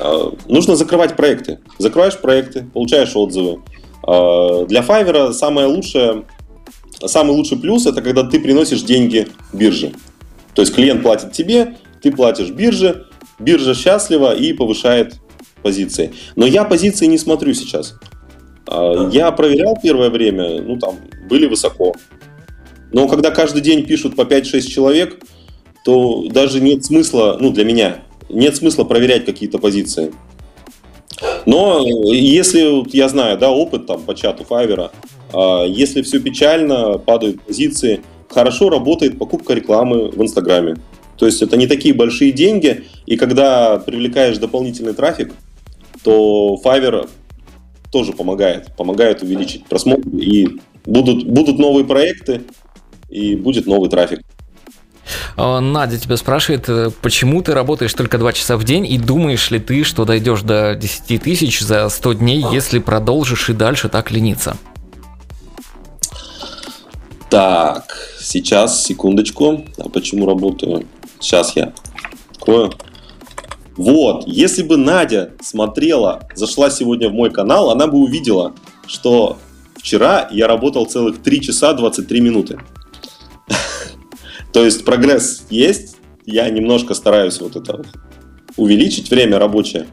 А, 0.00 0.32
нужно 0.46 0.76
закрывать 0.76 1.16
проекты. 1.16 1.60
Закрываешь 1.78 2.18
проекты, 2.18 2.66
получаешь 2.72 3.14
отзывы. 3.14 3.62
А, 4.02 4.64
для 4.66 4.80
Fiverr 4.80 5.32
самое 5.32 5.68
лучшее, 5.68 6.24
самый 7.06 7.36
лучший 7.36 7.58
плюс 7.58 7.86
это 7.86 8.02
когда 8.02 8.24
ты 8.24 8.40
приносишь 8.40 8.82
деньги 8.82 9.28
бирже. 9.52 9.92
То 10.54 10.62
есть 10.62 10.74
клиент 10.74 11.02
платит 11.02 11.32
тебе, 11.32 11.76
ты 12.00 12.10
платишь 12.12 12.50
бирже, 12.50 13.06
биржа 13.38 13.74
счастлива 13.74 14.34
и 14.34 14.52
повышает 14.52 15.16
позиции. 15.62 16.12
Но 16.36 16.46
я 16.46 16.64
позиции 16.64 17.06
не 17.06 17.18
смотрю 17.18 17.54
сейчас. 17.54 17.94
А, 18.66 19.08
я 19.10 19.30
проверял 19.32 19.76
первое 19.82 20.10
время, 20.10 20.62
ну 20.62 20.78
там 20.78 20.96
были 21.28 21.46
высоко. 21.46 21.94
Но 22.92 23.08
когда 23.08 23.30
каждый 23.30 23.62
день 23.62 23.84
пишут 23.84 24.14
по 24.14 24.22
5-6 24.22 24.60
человек, 24.62 25.20
то 25.84 26.28
даже 26.28 26.60
нет 26.60 26.84
смысла, 26.84 27.36
ну 27.40 27.50
для 27.50 27.64
меня, 27.64 28.04
нет 28.28 28.56
смысла 28.56 28.84
проверять 28.84 29.24
какие-то 29.24 29.58
позиции. 29.58 30.12
Но 31.46 31.84
если 32.12 32.84
я 32.96 33.08
знаю, 33.08 33.38
да, 33.38 33.50
опыт 33.50 33.86
там 33.86 34.02
по 34.02 34.14
чату 34.14 34.44
Файвера, 34.44 34.92
если 35.66 36.02
все 36.02 36.20
печально, 36.20 36.98
падают 36.98 37.42
позиции, 37.42 38.00
хорошо 38.34 38.68
работает 38.68 39.18
покупка 39.18 39.54
рекламы 39.54 40.10
в 40.10 40.20
Инстаграме. 40.20 40.76
То 41.16 41.26
есть 41.26 41.40
это 41.42 41.56
не 41.56 41.66
такие 41.66 41.94
большие 41.94 42.32
деньги, 42.32 42.84
и 43.06 43.16
когда 43.16 43.78
привлекаешь 43.78 44.38
дополнительный 44.38 44.94
трафик, 44.94 45.32
то 46.02 46.60
Fiverr 46.62 47.08
тоже 47.92 48.12
помогает, 48.12 48.74
помогает 48.76 49.22
увеличить 49.22 49.64
просмотр, 49.66 50.08
и 50.08 50.48
будут, 50.84 51.24
будут 51.24 51.58
новые 51.58 51.84
проекты, 51.84 52.42
и 53.08 53.36
будет 53.36 53.66
новый 53.66 53.88
трафик. 53.88 54.20
Э, 55.36 55.60
Надя 55.60 55.98
тебя 55.98 56.16
спрашивает, 56.16 56.68
э, 56.68 56.90
почему 57.00 57.42
ты 57.42 57.54
работаешь 57.54 57.94
только 57.94 58.18
2 58.18 58.32
часа 58.32 58.56
в 58.56 58.64
день 58.64 58.86
и 58.86 58.98
думаешь 58.98 59.50
ли 59.52 59.60
ты, 59.60 59.84
что 59.84 60.04
дойдешь 60.04 60.42
до 60.42 60.74
10 60.74 61.18
тысяч 61.18 61.60
за 61.60 61.88
100 61.88 62.14
дней, 62.14 62.44
если 62.52 62.80
продолжишь 62.80 63.48
и 63.48 63.52
дальше 63.52 63.88
так 63.88 64.10
лениться? 64.10 64.56
Так, 67.34 67.96
сейчас, 68.20 68.84
секундочку. 68.84 69.64
А 69.78 69.88
почему 69.88 70.24
работаю? 70.24 70.86
Сейчас 71.18 71.56
я 71.56 71.72
открою. 72.30 72.72
Вот, 73.76 74.22
если 74.28 74.62
бы 74.62 74.76
Надя 74.76 75.32
смотрела, 75.42 76.28
зашла 76.36 76.70
сегодня 76.70 77.08
в 77.08 77.12
мой 77.12 77.32
канал, 77.32 77.70
она 77.70 77.88
бы 77.88 77.98
увидела, 77.98 78.54
что 78.86 79.36
вчера 79.78 80.28
я 80.30 80.46
работал 80.46 80.86
целых 80.86 81.24
3 81.24 81.40
часа 81.40 81.72
23 81.72 82.20
минуты. 82.20 82.60
То 84.52 84.64
есть 84.64 84.84
прогресс 84.84 85.44
есть, 85.50 85.96
я 86.26 86.48
немножко 86.50 86.94
стараюсь 86.94 87.40
вот 87.40 87.56
это 87.56 87.84
увеличить 88.56 89.10
время 89.10 89.40
рабочее. 89.40 89.88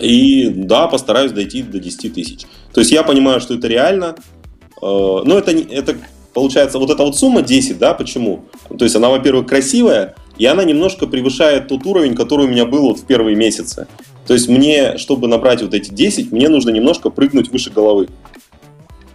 И 0.00 0.48
да, 0.48 0.86
постараюсь 0.86 1.32
дойти 1.32 1.62
до 1.62 1.78
10 1.78 2.14
тысяч. 2.14 2.46
То 2.72 2.80
есть 2.80 2.90
я 2.90 3.02
понимаю, 3.02 3.38
что 3.42 3.52
это 3.52 3.68
реально. 3.68 4.16
Э, 4.80 5.20
но 5.24 5.36
это, 5.36 5.50
это 5.50 5.98
получается 6.34 6.78
вот 6.78 6.90
эта 6.90 7.02
вот 7.02 7.16
сумма 7.16 7.42
10, 7.42 7.78
да, 7.78 7.94
почему? 7.94 8.44
То 8.76 8.84
есть 8.84 8.96
она, 8.96 9.08
во-первых, 9.08 9.46
красивая, 9.46 10.14
и 10.36 10.46
она 10.46 10.64
немножко 10.64 11.06
превышает 11.06 11.68
тот 11.68 11.84
уровень, 11.84 12.14
который 12.14 12.46
у 12.46 12.48
меня 12.48 12.64
был 12.64 12.82
вот 12.82 13.00
в 13.00 13.04
первые 13.04 13.36
месяцы. 13.36 13.86
То 14.26 14.34
есть 14.34 14.48
мне, 14.48 14.98
чтобы 14.98 15.26
набрать 15.26 15.62
вот 15.62 15.74
эти 15.74 15.90
10, 15.90 16.32
мне 16.32 16.48
нужно 16.48 16.70
немножко 16.70 17.10
прыгнуть 17.10 17.50
выше 17.50 17.70
головы. 17.70 18.08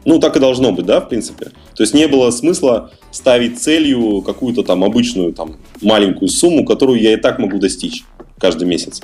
Ну, 0.05 0.19
так 0.19 0.35
и 0.35 0.39
должно 0.39 0.73
быть, 0.73 0.85
да, 0.85 0.99
в 0.99 1.07
принципе. 1.07 1.51
То 1.75 1.83
есть 1.83 1.93
не 1.93 2.07
было 2.07 2.29
смысла 2.31 2.91
ставить 3.11 3.61
целью 3.61 4.21
какую-то 4.21 4.63
там 4.63 4.83
обычную, 4.83 5.31
там, 5.33 5.55
маленькую 5.81 6.27
сумму, 6.27 6.65
которую 6.65 6.99
я 6.99 7.13
и 7.13 7.15
так 7.15 7.39
могу 7.39 7.57
достичь 7.57 8.03
каждый 8.37 8.67
месяц. 8.67 9.01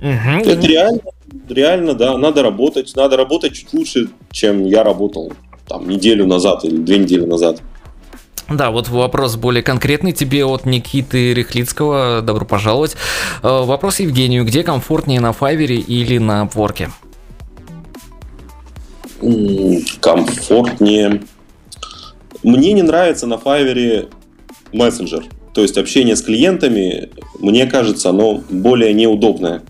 Угу. 0.00 0.44
Это 0.44 0.66
реально, 0.66 1.00
реально, 1.48 1.94
да, 1.94 2.18
надо 2.18 2.42
работать. 2.42 2.92
Надо 2.94 3.16
работать 3.16 3.54
чуть 3.54 3.72
лучше, 3.72 4.10
чем 4.30 4.66
я 4.66 4.82
работал 4.82 5.32
там 5.72 5.88
неделю 5.88 6.26
назад 6.26 6.64
или 6.64 6.76
две 6.76 6.98
недели 6.98 7.24
назад. 7.24 7.62
Да, 8.50 8.70
вот 8.70 8.88
вопрос 8.88 9.36
более 9.36 9.62
конкретный 9.62 10.12
тебе 10.12 10.44
от 10.44 10.66
Никиты 10.66 11.32
Рехлицкого. 11.32 12.20
Добро 12.22 12.44
пожаловать. 12.44 12.96
Э, 13.42 13.64
вопрос 13.64 14.00
Евгению. 14.00 14.44
Где 14.44 14.62
комфортнее, 14.62 15.20
на 15.20 15.32
Файвере 15.32 15.76
или 15.76 16.18
на 16.18 16.42
Апворке? 16.42 16.90
комфортнее. 20.00 21.22
Мне 22.42 22.72
не 22.72 22.82
нравится 22.82 23.28
на 23.28 23.34
Fiverr 23.34 24.08
мессенджер. 24.72 25.26
То 25.54 25.62
есть 25.62 25.78
общение 25.78 26.16
с 26.16 26.22
клиентами, 26.22 27.10
мне 27.38 27.66
кажется, 27.66 28.10
оно 28.10 28.42
более 28.50 28.92
неудобное. 28.92 29.62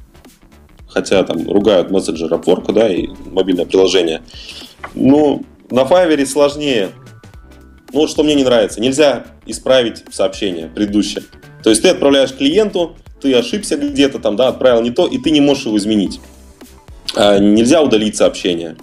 Хотя 0.89 1.23
там 1.25 1.51
ругают 1.51 1.91
мессенджер 1.91 2.33
Upwork, 2.33 2.73
да, 2.73 2.89
и 2.89 3.09
мобильное 3.31 3.67
приложение. 3.67 4.23
Но 4.95 5.43
на 5.73 5.81
Fiverr 5.81 6.25
сложнее. 6.27 6.91
Ну 7.93 8.01
вот 8.01 8.11
что 8.11 8.23
мне 8.23 8.35
не 8.35 8.45
нравится. 8.45 8.81
Нельзя 8.81 9.25
исправить 9.47 10.05
сообщение 10.11 10.69
предыдущее. 10.69 11.25
То 11.63 11.71
есть 11.71 11.83
ты 11.83 11.89
отправляешь 11.89 12.33
клиенту, 12.33 12.97
ты 13.21 13.35
ошибся 13.35 13.77
где-то 13.77 14.19
там, 14.19 14.37
да, 14.37 14.49
отправил 14.49 14.83
не 14.83 14.91
то, 14.91 15.07
и 15.07 15.19
ты 15.19 15.31
не 15.31 15.41
можешь 15.41 15.67
его 15.67 15.77
изменить. 15.77 16.21
А, 17.15 17.39
нельзя 17.39 17.83
удалить 17.83 18.17
сообщение. 18.17 18.77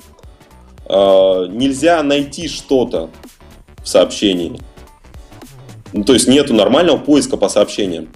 А, 0.85 1.45
нельзя 1.45 2.01
найти 2.03 2.47
что-то 2.47 3.09
в 3.83 3.87
сообщении. 3.87 4.59
Ну, 5.93 6.03
то 6.03 6.13
есть 6.13 6.27
нету 6.27 6.53
нормального 6.53 6.97
поиска 6.97 7.37
по 7.37 7.49
сообщениям. 7.49 8.09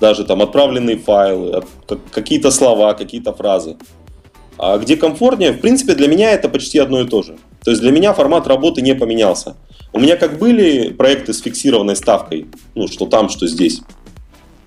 Даже 0.00 0.24
там 0.24 0.42
отправленные 0.42 0.98
файлы, 0.98 1.62
какие-то 2.10 2.50
слова, 2.50 2.94
какие-то 2.94 3.32
фразы. 3.32 3.76
А 4.58 4.78
где 4.78 4.96
комфортнее, 4.96 5.52
в 5.52 5.60
принципе, 5.60 5.94
для 5.94 6.08
меня 6.08 6.32
это 6.32 6.48
почти 6.48 6.78
одно 6.78 7.00
и 7.00 7.08
то 7.08 7.22
же. 7.22 7.36
То 7.64 7.70
есть 7.70 7.82
для 7.82 7.90
меня 7.90 8.12
формат 8.12 8.46
работы 8.46 8.82
не 8.82 8.94
поменялся. 8.94 9.56
У 9.92 10.00
меня 10.00 10.16
как 10.16 10.38
были 10.38 10.88
проекты 10.92 11.32
с 11.32 11.40
фиксированной 11.40 11.96
ставкой, 11.96 12.46
ну, 12.74 12.88
что 12.88 13.06
там, 13.06 13.28
что 13.28 13.46
здесь. 13.46 13.80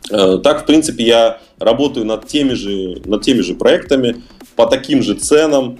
Э, 0.09 0.39
так, 0.43 0.63
в 0.63 0.65
принципе, 0.65 1.03
я 1.03 1.41
работаю 1.59 2.05
над 2.05 2.27
теми 2.27 2.53
же, 2.53 3.01
над 3.05 3.21
теми 3.21 3.41
же 3.41 3.55
проектами, 3.55 4.23
по 4.55 4.65
таким 4.65 5.03
же 5.03 5.13
ценам, 5.13 5.79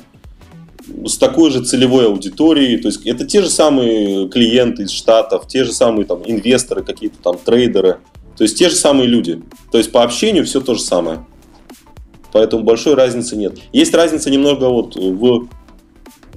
с 1.05 1.17
такой 1.17 1.51
же 1.51 1.63
целевой 1.63 2.07
аудиторией, 2.07 2.77
то 2.77 2.87
есть 2.87 3.05
это 3.05 3.25
те 3.25 3.41
же 3.41 3.49
самые 3.49 4.29
клиенты 4.29 4.83
из 4.83 4.91
Штатов, 4.91 5.47
те 5.47 5.63
же 5.63 5.73
самые 5.73 6.05
там 6.05 6.21
инвесторы, 6.25 6.83
какие-то 6.83 7.17
там 7.21 7.37
трейдеры, 7.37 7.97
то 8.37 8.43
есть 8.43 8.57
те 8.57 8.69
же 8.69 8.75
самые 8.75 9.07
люди. 9.07 9.41
То 9.71 9.77
есть 9.77 9.91
по 9.91 10.03
общению 10.03 10.45
все 10.45 10.61
то 10.61 10.75
же 10.75 10.81
самое. 10.81 11.25
Поэтому 12.31 12.63
большой 12.63 12.93
разницы 12.93 13.35
нет. 13.35 13.57
Есть 13.73 13.93
разница 13.93 14.29
немного 14.29 14.65
вот 14.65 14.95
в 14.95 15.47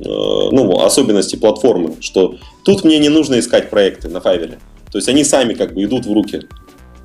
ну, 0.05 0.81
особенности 0.81 1.37
платформы, 1.37 1.97
что 2.01 2.37
тут 2.65 2.85
мне 2.85 2.99
не 2.99 3.09
нужно 3.09 3.39
искать 3.39 3.71
проекты 3.71 4.09
на 4.09 4.19
Fiverr. 4.19 4.59
То 4.91 4.99
есть 4.99 5.09
они 5.09 5.25
сами 5.25 5.55
как 5.55 5.75
бы 5.75 5.85
идут 5.85 6.07
в 6.07 6.13
руки. 6.13 6.43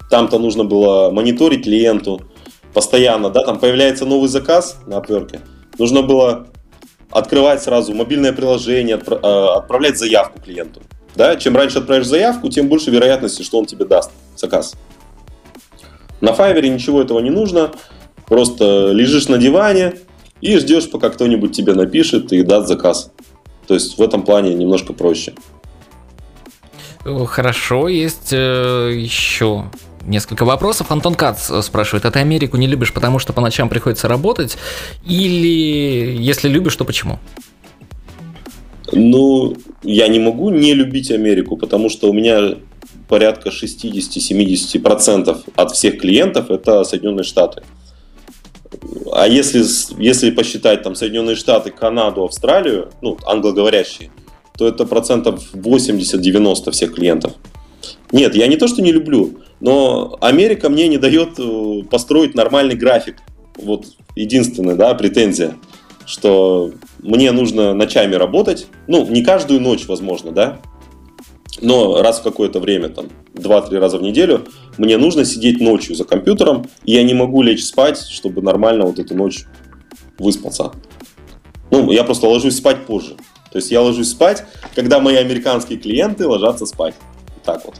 Там-то 0.09 0.39
нужно 0.39 0.63
было 0.63 1.11
мониторить 1.11 1.63
клиенту 1.63 2.21
постоянно, 2.73 3.29
да, 3.29 3.43
там 3.43 3.59
появляется 3.59 4.05
новый 4.05 4.27
заказ 4.27 4.77
на 4.85 4.95
Upwork. 4.95 5.39
Нужно 5.77 6.01
было 6.01 6.47
открывать 7.09 7.63
сразу 7.63 7.93
мобильное 7.93 8.33
приложение, 8.33 8.97
э, 8.97 9.15
отправлять 9.57 9.97
заявку 9.97 10.41
клиенту. 10.41 10.81
Да? 11.15 11.37
Чем 11.37 11.55
раньше 11.55 11.79
отправишь 11.79 12.07
заявку, 12.07 12.49
тем 12.49 12.67
больше 12.67 12.91
вероятности, 12.91 13.41
что 13.41 13.57
он 13.57 13.65
тебе 13.65 13.85
даст 13.85 14.11
заказ. 14.35 14.75
На 16.19 16.31
Fiverr 16.31 16.67
ничего 16.67 17.01
этого 17.01 17.19
не 17.19 17.29
нужно. 17.29 17.71
Просто 18.27 18.91
лежишь 18.91 19.29
на 19.29 19.37
диване 19.37 19.93
и 20.41 20.57
ждешь, 20.57 20.89
пока 20.89 21.09
кто-нибудь 21.09 21.55
тебе 21.55 21.73
напишет 21.73 22.33
и 22.33 22.43
даст 22.43 22.67
заказ. 22.67 23.11
То 23.67 23.73
есть 23.73 23.97
в 23.97 24.01
этом 24.01 24.23
плане 24.23 24.53
немножко 24.53 24.93
проще. 24.93 25.33
Хорошо, 27.03 27.88
есть 27.88 28.29
э, 28.31 28.91
еще 28.95 29.65
несколько 30.05 30.45
вопросов. 30.45 30.91
Антон 30.91 31.15
Кац 31.15 31.51
спрашивает, 31.63 32.05
а 32.05 32.11
ты 32.11 32.19
Америку 32.19 32.57
не 32.57 32.67
любишь, 32.67 32.93
потому 32.93 33.19
что 33.19 33.33
по 33.33 33.41
ночам 33.41 33.69
приходится 33.69 34.07
работать? 34.07 34.57
Или 35.05 36.17
если 36.19 36.49
любишь, 36.49 36.75
то 36.75 36.86
почему? 36.86 37.19
Ну, 38.91 39.55
я 39.83 40.07
не 40.07 40.19
могу 40.19 40.49
не 40.49 40.73
любить 40.73 41.11
Америку, 41.11 41.57
потому 41.57 41.89
что 41.89 42.09
у 42.09 42.13
меня 42.13 42.55
порядка 43.07 43.49
60-70% 43.49 45.43
от 45.55 45.71
всех 45.71 45.99
клиентов 45.99 46.49
это 46.49 46.83
Соединенные 46.83 47.23
Штаты. 47.23 47.63
А 49.11 49.28
если, 49.28 49.63
если 50.01 50.32
посчитать 50.32 50.84
там 50.84 50.95
Соединенные 50.95 51.36
Штаты, 51.36 51.71
Канаду, 51.71 52.23
Австралию, 52.23 52.91
ну, 53.01 53.17
англоговорящие, 53.26 54.11
то 54.57 54.67
это 54.67 54.86
процентов 54.86 55.53
80-90 55.53 56.71
всех 56.71 56.93
клиентов. 56.93 57.34
Нет, 58.11 58.36
я 58.36 58.47
не 58.47 58.57
то, 58.57 58.67
что 58.67 58.82
не 58.82 58.91
люблю. 58.91 59.39
Но 59.59 60.17
Америка 60.21 60.69
мне 60.69 60.88
не 60.88 60.97
дает 60.97 61.39
э, 61.39 61.84
построить 61.89 62.36
нормальный 62.36 62.76
график. 62.76 63.17
Вот 63.57 63.86
единственная 64.15 64.76
да, 64.76 64.93
претензия, 64.93 65.55
что 66.05 66.71
мне 66.99 67.32
нужно 67.32 67.73
ночами 67.73 68.15
работать. 68.15 68.67
Ну, 68.88 69.05
не 69.07 69.23
каждую 69.23 69.61
ночь, 69.61 69.88
возможно, 69.88 70.32
да, 70.32 70.59
но 71.61 72.01
раз 72.01 72.19
в 72.19 72.23
какое-то 72.23 72.59
время, 72.59 72.89
там, 72.89 73.07
2-3 73.34 73.78
раза 73.80 73.97
в 73.97 74.01
неделю, 74.01 74.45
мне 74.78 74.97
нужно 74.97 75.26
сидеть 75.26 75.59
ночью 75.59 75.95
за 75.95 76.03
компьютером, 76.03 76.67
и 76.84 76.93
я 76.93 77.03
не 77.03 77.13
могу 77.13 77.41
лечь 77.41 77.63
спать, 77.65 77.99
чтобы 77.99 78.41
нормально 78.41 78.86
вот 78.86 78.99
эту 78.99 79.15
ночь 79.15 79.45
выспаться. 80.17 80.71
Ну, 81.71 81.91
я 81.91 82.03
просто 82.03 82.28
ложусь 82.28 82.57
спать 82.57 82.86
позже. 82.86 83.15
То 83.51 83.57
есть 83.57 83.71
я 83.71 83.82
ложусь 83.82 84.09
спать, 84.09 84.43
когда 84.76 84.99
мои 84.99 85.15
американские 85.15 85.80
клиенты 85.80 86.28
ложатся 86.28 86.65
спать. 86.65 86.95
Так 87.43 87.63
вот. 87.65 87.76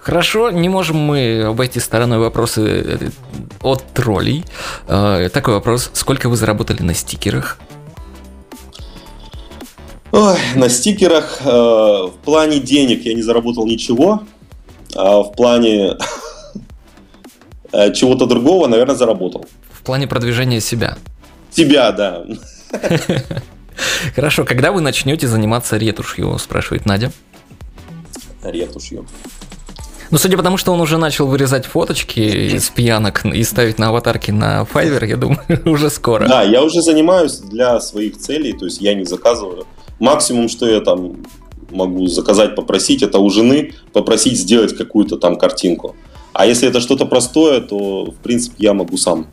Хорошо, 0.00 0.50
не 0.50 0.68
можем 0.68 0.96
мы 0.96 1.42
обойти 1.42 1.80
стороной 1.80 2.18
вопросы 2.18 2.62
э, 2.62 3.10
от 3.62 3.84
троллей. 3.92 4.44
Э, 4.88 5.28
такой 5.32 5.54
вопрос. 5.54 5.90
Сколько 5.92 6.28
вы 6.28 6.36
заработали 6.36 6.82
на 6.82 6.94
стикерах? 6.94 7.58
Ой, 10.12 10.36
на 10.56 10.68
стикерах 10.68 11.40
э, 11.44 11.48
в 11.48 12.14
плане 12.24 12.60
денег 12.60 13.04
я 13.04 13.14
не 13.14 13.22
заработал 13.22 13.66
ничего, 13.66 14.22
а 14.94 15.22
в 15.22 15.32
плане 15.32 15.96
чего-то 17.94 18.26
другого, 18.26 18.66
наверное, 18.66 18.96
заработал. 18.96 19.46
В 19.72 19.82
плане 19.82 20.06
продвижения 20.06 20.60
себя. 20.60 20.96
Себя, 21.50 21.92
да. 21.92 22.24
Хорошо, 24.14 24.44
когда 24.44 24.72
вы 24.72 24.80
начнете 24.80 25.26
заниматься 25.26 25.76
ретушью, 25.76 26.38
спрашивает 26.38 26.86
Надя. 26.86 27.12
Ретушью. 28.42 29.06
Ну, 30.10 30.18
судя 30.18 30.36
по 30.36 30.42
тому, 30.42 30.56
что 30.56 30.72
он 30.72 30.80
уже 30.80 30.98
начал 30.98 31.28
вырезать 31.28 31.66
фоточки 31.66 32.18
из 32.20 32.68
пьянок 32.70 33.24
и 33.24 33.44
ставить 33.44 33.78
на 33.78 33.88
аватарки 33.88 34.32
на 34.32 34.62
Fiverr, 34.62 35.06
я 35.06 35.16
думаю, 35.16 35.40
уже 35.66 35.88
скоро. 35.88 36.26
Да, 36.26 36.42
я 36.42 36.62
уже 36.62 36.82
занимаюсь 36.82 37.38
для 37.38 37.80
своих 37.80 38.18
целей, 38.18 38.52
то 38.52 38.64
есть 38.64 38.80
я 38.80 38.94
не 38.94 39.04
заказываю. 39.04 39.66
Максимум, 40.00 40.48
что 40.48 40.68
я 40.68 40.80
там 40.80 41.18
могу 41.70 42.06
заказать, 42.06 42.54
попросить, 42.54 43.02
это 43.02 43.18
у 43.18 43.30
жены 43.30 43.72
попросить 43.92 44.38
сделать 44.38 44.76
какую-то 44.76 45.16
там 45.16 45.36
картинку. 45.36 45.96
А 46.32 46.46
если 46.46 46.68
это 46.68 46.80
что-то 46.80 47.06
простое, 47.06 47.60
то, 47.60 48.10
в 48.10 48.16
принципе, 48.16 48.56
я 48.58 48.74
могу 48.74 48.96
сам. 48.96 49.26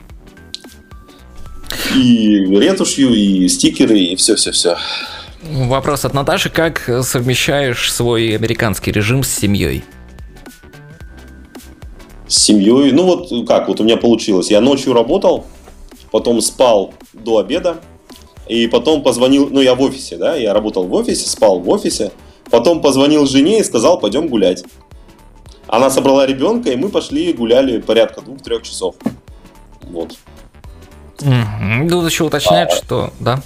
И 1.95 2.45
ретушью, 2.45 3.13
и 3.13 3.47
стикеры, 3.47 3.99
и 3.99 4.15
все-все-все. 4.15 4.77
Вопрос 5.43 6.05
от 6.05 6.13
Наташи. 6.13 6.49
Как 6.49 6.89
совмещаешь 7.03 7.91
свой 7.91 8.35
американский 8.35 8.91
режим 8.91 9.23
с 9.23 9.29
семьей? 9.29 9.83
С 12.27 12.38
семьей? 12.43 12.91
Ну 12.91 13.03
вот 13.03 13.47
как, 13.47 13.67
вот 13.67 13.79
у 13.79 13.83
меня 13.83 13.97
получилось. 13.97 14.51
Я 14.51 14.59
ночью 14.59 14.93
работал, 14.93 15.45
потом 16.11 16.41
спал 16.41 16.93
до 17.13 17.38
обеда, 17.38 17.77
и 18.47 18.67
потом 18.67 19.03
позвонил, 19.03 19.49
ну 19.49 19.61
я 19.61 19.75
в 19.75 19.81
офисе, 19.81 20.17
да, 20.17 20.35
я 20.35 20.53
работал 20.53 20.85
в 20.85 20.93
офисе, 20.93 21.27
спал 21.27 21.59
в 21.59 21.69
офисе, 21.69 22.11
потом 22.50 22.82
позвонил 22.82 23.26
жене 23.26 23.60
и 23.60 23.64
сказал, 23.64 24.00
пойдем 24.00 24.28
гулять. 24.28 24.64
Она 25.68 25.89
собрала 25.89 26.26
ребенка, 26.26 26.72
и 26.72 26.76
мы 26.76 26.89
пошли 26.89 27.34
гуляли 27.34 27.80
порядка 27.80 28.22
двух-трех 28.22 28.64
часов. 28.64 28.95
Вот. 29.82 30.18
Угу. 31.22 31.89
Тут 31.89 32.10
еще 32.10 32.24
уточняют, 32.24 32.72
а, 32.72 32.76
что, 32.76 33.14
да? 33.20 33.41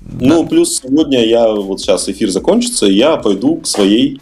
Ну, 0.00 0.42
да. 0.42 0.48
плюс 0.48 0.80
сегодня 0.80 1.24
я, 1.24 1.48
вот 1.50 1.80
сейчас 1.80 2.08
эфир 2.08 2.30
закончится, 2.30 2.86
и 2.86 2.94
я 2.94 3.16
пойду 3.16 3.56
к 3.56 3.66
своей 3.66 4.20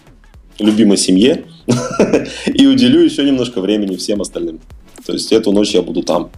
любимой 0.59 0.97
семье 0.97 1.45
и 2.47 2.66
уделю 2.66 3.01
еще 3.01 3.24
немножко 3.24 3.61
времени 3.61 3.97
всем 3.97 4.22
остальным. 4.22 4.61
То 5.05 5.12
есть 5.12 5.31
эту 5.33 5.53
ночь 5.53 5.70
я 5.70 5.83
буду 5.83 6.03
там. 6.03 6.31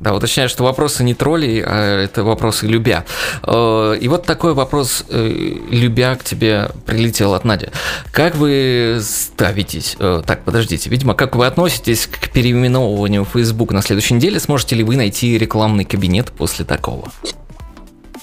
Да, 0.00 0.14
уточняю, 0.14 0.48
что 0.48 0.64
вопросы 0.64 1.04
не 1.04 1.12
троллей, 1.12 1.62
а 1.62 2.00
это 2.00 2.24
вопросы 2.24 2.66
любя. 2.66 3.04
Э, 3.46 3.94
и 4.00 4.08
вот 4.08 4.24
такой 4.24 4.54
вопрос 4.54 5.04
э, 5.10 5.28
любя 5.70 6.14
к 6.16 6.24
тебе 6.24 6.70
прилетел 6.86 7.34
от 7.34 7.44
Нади. 7.44 7.66
Как 8.10 8.34
вы 8.36 8.98
ставитесь, 9.02 9.96
э, 9.98 10.22
так, 10.26 10.42
подождите, 10.44 10.88
видимо, 10.88 11.12
как 11.12 11.36
вы 11.36 11.44
относитесь 11.44 12.06
к 12.06 12.30
переименовыванию 12.30 13.26
Facebook 13.26 13.72
на 13.72 13.82
следующей 13.82 14.14
неделе? 14.14 14.40
Сможете 14.40 14.74
ли 14.74 14.84
вы 14.84 14.96
найти 14.96 15.36
рекламный 15.36 15.84
кабинет 15.84 16.32
после 16.32 16.64
такого? 16.64 17.12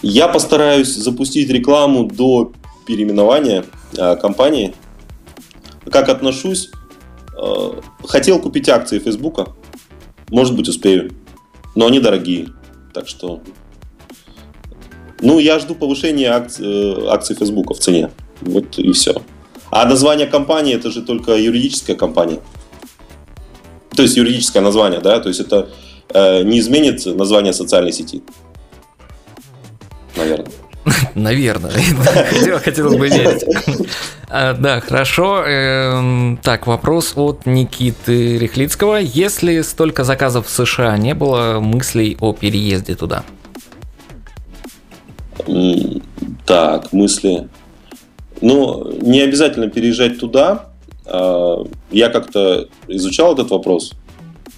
Я 0.02 0.28
постараюсь 0.28 0.96
запустить 0.96 1.48
рекламу 1.52 2.06
до 2.08 2.54
переименования 2.88 3.66
компании. 4.20 4.74
Как 5.92 6.10
отношусь? 6.10 6.72
Хотел 8.04 8.40
купить 8.40 8.68
акции 8.68 8.98
Фейсбука. 8.98 9.50
Может 10.30 10.56
быть, 10.56 10.68
успею 10.68 11.12
но 11.78 11.86
они 11.86 12.00
дорогие. 12.00 12.48
Так 12.92 13.08
что... 13.08 13.40
Ну, 15.22 15.38
я 15.38 15.60
жду 15.60 15.76
повышения 15.76 16.32
акций, 16.32 16.66
э, 16.66 17.08
акций 17.08 17.36
Facebook 17.36 17.70
в 17.72 17.80
цене. 17.80 18.10
Вот 18.42 18.80
и 18.80 18.92
все. 18.94 19.22
А 19.70 19.86
название 19.86 20.26
компании 20.26 20.74
это 20.74 20.90
же 20.90 21.04
только 21.04 21.36
юридическая 21.36 21.96
компания. 21.96 22.40
То 23.96 24.02
есть 24.02 24.18
юридическое 24.18 24.64
название, 24.64 25.02
да, 25.02 25.20
то 25.20 25.28
есть 25.28 25.40
это 25.40 25.70
э, 26.10 26.42
не 26.42 26.60
изменит 26.60 27.06
название 27.06 27.54
социальной 27.54 27.92
сети. 27.92 28.24
Наверное. 30.16 30.52
Наверное. 31.16 31.72
Хотелось 32.64 32.96
бы 32.96 33.08
верить. 33.08 33.46
А, 34.30 34.54
да, 34.54 34.82
хорошо. 34.82 35.44
Эм, 35.46 36.38
так, 36.44 36.68
вопрос 36.68 37.14
от 37.16 37.46
Никиты 37.46 38.38
Рехлицкого. 38.38 38.98
Если 38.98 39.62
столько 39.62 40.04
заказов 40.04 40.48
в 40.48 40.50
США, 40.50 40.98
не 40.98 41.14
было 41.14 41.60
мыслей 41.62 42.18
о 42.20 42.34
переезде 42.34 42.96
туда? 42.96 43.24
Так, 46.46 46.92
мысли. 46.92 47.48
Ну, 48.42 48.92
не 49.02 49.22
обязательно 49.22 49.70
переезжать 49.70 50.20
туда. 50.20 50.70
А, 51.06 51.64
я 51.92 52.10
как-то 52.10 52.68
изучал 52.88 53.34
этот 53.34 53.50
вопрос 53.50 53.94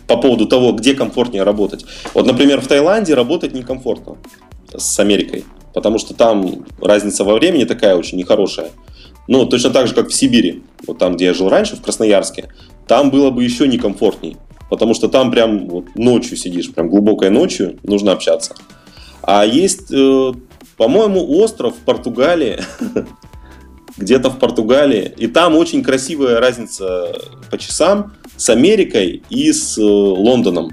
по 0.07 0.17
поводу 0.17 0.47
того, 0.47 0.71
где 0.71 0.95
комфортнее 0.95 1.43
работать. 1.43 1.85
Вот, 2.15 2.25
например, 2.25 2.61
в 2.61 2.67
Таиланде 2.67 3.13
работать 3.13 3.53
некомфортно 3.53 4.17
с 4.75 4.99
Америкой 4.99 5.45
потому 5.73 5.99
что 5.99 6.13
там 6.13 6.65
разница 6.81 7.23
во 7.23 7.33
времени 7.35 7.63
такая 7.63 7.95
очень 7.95 8.17
нехорошая. 8.17 8.71
Ну, 9.27 9.45
точно 9.45 9.69
так 9.69 9.87
же, 9.87 9.93
как 9.93 10.09
в 10.09 10.13
Сибири, 10.13 10.63
вот 10.87 10.97
там, 10.97 11.15
где 11.15 11.25
я 11.25 11.33
жил 11.33 11.49
раньше, 11.49 11.75
в 11.75 11.81
Красноярске, 11.81 12.49
там 12.87 13.11
было 13.11 13.29
бы 13.29 13.43
еще 13.43 13.67
некомфортней, 13.67 14.37
потому 14.69 14.93
что 14.93 15.07
там 15.07 15.29
прям 15.29 15.67
вот 15.67 15.95
ночью 15.95 16.35
сидишь, 16.37 16.71
прям 16.71 16.89
глубокой 16.89 17.29
ночью, 17.29 17.77
нужно 17.83 18.11
общаться. 18.11 18.55
А 19.21 19.45
есть, 19.45 19.91
э, 19.91 20.33
по-моему, 20.77 21.23
остров 21.39 21.75
в 21.75 21.85
Португалии, 21.85 22.59
где-то 23.97 24.31
в 24.31 24.39
Португалии, 24.39 25.13
и 25.17 25.27
там 25.27 25.55
очень 25.55 25.83
красивая 25.83 26.39
разница 26.39 27.15
по 27.51 27.57
часам 27.57 28.13
с 28.35 28.49
Америкой 28.49 29.21
и 29.29 29.51
с 29.51 29.77
э, 29.77 29.81
Лондоном. 29.81 30.71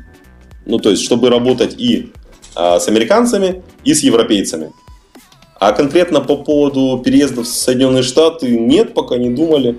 Ну, 0.65 0.79
то 0.79 0.91
есть, 0.91 1.03
чтобы 1.03 1.29
работать 1.29 1.75
и 1.79 2.13
а, 2.57 2.81
с 2.81 2.89
американцами, 2.89 3.63
и 3.85 3.93
с 3.93 4.03
европейцами. 4.03 4.73
А 5.59 5.73
конкретно 5.73 6.21
по 6.21 6.37
поводу 6.37 7.01
переезда 7.03 7.43
в 7.43 7.47
Соединенные 7.47 8.03
Штаты 8.03 8.51
нет, 8.51 8.93
пока 8.93 9.17
не 9.17 9.31
думали. 9.31 9.79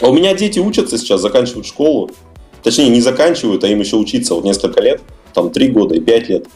А 0.00 0.08
у 0.08 0.12
меня 0.12 0.34
дети 0.34 0.58
учатся 0.58 0.96
сейчас, 0.96 1.20
заканчивают 1.20 1.66
школу. 1.66 2.10
Точнее, 2.62 2.88
не 2.88 3.00
заканчивают, 3.00 3.64
а 3.64 3.68
им 3.68 3.80
еще 3.80 3.96
учиться 3.96 4.34
вот 4.34 4.44
несколько 4.44 4.80
лет. 4.80 5.00
Там 5.34 5.50
три 5.50 5.68
года 5.68 5.94
и 5.94 6.00
пять 6.00 6.28
лет. 6.28 6.46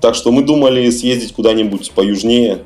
Так 0.00 0.14
что 0.14 0.30
мы 0.30 0.42
думали 0.42 0.88
съездить 0.90 1.34
куда-нибудь 1.34 1.90
поюжнее. 1.92 2.62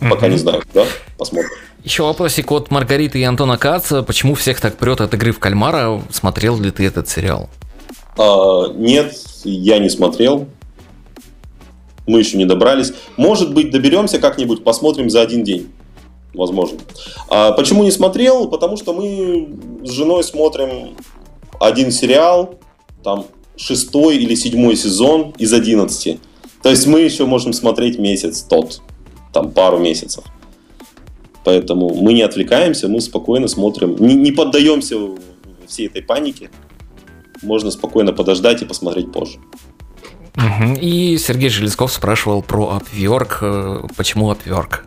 Пока 0.00 0.28
не 0.28 0.36
знаю, 0.36 0.62
да? 0.74 0.84
Посмотрим. 1.16 1.50
Еще 1.84 2.02
вопросик 2.02 2.50
от 2.52 2.70
Маргариты 2.70 3.20
и 3.20 3.22
Антона 3.22 3.56
Каца. 3.56 4.02
Почему 4.02 4.34
всех 4.34 4.60
так 4.60 4.76
прет 4.76 5.00
от 5.00 5.14
игры 5.14 5.32
в 5.32 5.38
кальмара? 5.38 6.02
Смотрел 6.10 6.60
ли 6.60 6.70
ты 6.70 6.86
этот 6.86 7.08
сериал? 7.08 7.48
А, 8.18 8.68
нет, 8.74 9.14
я 9.44 9.78
не 9.78 9.88
смотрел 9.88 10.48
мы 12.06 12.18
еще 12.18 12.36
не 12.36 12.44
добрались. 12.44 12.92
Может 13.16 13.54
быть, 13.54 13.70
доберемся 13.70 14.18
как-нибудь, 14.18 14.64
посмотрим 14.64 15.10
за 15.10 15.22
один 15.22 15.44
день. 15.44 15.68
Возможно. 16.34 16.78
А 17.28 17.52
почему 17.52 17.84
не 17.84 17.90
смотрел? 17.90 18.48
Потому 18.48 18.76
что 18.76 18.92
мы 18.92 19.48
с 19.84 19.90
женой 19.90 20.24
смотрим 20.24 20.96
один 21.60 21.90
сериал, 21.90 22.54
там 23.04 23.26
шестой 23.56 24.16
или 24.16 24.34
седьмой 24.34 24.76
сезон 24.76 25.34
из 25.38 25.52
одиннадцати. 25.52 26.20
То 26.62 26.70
есть 26.70 26.86
мы 26.86 27.00
еще 27.00 27.26
можем 27.26 27.52
смотреть 27.52 27.98
месяц 27.98 28.42
тот, 28.42 28.80
там 29.32 29.50
пару 29.50 29.78
месяцев. 29.78 30.24
Поэтому 31.44 31.92
мы 31.92 32.12
не 32.12 32.22
отвлекаемся, 32.22 32.88
мы 32.88 33.00
спокойно 33.00 33.48
смотрим, 33.48 33.96
не, 33.98 34.14
не 34.14 34.32
поддаемся 34.32 34.96
всей 35.66 35.88
этой 35.88 36.02
панике. 36.02 36.50
Можно 37.42 37.72
спокойно 37.72 38.12
подождать 38.12 38.62
и 38.62 38.64
посмотреть 38.64 39.10
позже. 39.12 39.38
Угу. 40.36 40.78
И 40.80 41.18
Сергей 41.18 41.50
Железков 41.50 41.92
спрашивал 41.92 42.42
про 42.42 42.80
Upwork. 42.80 43.38
Э, 43.42 43.86
почему 43.96 44.32
Upwork? 44.32 44.80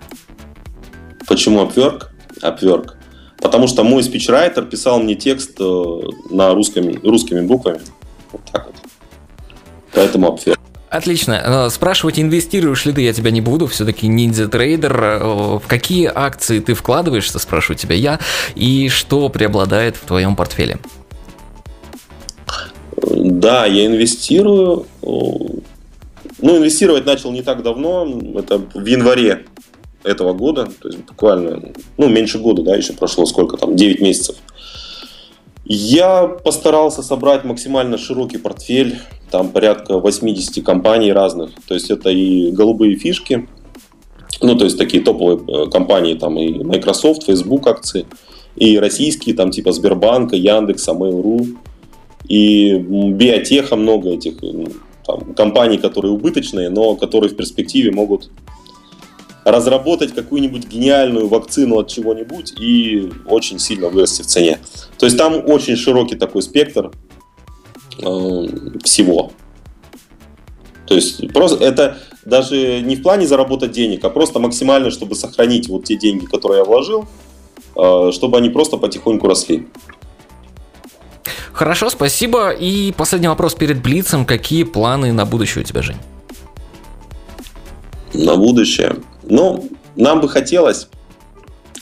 Почему 1.28 1.64
Upwork? 1.64 2.08
Upwork. 2.42 2.94
Потому 3.42 3.68
что 3.68 3.84
мой 3.84 4.04
спичрайтер 4.04 4.66
писал 4.66 5.00
мне 5.00 5.16
текст 5.16 5.52
э, 5.60 6.00
на 6.32 6.54
русскими, 6.54 7.00
русскими 7.08 7.42
буквами. 7.42 7.82
Вот 8.32 8.42
так 8.52 8.66
вот. 8.66 8.76
Поэтому 9.94 10.30
Upwork. 10.30 10.58
Отлично. 10.90 11.68
Э, 11.68 11.70
спрашивать, 11.70 12.20
инвестируешь 12.20 12.86
ли 12.86 12.94
ты, 12.94 13.02
я 13.02 13.14
тебя 13.14 13.30
не 13.30 13.42
буду, 13.42 13.68
все-таки 13.68 14.08
ниндзя 14.08 14.48
трейдер. 14.48 15.20
В 15.24 15.64
какие 15.68 16.12
акции 16.14 16.60
ты 16.60 16.74
вкладываешься, 16.74 17.38
спрашиваю 17.38 17.78
тебя 17.78 17.96
я, 17.96 18.20
и 18.56 18.90
что 18.90 19.30
преобладает 19.30 19.96
в 19.96 20.08
твоем 20.08 20.36
портфеле? 20.36 20.80
Да, 22.98 23.66
я 23.66 23.86
инвестирую. 23.86 24.88
Ну, 25.06 26.58
инвестировать 26.58 27.06
начал 27.06 27.32
не 27.32 27.44
так 27.44 27.64
давно, 27.64 28.08
это 28.36 28.58
в 28.58 28.86
январе 28.86 29.46
этого 30.04 30.34
года, 30.34 30.68
то 30.82 30.88
есть 30.88 31.00
буквально, 31.06 31.74
ну, 31.98 32.10
меньше 32.10 32.40
года, 32.40 32.64
да, 32.64 32.76
еще 32.76 32.94
прошло 32.94 33.26
сколько 33.26 33.58
там, 33.58 33.76
9 33.76 34.02
месяцев. 34.02 34.36
Я 35.66 36.28
постарался 36.28 37.02
собрать 37.02 37.44
максимально 37.44 37.98
широкий 37.98 38.38
портфель, 38.38 39.00
там 39.32 39.50
порядка 39.50 39.98
80 39.98 40.64
компаний 40.64 41.12
разных, 41.12 41.52
то 41.68 41.74
есть 41.74 41.90
это 41.90 42.10
и 42.10 42.52
голубые 42.52 42.96
фишки, 42.96 43.48
ну, 44.42 44.56
то 44.56 44.66
есть 44.66 44.78
такие 44.78 45.02
топовые 45.02 45.40
э, 45.48 45.70
компании, 45.70 46.14
там 46.16 46.38
и 46.38 46.64
Microsoft, 46.64 47.24
Facebook 47.24 47.66
акции, 47.68 48.06
и 48.56 48.78
российские, 48.78 49.36
там 49.36 49.52
типа 49.52 49.72
Сбербанка, 49.72 50.36
Яндекса, 50.36 50.92
Mail.ru, 50.92 51.58
и 52.28 52.78
биотеха 52.78 53.76
много 53.76 54.10
этих 54.10 54.44
там, 55.06 55.34
компаний, 55.34 55.78
которые 55.78 56.12
убыточные, 56.12 56.70
но 56.70 56.96
которые 56.96 57.30
в 57.30 57.36
перспективе 57.36 57.92
могут 57.92 58.30
разработать 59.46 60.14
какую-нибудь 60.14 60.68
гениальную 60.68 61.28
вакцину 61.28 61.78
от 61.78 61.88
чего-нибудь 61.88 62.56
и 62.60 63.12
очень 63.28 63.60
сильно 63.60 63.90
вырасти 63.90 64.24
в 64.24 64.26
цене. 64.26 64.60
То 64.98 65.06
есть 65.06 65.18
там 65.18 65.48
очень 65.48 65.76
широкий 65.76 66.16
такой 66.16 66.42
спектр 66.42 66.92
э, 68.00 68.46
всего. 68.84 69.32
То 70.88 70.96
есть 70.96 71.32
просто 71.32 71.64
это 71.64 71.98
даже 72.26 72.82
не 72.82 72.96
в 72.96 73.04
плане 73.04 73.28
заработать 73.28 73.72
денег, 73.72 74.04
а 74.04 74.10
просто 74.10 74.40
максимально, 74.40 74.90
чтобы 74.90 75.16
сохранить 75.16 75.70
вот 75.70 75.86
те 75.86 75.96
деньги, 75.96 76.26
которые 76.26 76.60
я 76.60 76.64
вложил, 76.66 77.06
э, 77.76 78.12
чтобы 78.12 78.38
они 78.38 78.50
просто 78.50 78.78
потихоньку 78.78 79.28
росли. 79.28 79.68
Хорошо, 81.54 81.90
спасибо. 81.90 82.52
И 82.52 82.92
последний 82.92 83.28
вопрос 83.28 83.56
перед 83.56 83.82
Блицем. 83.82 84.26
Какие 84.26 84.64
планы 84.64 85.12
на 85.14 85.26
будущее 85.26 85.64
у 85.64 85.68
тебя, 85.68 85.82
Жень? 85.82 85.98
На 88.14 88.36
будущее? 88.36 88.98
Ну, 89.24 89.70
нам 89.96 90.22
бы 90.22 90.30
хотелось 90.30 90.88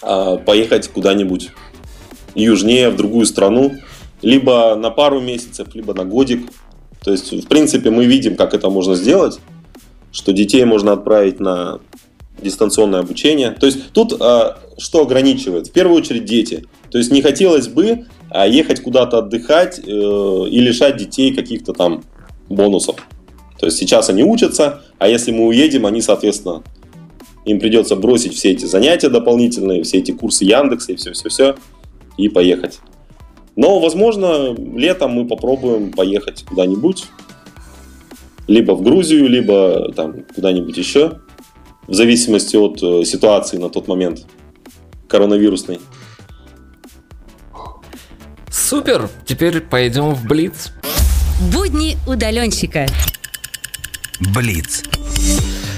э, 0.02 0.38
поехать 0.46 0.88
куда-нибудь 0.88 1.52
южнее, 2.36 2.90
в 2.90 2.96
другую 2.96 3.26
страну, 3.26 3.74
либо 4.22 4.76
на 4.76 4.90
пару 4.90 5.20
месяцев, 5.20 5.68
либо 5.74 5.94
на 5.94 6.06
годик. 6.06 6.50
То 7.04 7.12
есть, 7.12 7.32
в 7.32 7.48
принципе, 7.48 7.90
мы 7.90 8.06
видим, 8.06 8.36
как 8.36 8.54
это 8.54 8.70
можно 8.70 8.96
сделать, 8.96 9.40
что 10.12 10.32
детей 10.32 10.64
можно 10.66 10.94
отправить 10.94 11.40
на 11.40 11.80
дистанционное 12.44 13.00
обучение. 13.00 13.52
То 13.52 13.66
есть 13.66 13.92
тут 13.92 14.14
а, 14.20 14.60
что 14.78 15.02
ограничивает? 15.02 15.68
В 15.68 15.72
первую 15.72 15.98
очередь 15.98 16.26
дети. 16.26 16.66
То 16.92 16.98
есть 16.98 17.12
не 17.12 17.22
хотелось 17.22 17.68
бы 17.68 18.06
а, 18.30 18.48
ехать 18.48 18.82
куда-то 18.82 19.20
отдыхать 19.20 19.80
э, 19.80 19.82
и 19.82 20.60
лишать 20.60 20.98
детей 20.98 21.34
каких-то 21.34 21.74
там 21.74 22.04
бонусов. 22.50 22.98
То 23.60 23.68
есть 23.68 23.78
сейчас 23.78 24.10
они 24.10 24.24
учатся, 24.24 24.82
а 24.98 25.08
если 25.08 25.32
мы 25.32 25.46
уедем, 25.48 25.86
они, 25.86 26.02
соответственно, 26.02 26.64
им 27.46 27.60
придется 27.60 27.96
бросить 27.96 28.34
все 28.34 28.52
эти 28.52 28.66
занятия 28.66 29.10
дополнительные, 29.10 29.84
все 29.84 30.00
эти 30.00 30.12
курсы 30.12 30.46
Яндекса 30.46 30.94
и 30.94 30.96
все-все-все, 30.96 31.56
и 32.18 32.30
поехать. 32.30 32.80
Но, 33.56 33.80
возможно, 33.80 34.56
летом 34.56 35.12
мы 35.12 35.28
попробуем 35.28 35.92
поехать 35.92 36.44
куда-нибудь, 36.44 37.06
либо 38.48 38.74
в 38.74 38.82
Грузию, 38.82 39.28
либо 39.28 39.94
там 39.94 40.24
куда-нибудь 40.36 40.76
еще, 40.78 41.20
в 41.88 41.94
зависимости 41.94 42.56
от 42.56 42.82
э, 42.82 43.04
ситуации 43.06 43.58
на 43.58 43.70
тот 43.70 43.88
момент 43.88 44.26
коронавирусной. 45.08 45.80
Супер! 48.50 49.10
Теперь 49.26 49.62
пойдем 49.62 50.14
в 50.14 50.26
Блиц. 50.26 50.72
Будни 51.54 51.98
удаленщика. 52.08 52.86
Блиц. 54.34 54.84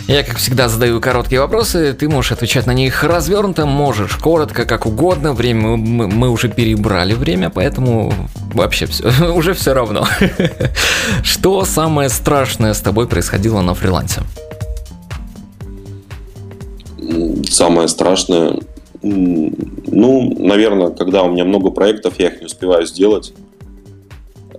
Я, 0.08 0.24
как 0.24 0.38
всегда, 0.38 0.70
задаю 0.70 1.02
короткие 1.02 1.42
вопросы, 1.42 1.94
ты 1.94 2.08
можешь 2.08 2.32
отвечать 2.32 2.68
на 2.68 2.74
них 2.74 3.04
развернуто, 3.04 3.66
можешь 3.66 4.18
коротко, 4.18 4.66
как 4.66 4.86
угодно. 4.86 5.34
Время 5.34 5.78
мы, 5.78 6.08
мы 6.08 6.30
уже 6.30 6.48
перебрали 6.48 7.14
время, 7.16 7.50
поэтому 7.50 8.14
вообще 8.54 8.86
все, 8.86 9.34
уже 9.34 9.54
все 9.56 9.74
равно. 9.74 10.08
Что 11.24 11.66
самое 11.66 12.10
страшное 12.10 12.76
с 12.76 12.82
тобой 12.82 13.08
происходило 13.08 13.62
на 13.62 13.74
фрилансе? 13.74 14.22
Самое 17.50 17.88
страшное, 17.88 18.60
ну, 19.02 20.36
наверное, 20.40 20.90
когда 20.90 21.24
у 21.24 21.32
меня 21.32 21.46
много 21.46 21.72
проектов, 21.72 22.16
я 22.20 22.28
их 22.28 22.40
не 22.40 22.48
успеваю 22.48 22.86
сделать. 22.86 23.34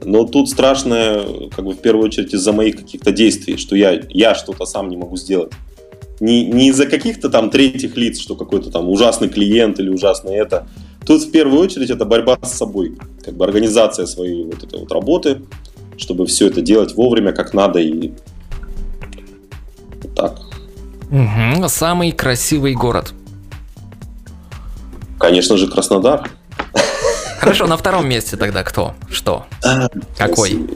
Но 0.05 0.24
тут 0.24 0.49
страшное, 0.49 1.49
как 1.55 1.64
бы 1.64 1.72
в 1.72 1.78
первую 1.78 2.07
очередь 2.07 2.32
из-за 2.32 2.53
моих 2.53 2.76
каких-то 2.76 3.12
действий, 3.12 3.57
что 3.57 3.74
я, 3.74 4.01
я 4.11 4.34
что-то 4.34 4.64
сам 4.66 4.89
не 4.89 4.97
могу 4.97 5.16
сделать. 5.16 5.53
Не, 6.20 6.45
не 6.47 6.68
из-за 6.68 6.87
каких-то 6.87 7.28
там 7.28 7.51
третьих 7.51 7.97
лиц, 7.97 8.18
что 8.18 8.37
какой-то 8.37 8.70
там 8.70 8.89
ужасный 8.89 9.28
клиент 9.28 9.80
или 9.80 9.91
ужасный 9.91 10.37
это. 10.37 10.68
Тут 11.05 11.22
в 11.22 11.30
первую 11.30 11.61
очередь 11.61 11.91
это 11.91 12.05
борьба 12.05 12.39
с 12.43 12.53
собой, 12.53 12.97
как 13.24 13.34
бы 13.34 13.45
организация 13.45 14.07
своей 14.07 14.45
вот 14.45 14.62
этой 14.62 14.80
вот 14.80 14.93
работы, 14.93 15.43
чтобы 15.97 16.26
все 16.26 16.47
это 16.47 16.62
делать 16.62 16.95
вовремя, 16.95 17.32
как 17.32 17.53
надо 17.53 17.80
и 17.80 18.12
так. 20.14 20.45
Угу. 21.11 21.68
Самый 21.68 22.12
красивый 22.12 22.74
город. 22.74 23.12
Конечно 25.18 25.57
же, 25.57 25.68
Краснодар. 25.68 26.30
Хорошо, 27.38 27.66
на 27.66 27.76
втором 27.76 28.09
месте 28.09 28.36
тогда 28.36 28.62
кто? 28.64 28.94
Что? 29.09 29.46
Какой? 30.18 30.66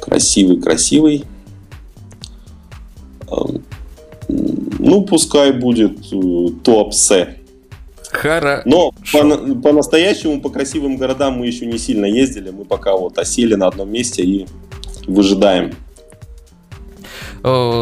Красивый, 0.00 0.60
красивый. 0.60 1.24
Ну, 4.28 5.02
пускай 5.04 5.52
будет 5.52 5.98
э, 6.12 6.48
Туапсе. 6.62 7.38
Хара. 8.12 8.62
Но 8.64 8.92
по- 9.12 9.54
по-настоящему 9.62 10.40
по 10.40 10.48
красивым 10.48 10.96
городам 10.96 11.38
мы 11.38 11.46
еще 11.48 11.66
не 11.66 11.76
сильно 11.78 12.06
ездили. 12.06 12.50
Мы 12.50 12.64
пока 12.64 12.96
вот 12.96 13.18
осели 13.18 13.54
на 13.54 13.66
одном 13.66 13.90
месте 13.90 14.22
и 14.22 14.46
выжидаем. 15.08 15.74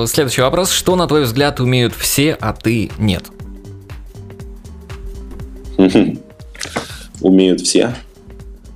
Следующий 0.06 0.42
вопрос. 0.42 0.70
Что, 0.70 0.94
на 0.94 1.06
твой 1.06 1.22
взгляд, 1.22 1.58
умеют 1.58 1.94
все, 1.94 2.36
а 2.38 2.52
ты 2.52 2.90
нет? 2.98 3.24
Умеют 7.20 7.62
все. 7.62 7.94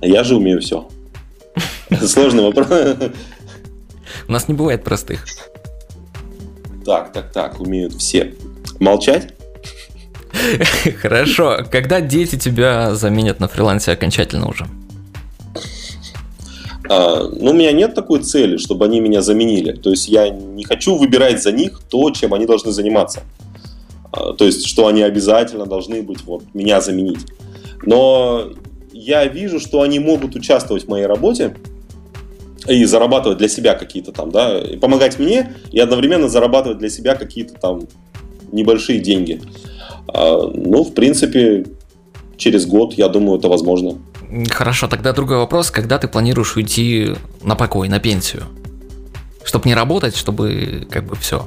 Я 0.01 0.23
же 0.23 0.35
умею 0.35 0.61
все. 0.61 0.89
Сложный 2.01 2.43
вопрос. 2.43 2.67
У 4.27 4.31
нас 4.31 4.47
не 4.47 4.55
бывает 4.55 4.83
простых. 4.83 5.25
Так, 6.85 7.13
так, 7.13 7.31
так, 7.31 7.59
умеют 7.59 7.93
все. 7.93 8.33
Молчать? 8.79 9.33
Хорошо. 11.01 11.65
Когда 11.71 12.01
дети 12.01 12.35
тебя 12.35 12.95
заменят 12.95 13.39
на 13.39 13.47
фрилансе 13.47 13.91
окончательно 13.91 14.47
уже? 14.47 14.65
А, 16.89 17.29
ну, 17.31 17.51
у 17.51 17.53
меня 17.53 17.71
нет 17.71 17.93
такой 17.93 18.19
цели, 18.19 18.57
чтобы 18.57 18.85
они 18.85 18.99
меня 18.99 19.21
заменили. 19.21 19.73
То 19.73 19.91
есть 19.91 20.09
я 20.09 20.29
не 20.29 20.63
хочу 20.63 20.95
выбирать 20.95 21.41
за 21.41 21.51
них 21.51 21.81
то, 21.87 22.09
чем 22.09 22.33
они 22.33 22.47
должны 22.47 22.71
заниматься. 22.71 23.21
А, 24.11 24.33
то 24.33 24.45
есть, 24.45 24.65
что 24.65 24.87
они 24.87 25.03
обязательно 25.03 25.67
должны 25.67 26.01
быть, 26.01 26.23
вот, 26.23 26.43
меня 26.53 26.81
заменить. 26.81 27.19
Но 27.83 28.49
я 28.91 29.25
вижу, 29.25 29.59
что 29.59 29.81
они 29.81 29.99
могут 29.99 30.35
участвовать 30.35 30.85
в 30.85 30.87
моей 30.89 31.05
работе 31.05 31.55
и 32.67 32.83
зарабатывать 32.85 33.37
для 33.37 33.47
себя 33.47 33.75
какие-то 33.75 34.11
там, 34.11 34.31
да, 34.31 34.59
и 34.59 34.75
помогать 34.75 35.19
мне 35.19 35.55
и 35.71 35.79
одновременно 35.79 36.27
зарабатывать 36.27 36.79
для 36.79 36.89
себя 36.89 37.15
какие-то 37.15 37.53
там 37.53 37.87
небольшие 38.51 38.99
деньги. 38.99 39.41
А, 40.07 40.51
ну, 40.51 40.83
в 40.83 40.93
принципе, 40.95 41.67
через 42.35 42.65
год, 42.65 42.95
я 42.95 43.09
думаю, 43.09 43.37
это 43.37 43.47
возможно. 43.47 43.99
Хорошо, 44.49 44.87
тогда 44.87 45.13
другой 45.13 45.37
вопрос. 45.37 45.71
Когда 45.71 45.97
ты 45.97 46.07
планируешь 46.07 46.55
уйти 46.55 47.15
на 47.41 47.55
покой, 47.55 47.89
на 47.89 47.99
пенсию? 47.99 48.43
Чтобы 49.43 49.67
не 49.67 49.73
работать, 49.73 50.15
чтобы 50.15 50.87
как 50.89 51.05
бы 51.05 51.15
все. 51.15 51.45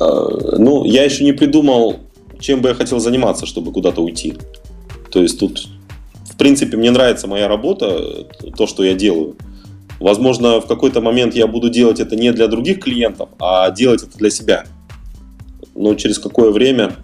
А, 0.00 0.56
ну, 0.58 0.84
я 0.84 1.04
еще 1.04 1.24
не 1.24 1.32
придумал, 1.32 2.00
чем 2.40 2.62
бы 2.62 2.70
я 2.70 2.74
хотел 2.74 3.00
заниматься, 3.00 3.44
чтобы 3.46 3.72
куда-то 3.72 4.02
уйти. 4.02 4.34
То 5.10 5.20
есть 5.20 5.38
тут, 5.38 5.68
в 6.30 6.36
принципе, 6.36 6.76
мне 6.76 6.90
нравится 6.90 7.26
моя 7.26 7.48
работа, 7.48 8.26
то, 8.56 8.66
что 8.66 8.82
я 8.82 8.94
делаю. 8.94 9.36
Возможно, 10.00 10.60
в 10.60 10.66
какой-то 10.66 11.00
момент 11.00 11.34
я 11.34 11.46
буду 11.46 11.68
делать 11.68 12.00
это 12.00 12.16
не 12.16 12.32
для 12.32 12.48
других 12.48 12.80
клиентов, 12.80 13.28
а 13.38 13.70
делать 13.70 14.02
это 14.02 14.16
для 14.18 14.30
себя. 14.30 14.64
Но 15.74 15.94
через 15.94 16.18
какое 16.18 16.50
время, 16.50 16.96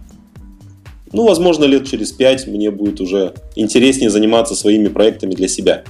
ну, 1.12 1.26
возможно, 1.26 1.64
лет 1.64 1.88
через 1.88 2.12
пять 2.12 2.46
мне 2.46 2.70
будет 2.70 3.00
уже 3.00 3.34
интереснее 3.56 4.10
заниматься 4.10 4.54
своими 4.54 4.88
проектами 4.88 5.34
для 5.34 5.48
себя. 5.48 5.82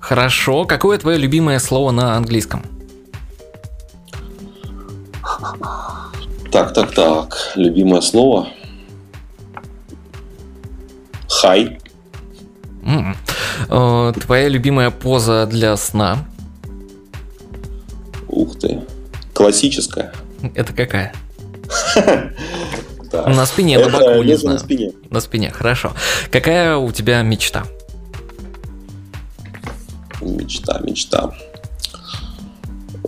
Хорошо. 0.00 0.64
Какое 0.64 0.98
твое 0.98 1.18
любимое 1.18 1.58
слово 1.58 1.92
на 1.92 2.16
английском? 2.16 2.62
Так, 6.50 6.72
так, 6.72 6.92
так. 6.94 7.52
Любимое 7.54 8.00
слово. 8.00 8.48
Хай. 11.28 11.78
Mm-hmm. 12.82 14.20
Твоя 14.20 14.48
любимая 14.48 14.90
поза 14.90 15.46
для 15.46 15.76
сна? 15.76 16.26
Ух 18.28 18.58
ты. 18.58 18.80
Классическая. 19.34 20.12
Это 20.54 20.72
какая? 20.72 21.12
На 23.12 23.46
спине, 23.46 23.78
на 23.78 23.88
боку, 23.88 24.22
не 24.22 24.36
знаю. 24.36 24.58
На 24.58 24.64
спине. 24.64 24.92
На 25.10 25.20
спине, 25.20 25.50
хорошо. 25.50 25.92
Какая 26.30 26.76
у 26.76 26.90
тебя 26.92 27.22
мечта? 27.22 27.64
Мечта, 30.20 30.80
мечта. 30.82 31.32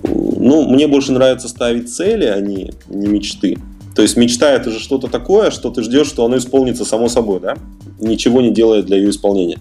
Ну, 0.03 0.69
мне 0.69 0.87
больше 0.87 1.13
нравится 1.13 1.49
ставить 1.49 1.93
цели, 1.93 2.25
а 2.25 2.41
не, 2.41 2.73
не 2.89 3.09
мечты. 3.09 3.59
То 3.95 4.03
есть 4.03 4.17
мечта 4.17 4.53
это 4.53 4.71
же 4.71 4.79
что-то 4.79 5.09
такое, 5.09 5.51
что 5.51 5.71
ты 5.71 5.83
ждешь, 5.83 6.07
что 6.07 6.25
оно 6.25 6.39
исполнится 6.39 6.85
само 6.85 7.09
собой, 7.09 7.41
да? 7.41 7.57
Ничего 7.99 8.41
не 8.41 8.51
делая 8.51 8.83
для 8.83 8.97
ее 8.97 9.11
исполнения. 9.11 9.59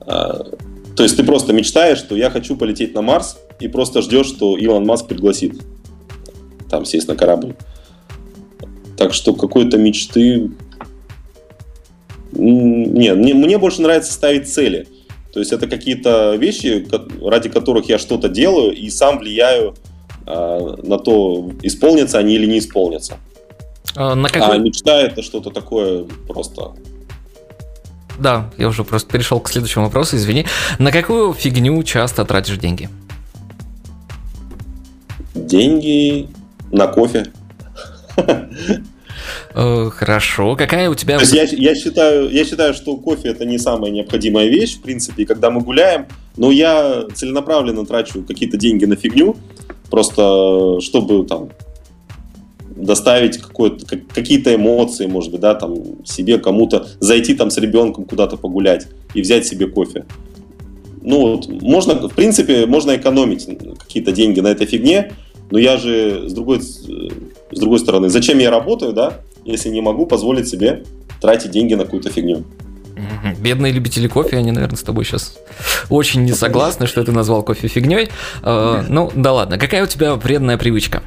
А, 0.00 0.44
то 0.96 1.02
есть 1.02 1.16
ты 1.16 1.24
просто 1.24 1.52
мечтаешь, 1.52 1.98
что 1.98 2.16
я 2.16 2.30
хочу 2.30 2.56
полететь 2.56 2.94
на 2.94 3.02
Марс, 3.02 3.36
и 3.60 3.68
просто 3.68 4.00
ждешь, 4.00 4.26
что 4.26 4.56
Илон 4.56 4.86
Маск 4.86 5.06
пригласит 5.06 5.60
там 6.70 6.84
сесть 6.84 7.08
на 7.08 7.16
корабль. 7.16 7.54
Так 9.04 9.12
что 9.12 9.34
какой-то 9.34 9.76
мечты... 9.76 10.48
Нет, 12.32 13.18
мне, 13.18 13.34
мне 13.34 13.58
больше 13.58 13.82
нравится 13.82 14.14
ставить 14.14 14.50
цели. 14.50 14.88
То 15.30 15.40
есть 15.40 15.52
это 15.52 15.66
какие-то 15.66 16.36
вещи, 16.36 16.88
ради 17.22 17.50
которых 17.50 17.86
я 17.90 17.98
что-то 17.98 18.30
делаю 18.30 18.74
и 18.74 18.88
сам 18.88 19.18
влияю 19.18 19.74
э, 20.26 20.76
на 20.84 20.96
то, 20.96 21.50
исполнятся 21.60 22.16
они 22.16 22.36
или 22.36 22.46
не 22.46 22.60
исполнятся. 22.60 23.18
А, 23.94 24.14
на 24.14 24.30
какой... 24.30 24.56
а 24.56 24.58
мечта 24.58 25.02
это 25.02 25.20
что-то 25.20 25.50
такое 25.50 26.06
просто 26.26 26.72
да, 28.18 28.48
я 28.56 28.68
уже 28.68 28.84
просто 28.84 29.12
перешел 29.12 29.38
к 29.38 29.50
следующему 29.50 29.84
вопросу, 29.84 30.16
извини. 30.16 30.46
На 30.78 30.92
какую 30.92 31.34
фигню 31.34 31.82
часто 31.82 32.24
тратишь 32.24 32.56
деньги? 32.56 32.88
Деньги 35.34 36.28
на 36.72 36.86
кофе. 36.86 37.26
Э, 39.54 39.88
хорошо. 39.90 40.56
Какая 40.56 40.90
у 40.90 40.94
тебя... 40.94 41.18
я, 41.20 41.44
я, 41.44 41.74
считаю, 41.74 42.28
я 42.30 42.44
считаю, 42.44 42.74
что 42.74 42.96
кофе 42.96 43.28
это 43.28 43.44
не 43.44 43.58
самая 43.58 43.92
необходимая 43.92 44.48
вещь, 44.48 44.76
в 44.76 44.82
принципе, 44.82 45.24
когда 45.24 45.50
мы 45.50 45.60
гуляем, 45.60 46.06
но 46.36 46.50
я 46.50 47.04
целенаправленно 47.14 47.86
трачу 47.86 48.24
какие-то 48.24 48.56
деньги 48.56 48.84
на 48.84 48.96
фигню, 48.96 49.36
просто 49.90 50.80
чтобы 50.80 51.24
там 51.24 51.50
доставить 52.74 53.38
какие-то 54.12 54.52
эмоции, 54.52 55.06
может 55.06 55.30
быть, 55.30 55.40
да, 55.40 55.54
там 55.54 56.04
себе 56.04 56.38
кому-то, 56.38 56.88
зайти 56.98 57.34
там 57.34 57.50
с 57.50 57.58
ребенком 57.58 58.04
куда-то 58.04 58.36
погулять 58.36 58.88
и 59.14 59.22
взять 59.22 59.46
себе 59.46 59.68
кофе. 59.68 60.04
Ну, 61.00 61.20
вот, 61.20 61.48
можно, 61.62 61.94
в 62.08 62.14
принципе, 62.14 62.66
можно 62.66 62.96
экономить 62.96 63.46
какие-то 63.78 64.10
деньги 64.10 64.40
на 64.40 64.48
этой 64.48 64.66
фигне, 64.66 65.12
но 65.52 65.58
я 65.58 65.76
же, 65.76 66.28
с 66.28 66.32
другой, 66.32 66.60
с 66.60 67.60
другой 67.60 67.78
стороны, 67.78 68.08
зачем 68.08 68.38
я 68.38 68.50
работаю, 68.50 68.92
да, 68.92 69.20
если 69.44 69.68
не 69.68 69.80
могу 69.80 70.06
позволить 70.06 70.48
себе 70.48 70.84
тратить 71.20 71.50
деньги 71.50 71.74
на 71.74 71.84
какую-то 71.84 72.10
фигню. 72.10 72.44
Бедные 73.40 73.72
любители 73.72 74.08
кофе, 74.08 74.36
они, 74.36 74.52
наверное, 74.52 74.76
с 74.76 74.82
тобой 74.82 75.04
сейчас 75.04 75.36
очень 75.88 76.24
не 76.24 76.32
согласны, 76.32 76.86
что 76.86 77.02
ты 77.04 77.12
назвал 77.12 77.42
кофе 77.42 77.68
фигней. 77.68 78.08
Э, 78.42 78.84
ну, 78.88 79.10
да 79.14 79.32
ладно. 79.32 79.58
Какая 79.58 79.82
у 79.84 79.86
тебя 79.86 80.14
вредная 80.14 80.56
привычка? 80.56 81.02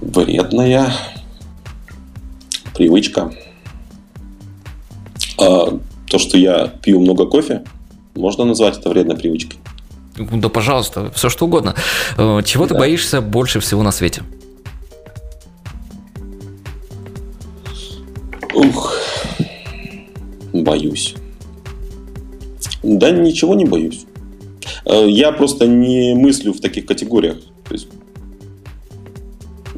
вредная 0.00 0.92
привычка. 2.74 3.32
А, 5.38 5.78
то, 6.06 6.18
что 6.18 6.36
я 6.36 6.66
пью 6.66 7.00
много 7.00 7.26
кофе, 7.26 7.64
можно 8.14 8.44
назвать 8.44 8.78
это 8.78 8.90
вредной 8.90 9.16
привычкой. 9.16 9.58
Да, 10.16 10.48
пожалуйста, 10.48 11.10
все 11.12 11.28
что 11.28 11.46
угодно. 11.46 11.74
Э, 12.18 12.42
чего 12.44 12.66
да. 12.66 12.74
ты 12.74 12.80
боишься 12.80 13.20
больше 13.20 13.60
всего 13.60 13.82
на 13.82 13.92
свете? 13.92 14.22
Ух, 18.54 18.94
боюсь. 20.52 21.14
Да 22.82 23.10
ничего 23.10 23.54
не 23.54 23.64
боюсь. 23.64 24.06
Э, 24.84 25.06
я 25.08 25.32
просто 25.32 25.66
не 25.66 26.14
мыслю 26.14 26.52
в 26.52 26.60
таких 26.60 26.86
категориях. 26.86 27.38
То 27.68 27.74
есть 27.74 27.88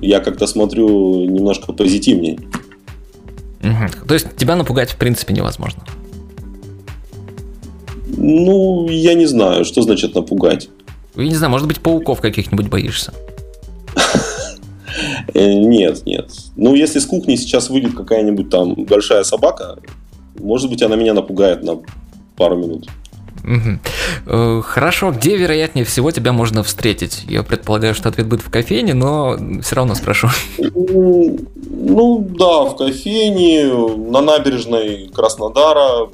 я 0.01 0.21
как-то 0.21 0.47
смотрю 0.47 1.25
немножко 1.25 1.73
позитивнее. 1.73 2.39
Угу. 3.63 4.07
То 4.09 4.15
есть 4.15 4.37
тебя 4.37 4.57
напугать 4.57 4.91
в 4.91 4.97
принципе 4.97 5.35
невозможно? 5.35 5.85
Ну, 8.17 8.89
я 8.89 9.15
не 9.15 9.27
знаю, 9.27 9.65
что 9.65 9.83
значит 9.83 10.15
напугать. 10.15 10.69
Я 11.17 11.25
не 11.25 11.35
знаю, 11.35 11.51
может 11.51 11.69
быть, 11.69 11.81
пауков 11.81 12.21
каких-нибудь 12.21 12.69
боишься? 12.69 13.13
Э, 15.35 15.53
нет, 15.53 16.05
нет. 16.07 16.31
Ну, 16.57 16.75
если 16.75 16.99
с 16.99 17.07
кухни 17.07 17.37
сейчас 17.37 17.71
выйдет 17.71 17.95
какая-нибудь 17.95 18.51
там 18.51 18.75
большая 18.75 19.25
собака, 19.25 19.79
может 20.39 20.71
быть, 20.71 20.83
она 20.83 20.97
меня 20.97 21.15
напугает 21.15 21.63
на 21.63 21.79
пару 22.37 22.57
минут. 22.57 22.89
Угу. 23.45 24.63
Хорошо, 24.63 25.11
где 25.11 25.37
вероятнее 25.37 25.85
всего 25.85 26.11
тебя 26.13 26.33
можно 26.33 26.63
встретить? 26.63 27.25
Я 27.29 27.43
предполагаю, 27.43 27.95
что 27.95 28.09
ответ 28.09 28.29
будет 28.29 28.43
в 28.43 28.51
кофейне, 28.51 28.95
но 28.95 29.37
все 29.63 29.77
равно 29.77 29.95
спрошу. 29.95 30.29
Ну 30.59 32.29
да, 32.39 32.65
в 32.65 32.77
кофейне, 32.77 33.67
на 34.11 34.21
набережной 34.21 35.11
Краснодара, 35.13 36.09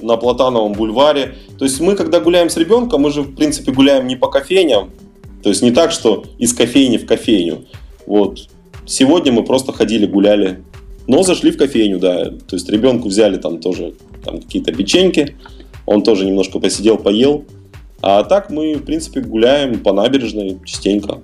на 0.00 0.16
Платановом 0.16 0.72
бульваре. 0.72 1.34
То 1.58 1.64
есть 1.64 1.80
мы, 1.80 1.96
когда 1.96 2.20
гуляем 2.20 2.50
с 2.50 2.56
ребенком, 2.56 3.02
мы 3.02 3.10
же, 3.10 3.22
в 3.22 3.34
принципе, 3.34 3.72
гуляем 3.72 4.06
не 4.06 4.16
по 4.16 4.28
кофейням. 4.28 4.90
То 5.42 5.48
есть 5.48 5.62
не 5.62 5.70
так, 5.70 5.92
что 5.92 6.24
из 6.38 6.52
кофейни 6.52 6.98
в 6.98 7.06
кофейню. 7.06 7.64
Вот. 8.08 8.48
Сегодня 8.86 9.32
мы 9.32 9.44
просто 9.44 9.72
ходили, 9.72 10.06
гуляли. 10.06 10.62
Но 11.06 11.22
зашли 11.22 11.50
в 11.50 11.58
кофейню, 11.58 11.98
да. 11.98 12.24
То 12.24 12.56
есть 12.56 12.68
ребенку 12.68 13.08
взяли 13.08 13.36
там 13.36 13.60
тоже 13.60 13.94
там, 14.24 14.40
какие-то 14.40 14.72
печеньки 14.72 15.36
он 15.88 16.02
тоже 16.02 16.26
немножко 16.26 16.58
посидел, 16.60 16.98
поел. 16.98 17.46
А 18.02 18.22
так 18.22 18.50
мы, 18.50 18.74
в 18.74 18.84
принципе, 18.84 19.20
гуляем 19.20 19.80
по 19.80 19.94
набережной 19.94 20.58
частенько. 20.64 21.20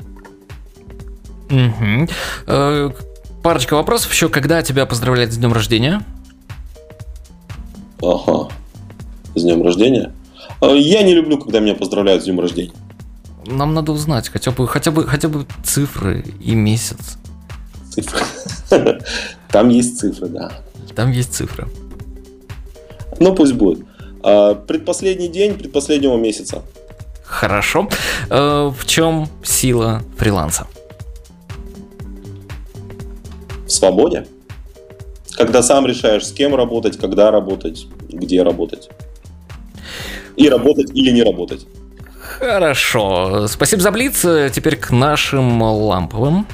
Угу. 1.50 2.08
Э, 2.46 2.90
парочка 3.42 3.74
вопросов 3.74 4.10
еще. 4.10 4.30
Когда 4.30 4.62
тебя 4.62 4.86
поздравляют 4.86 5.34
с 5.34 5.36
днем 5.36 5.52
рождения? 5.52 6.02
Ага. 8.00 8.48
С 9.34 9.42
днем 9.42 9.62
рождения? 9.62 10.14
Э, 10.62 10.74
я 10.74 11.02
не 11.02 11.14
люблю, 11.14 11.36
когда 11.36 11.60
меня 11.60 11.74
поздравляют 11.74 12.22
с 12.22 12.24
днем 12.24 12.40
рождения. 12.40 12.72
Нам 13.46 13.74
надо 13.74 13.92
узнать 13.92 14.28
хотя 14.28 14.50
бы, 14.50 14.66
хотя 14.66 14.90
бы, 14.90 15.06
хотя 15.06 15.28
бы 15.28 15.46
цифры 15.64 16.24
и 16.40 16.54
месяц. 16.54 17.18
Цифры. 17.90 18.20
Там 19.48 19.68
есть 19.68 19.98
цифры, 19.98 20.28
да. 20.28 20.52
Там 20.94 21.10
есть 21.10 21.34
цифры. 21.34 21.68
Ну, 23.20 23.34
пусть 23.34 23.54
будет. 23.54 23.84
А, 24.22 24.54
предпоследний 24.54 25.28
день 25.28 25.54
предпоследнего 25.54 26.16
месяца. 26.16 26.62
Хорошо. 27.24 27.88
Э, 28.30 28.70
в 28.76 28.86
чем 28.86 29.28
сила 29.42 30.02
фриланса? 30.16 30.66
В 33.66 33.70
свободе. 33.70 34.26
Когда 35.36 35.62
сам 35.62 35.86
решаешь, 35.86 36.26
с 36.26 36.32
кем 36.32 36.54
работать, 36.54 36.96
когда 36.96 37.30
работать, 37.30 37.86
где 38.08 38.42
работать. 38.42 38.88
И 40.36 40.48
работать 40.48 40.90
или 40.94 41.10
не 41.10 41.22
работать. 41.22 41.66
Хорошо. 42.38 43.46
Спасибо 43.48 43.82
за 43.82 43.90
Блиц. 43.90 44.20
Теперь 44.52 44.76
к 44.76 44.90
нашим 44.90 45.62
ламповым. 45.62 46.46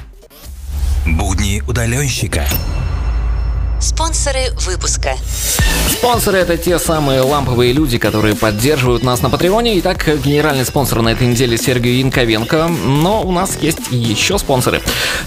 Будни 1.05 1.63
удаленщика. 1.67 2.45
Спонсоры 3.81 4.51
выпуска. 4.67 5.15
Спонсоры 5.89 6.37
это 6.37 6.55
те 6.55 6.77
самые 6.77 7.21
ламповые 7.21 7.73
люди, 7.73 7.97
которые 7.97 8.35
поддерживают 8.35 9.01
нас 9.01 9.23
на 9.23 9.31
Патреоне. 9.31 9.79
Итак, 9.79 10.07
генеральный 10.23 10.65
спонсор 10.65 11.01
на 11.01 11.09
этой 11.09 11.25
неделе 11.25 11.57
Сергей 11.57 11.99
Янковенко. 11.99 12.67
Но 12.67 13.23
у 13.23 13.31
нас 13.31 13.57
есть 13.59 13.79
еще 13.89 14.37
спонсоры. 14.37 14.81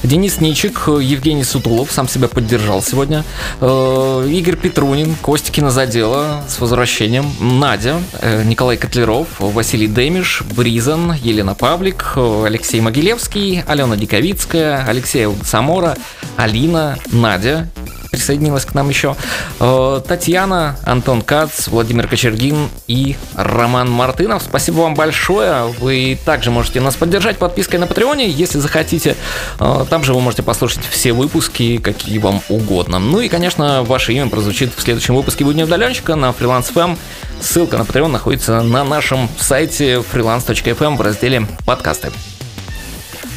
Денис 0.04 0.40
Ничик, 0.40 0.84
Евгений 0.86 1.42
Сутулов 1.42 1.90
сам 1.90 2.08
себя 2.08 2.28
поддержал 2.28 2.80
сегодня. 2.80 3.24
Э, 3.60 4.28
Игорь 4.30 4.56
Петрунин, 4.56 5.16
Костя 5.16 5.50
Кинозадела 5.50 6.44
с 6.46 6.60
возвращением. 6.60 7.32
Надя, 7.40 8.00
э, 8.20 8.44
Николай 8.44 8.76
Котлеров, 8.76 9.26
Василий 9.40 9.88
Демиш, 9.88 10.42
Бризан, 10.54 11.14
Елена 11.14 11.56
Павлик, 11.56 12.12
Алексей 12.16 12.80
Могилевский, 12.80 13.64
Алена 13.66 13.96
Диковицкая, 13.96 14.84
Алексей 14.86 15.26
Самора, 15.42 15.96
Алина, 16.36 16.96
Надя, 17.10 17.68
присоединилась 18.16 18.64
к 18.64 18.74
нам 18.74 18.88
еще. 18.88 19.16
Э, 19.60 20.00
Татьяна, 20.06 20.76
Антон 20.84 21.22
Кац, 21.22 21.68
Владимир 21.68 22.08
Кочергин 22.08 22.68
и 22.86 23.16
Роман 23.34 23.90
Мартынов. 23.90 24.42
Спасибо 24.42 24.80
вам 24.80 24.94
большое. 24.94 25.66
Вы 25.80 26.18
также 26.24 26.50
можете 26.50 26.80
нас 26.80 26.96
поддержать 26.96 27.38
подпиской 27.38 27.78
на 27.78 27.86
Патреоне, 27.86 28.28
если 28.28 28.58
захотите. 28.58 29.16
Э, 29.60 29.84
там 29.88 30.04
же 30.04 30.14
вы 30.14 30.20
можете 30.20 30.42
послушать 30.42 30.84
все 30.88 31.12
выпуски, 31.12 31.78
какие 31.78 32.18
вам 32.18 32.40
угодно. 32.48 32.98
Ну 32.98 33.20
и, 33.20 33.28
конечно, 33.28 33.82
ваше 33.82 34.12
имя 34.12 34.28
прозвучит 34.28 34.72
в 34.76 34.82
следующем 34.82 35.14
выпуске 35.14 35.44
«Будни 35.44 35.62
удаленщика» 35.62 36.14
на 36.14 36.30
Freelance 36.30 36.72
FM. 36.72 36.98
Ссылка 37.40 37.76
на 37.76 37.82
Patreon 37.82 38.08
находится 38.08 38.62
на 38.62 38.84
нашем 38.84 39.28
сайте 39.38 39.96
freelance.fm 39.96 40.96
в 40.96 41.00
разделе 41.00 41.46
«Подкасты». 41.66 42.12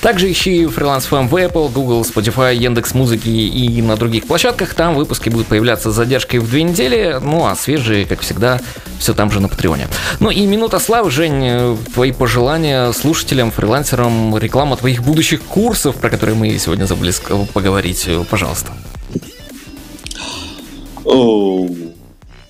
Также 0.07 0.31
ищи 0.31 0.63
Freelance 0.63 1.09
FM 1.09 1.27
в 1.27 1.35
Apple, 1.35 1.69
Google, 1.69 2.03
Spotify, 2.03 2.55
Яндекс 2.55 2.93
Музыки 2.93 3.27
и 3.27 3.81
на 3.81 3.97
других 3.97 4.25
площадках. 4.25 4.73
Там 4.73 4.95
выпуски 4.95 5.27
будут 5.27 5.47
появляться 5.47 5.91
с 5.91 5.95
задержкой 5.95 6.39
в 6.39 6.49
две 6.49 6.63
недели, 6.63 7.19
ну 7.21 7.45
а 7.45 7.57
свежие, 7.57 8.05
как 8.05 8.21
всегда, 8.21 8.61
все 8.99 9.13
там 9.13 9.29
же 9.31 9.41
на 9.41 9.49
Патреоне. 9.49 9.89
Ну 10.21 10.29
и 10.29 10.45
минута 10.45 10.79
славы, 10.79 11.11
Жень, 11.11 11.77
твои 11.93 12.13
пожелания 12.13 12.93
слушателям, 12.93 13.51
фрилансерам, 13.51 14.37
реклама 14.37 14.77
твоих 14.77 15.03
будущих 15.03 15.41
курсов, 15.41 15.97
про 15.97 16.09
которые 16.09 16.37
мы 16.37 16.57
сегодня 16.57 16.85
забыли 16.85 17.11
поговорить, 17.53 18.07
пожалуйста. 18.29 18.71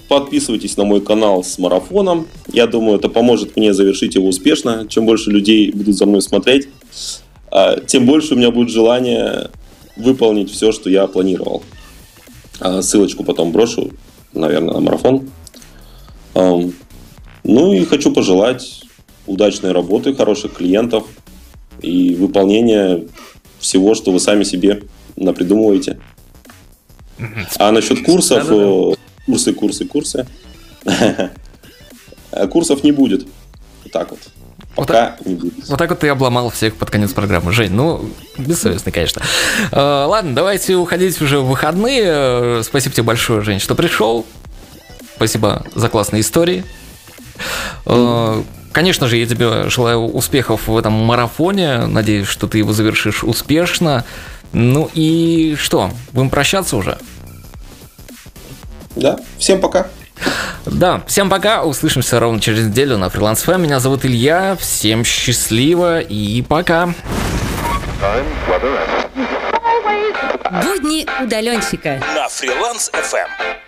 Подписывайтесь 0.07 0.77
на 0.77 0.85
мой 0.85 1.01
канал 1.01 1.43
с 1.43 1.57
марафоном. 1.57 2.27
Я 2.53 2.67
думаю, 2.67 2.99
это 2.99 3.09
поможет 3.09 3.57
мне 3.57 3.73
завершить 3.73 4.13
его 4.13 4.27
успешно. 4.27 4.85
Чем 4.87 5.07
больше 5.07 5.31
людей 5.31 5.71
будут 5.71 5.97
за 5.97 6.05
мной 6.05 6.21
смотреть, 6.21 6.69
тем 7.87 8.05
больше 8.05 8.33
у 8.33 8.37
меня 8.37 8.51
будет 8.51 8.69
желание 8.69 9.49
выполнить 9.95 10.51
все, 10.51 10.71
что 10.71 10.89
я 10.89 11.07
планировал. 11.07 11.63
А, 12.59 12.81
ссылочку 12.81 13.23
потом 13.23 13.51
брошу 13.51 13.91
наверное, 14.37 14.73
на 14.75 14.79
марафон. 14.79 15.29
Ну 16.33 17.73
и 17.73 17.85
хочу 17.85 18.13
пожелать 18.13 18.83
удачной 19.25 19.71
работы, 19.71 20.13
хороших 20.13 20.53
клиентов 20.53 21.05
и 21.81 22.15
выполнения 22.15 23.07
всего, 23.59 23.95
что 23.95 24.11
вы 24.11 24.19
сами 24.19 24.43
себе 24.43 24.83
напридумываете. 25.15 25.99
А 27.57 27.71
насчет 27.71 28.03
курсов, 28.03 28.47
курсы, 29.25 29.53
курсы, 29.53 29.85
курсы. 29.85 30.27
А 32.31 32.47
Курсов 32.47 32.83
не 32.83 32.91
будет. 32.91 33.25
Так 33.91 34.11
вот. 34.11 34.19
Вот 34.77 34.91
не 35.25 35.35
будет. 35.35 35.67
Вот 35.67 35.79
так 35.79 35.89
вот 35.89 35.99
ты 35.99 36.07
обломал 36.07 36.49
всех 36.51 36.75
под 36.75 36.91
конец 36.91 37.11
программы. 37.11 37.51
Жень, 37.51 37.71
ну, 37.71 38.09
бессовестно, 38.37 38.91
конечно. 38.91 39.23
Э, 39.71 40.05
ладно, 40.05 40.35
давайте 40.35 40.75
уходить 40.75 41.19
уже 41.19 41.39
в 41.39 41.47
выходные. 41.47 42.03
Э, 42.05 42.61
Спасибо 42.63 42.93
тебе 42.93 43.03
большое, 43.03 43.41
Жень, 43.41 43.59
что 43.59 43.73
пришел. 43.75 44.25
Спасибо 45.15 45.63
за 45.73 45.89
классные 45.89 46.21
истории. 46.21 46.63
Э, 47.85 48.43
Конечно 48.71 49.07
же, 49.07 49.17
я 49.17 49.25
тебе 49.25 49.69
желаю 49.71 50.01
успехов 50.01 50.67
в 50.67 50.77
этом 50.77 50.93
марафоне. 50.93 51.87
Надеюсь, 51.87 52.27
что 52.27 52.47
ты 52.47 52.59
его 52.59 52.73
завершишь 52.73 53.23
успешно. 53.23 54.05
Ну 54.53 54.87
и 54.93 55.55
что, 55.59 55.89
будем 56.11 56.29
прощаться 56.29 56.77
уже? 56.77 56.99
Да, 58.95 59.17
всем 59.39 59.59
пока. 59.59 59.87
Да, 60.65 61.01
всем 61.07 61.29
пока, 61.29 61.63
услышимся 61.63 62.19
ровно 62.19 62.39
через 62.39 62.67
неделю 62.67 62.97
на 62.97 63.05
Freelance 63.05 63.45
FM. 63.45 63.59
Меня 63.59 63.79
зовут 63.79 64.05
Илья, 64.05 64.55
всем 64.59 65.03
счастливо 65.03 65.99
и 65.99 66.41
пока. 66.41 66.93
Будни 70.63 71.05
удаленщика. 71.23 72.01
На 72.15 72.27
Фриланс 72.29 72.91
FM. 72.93 73.66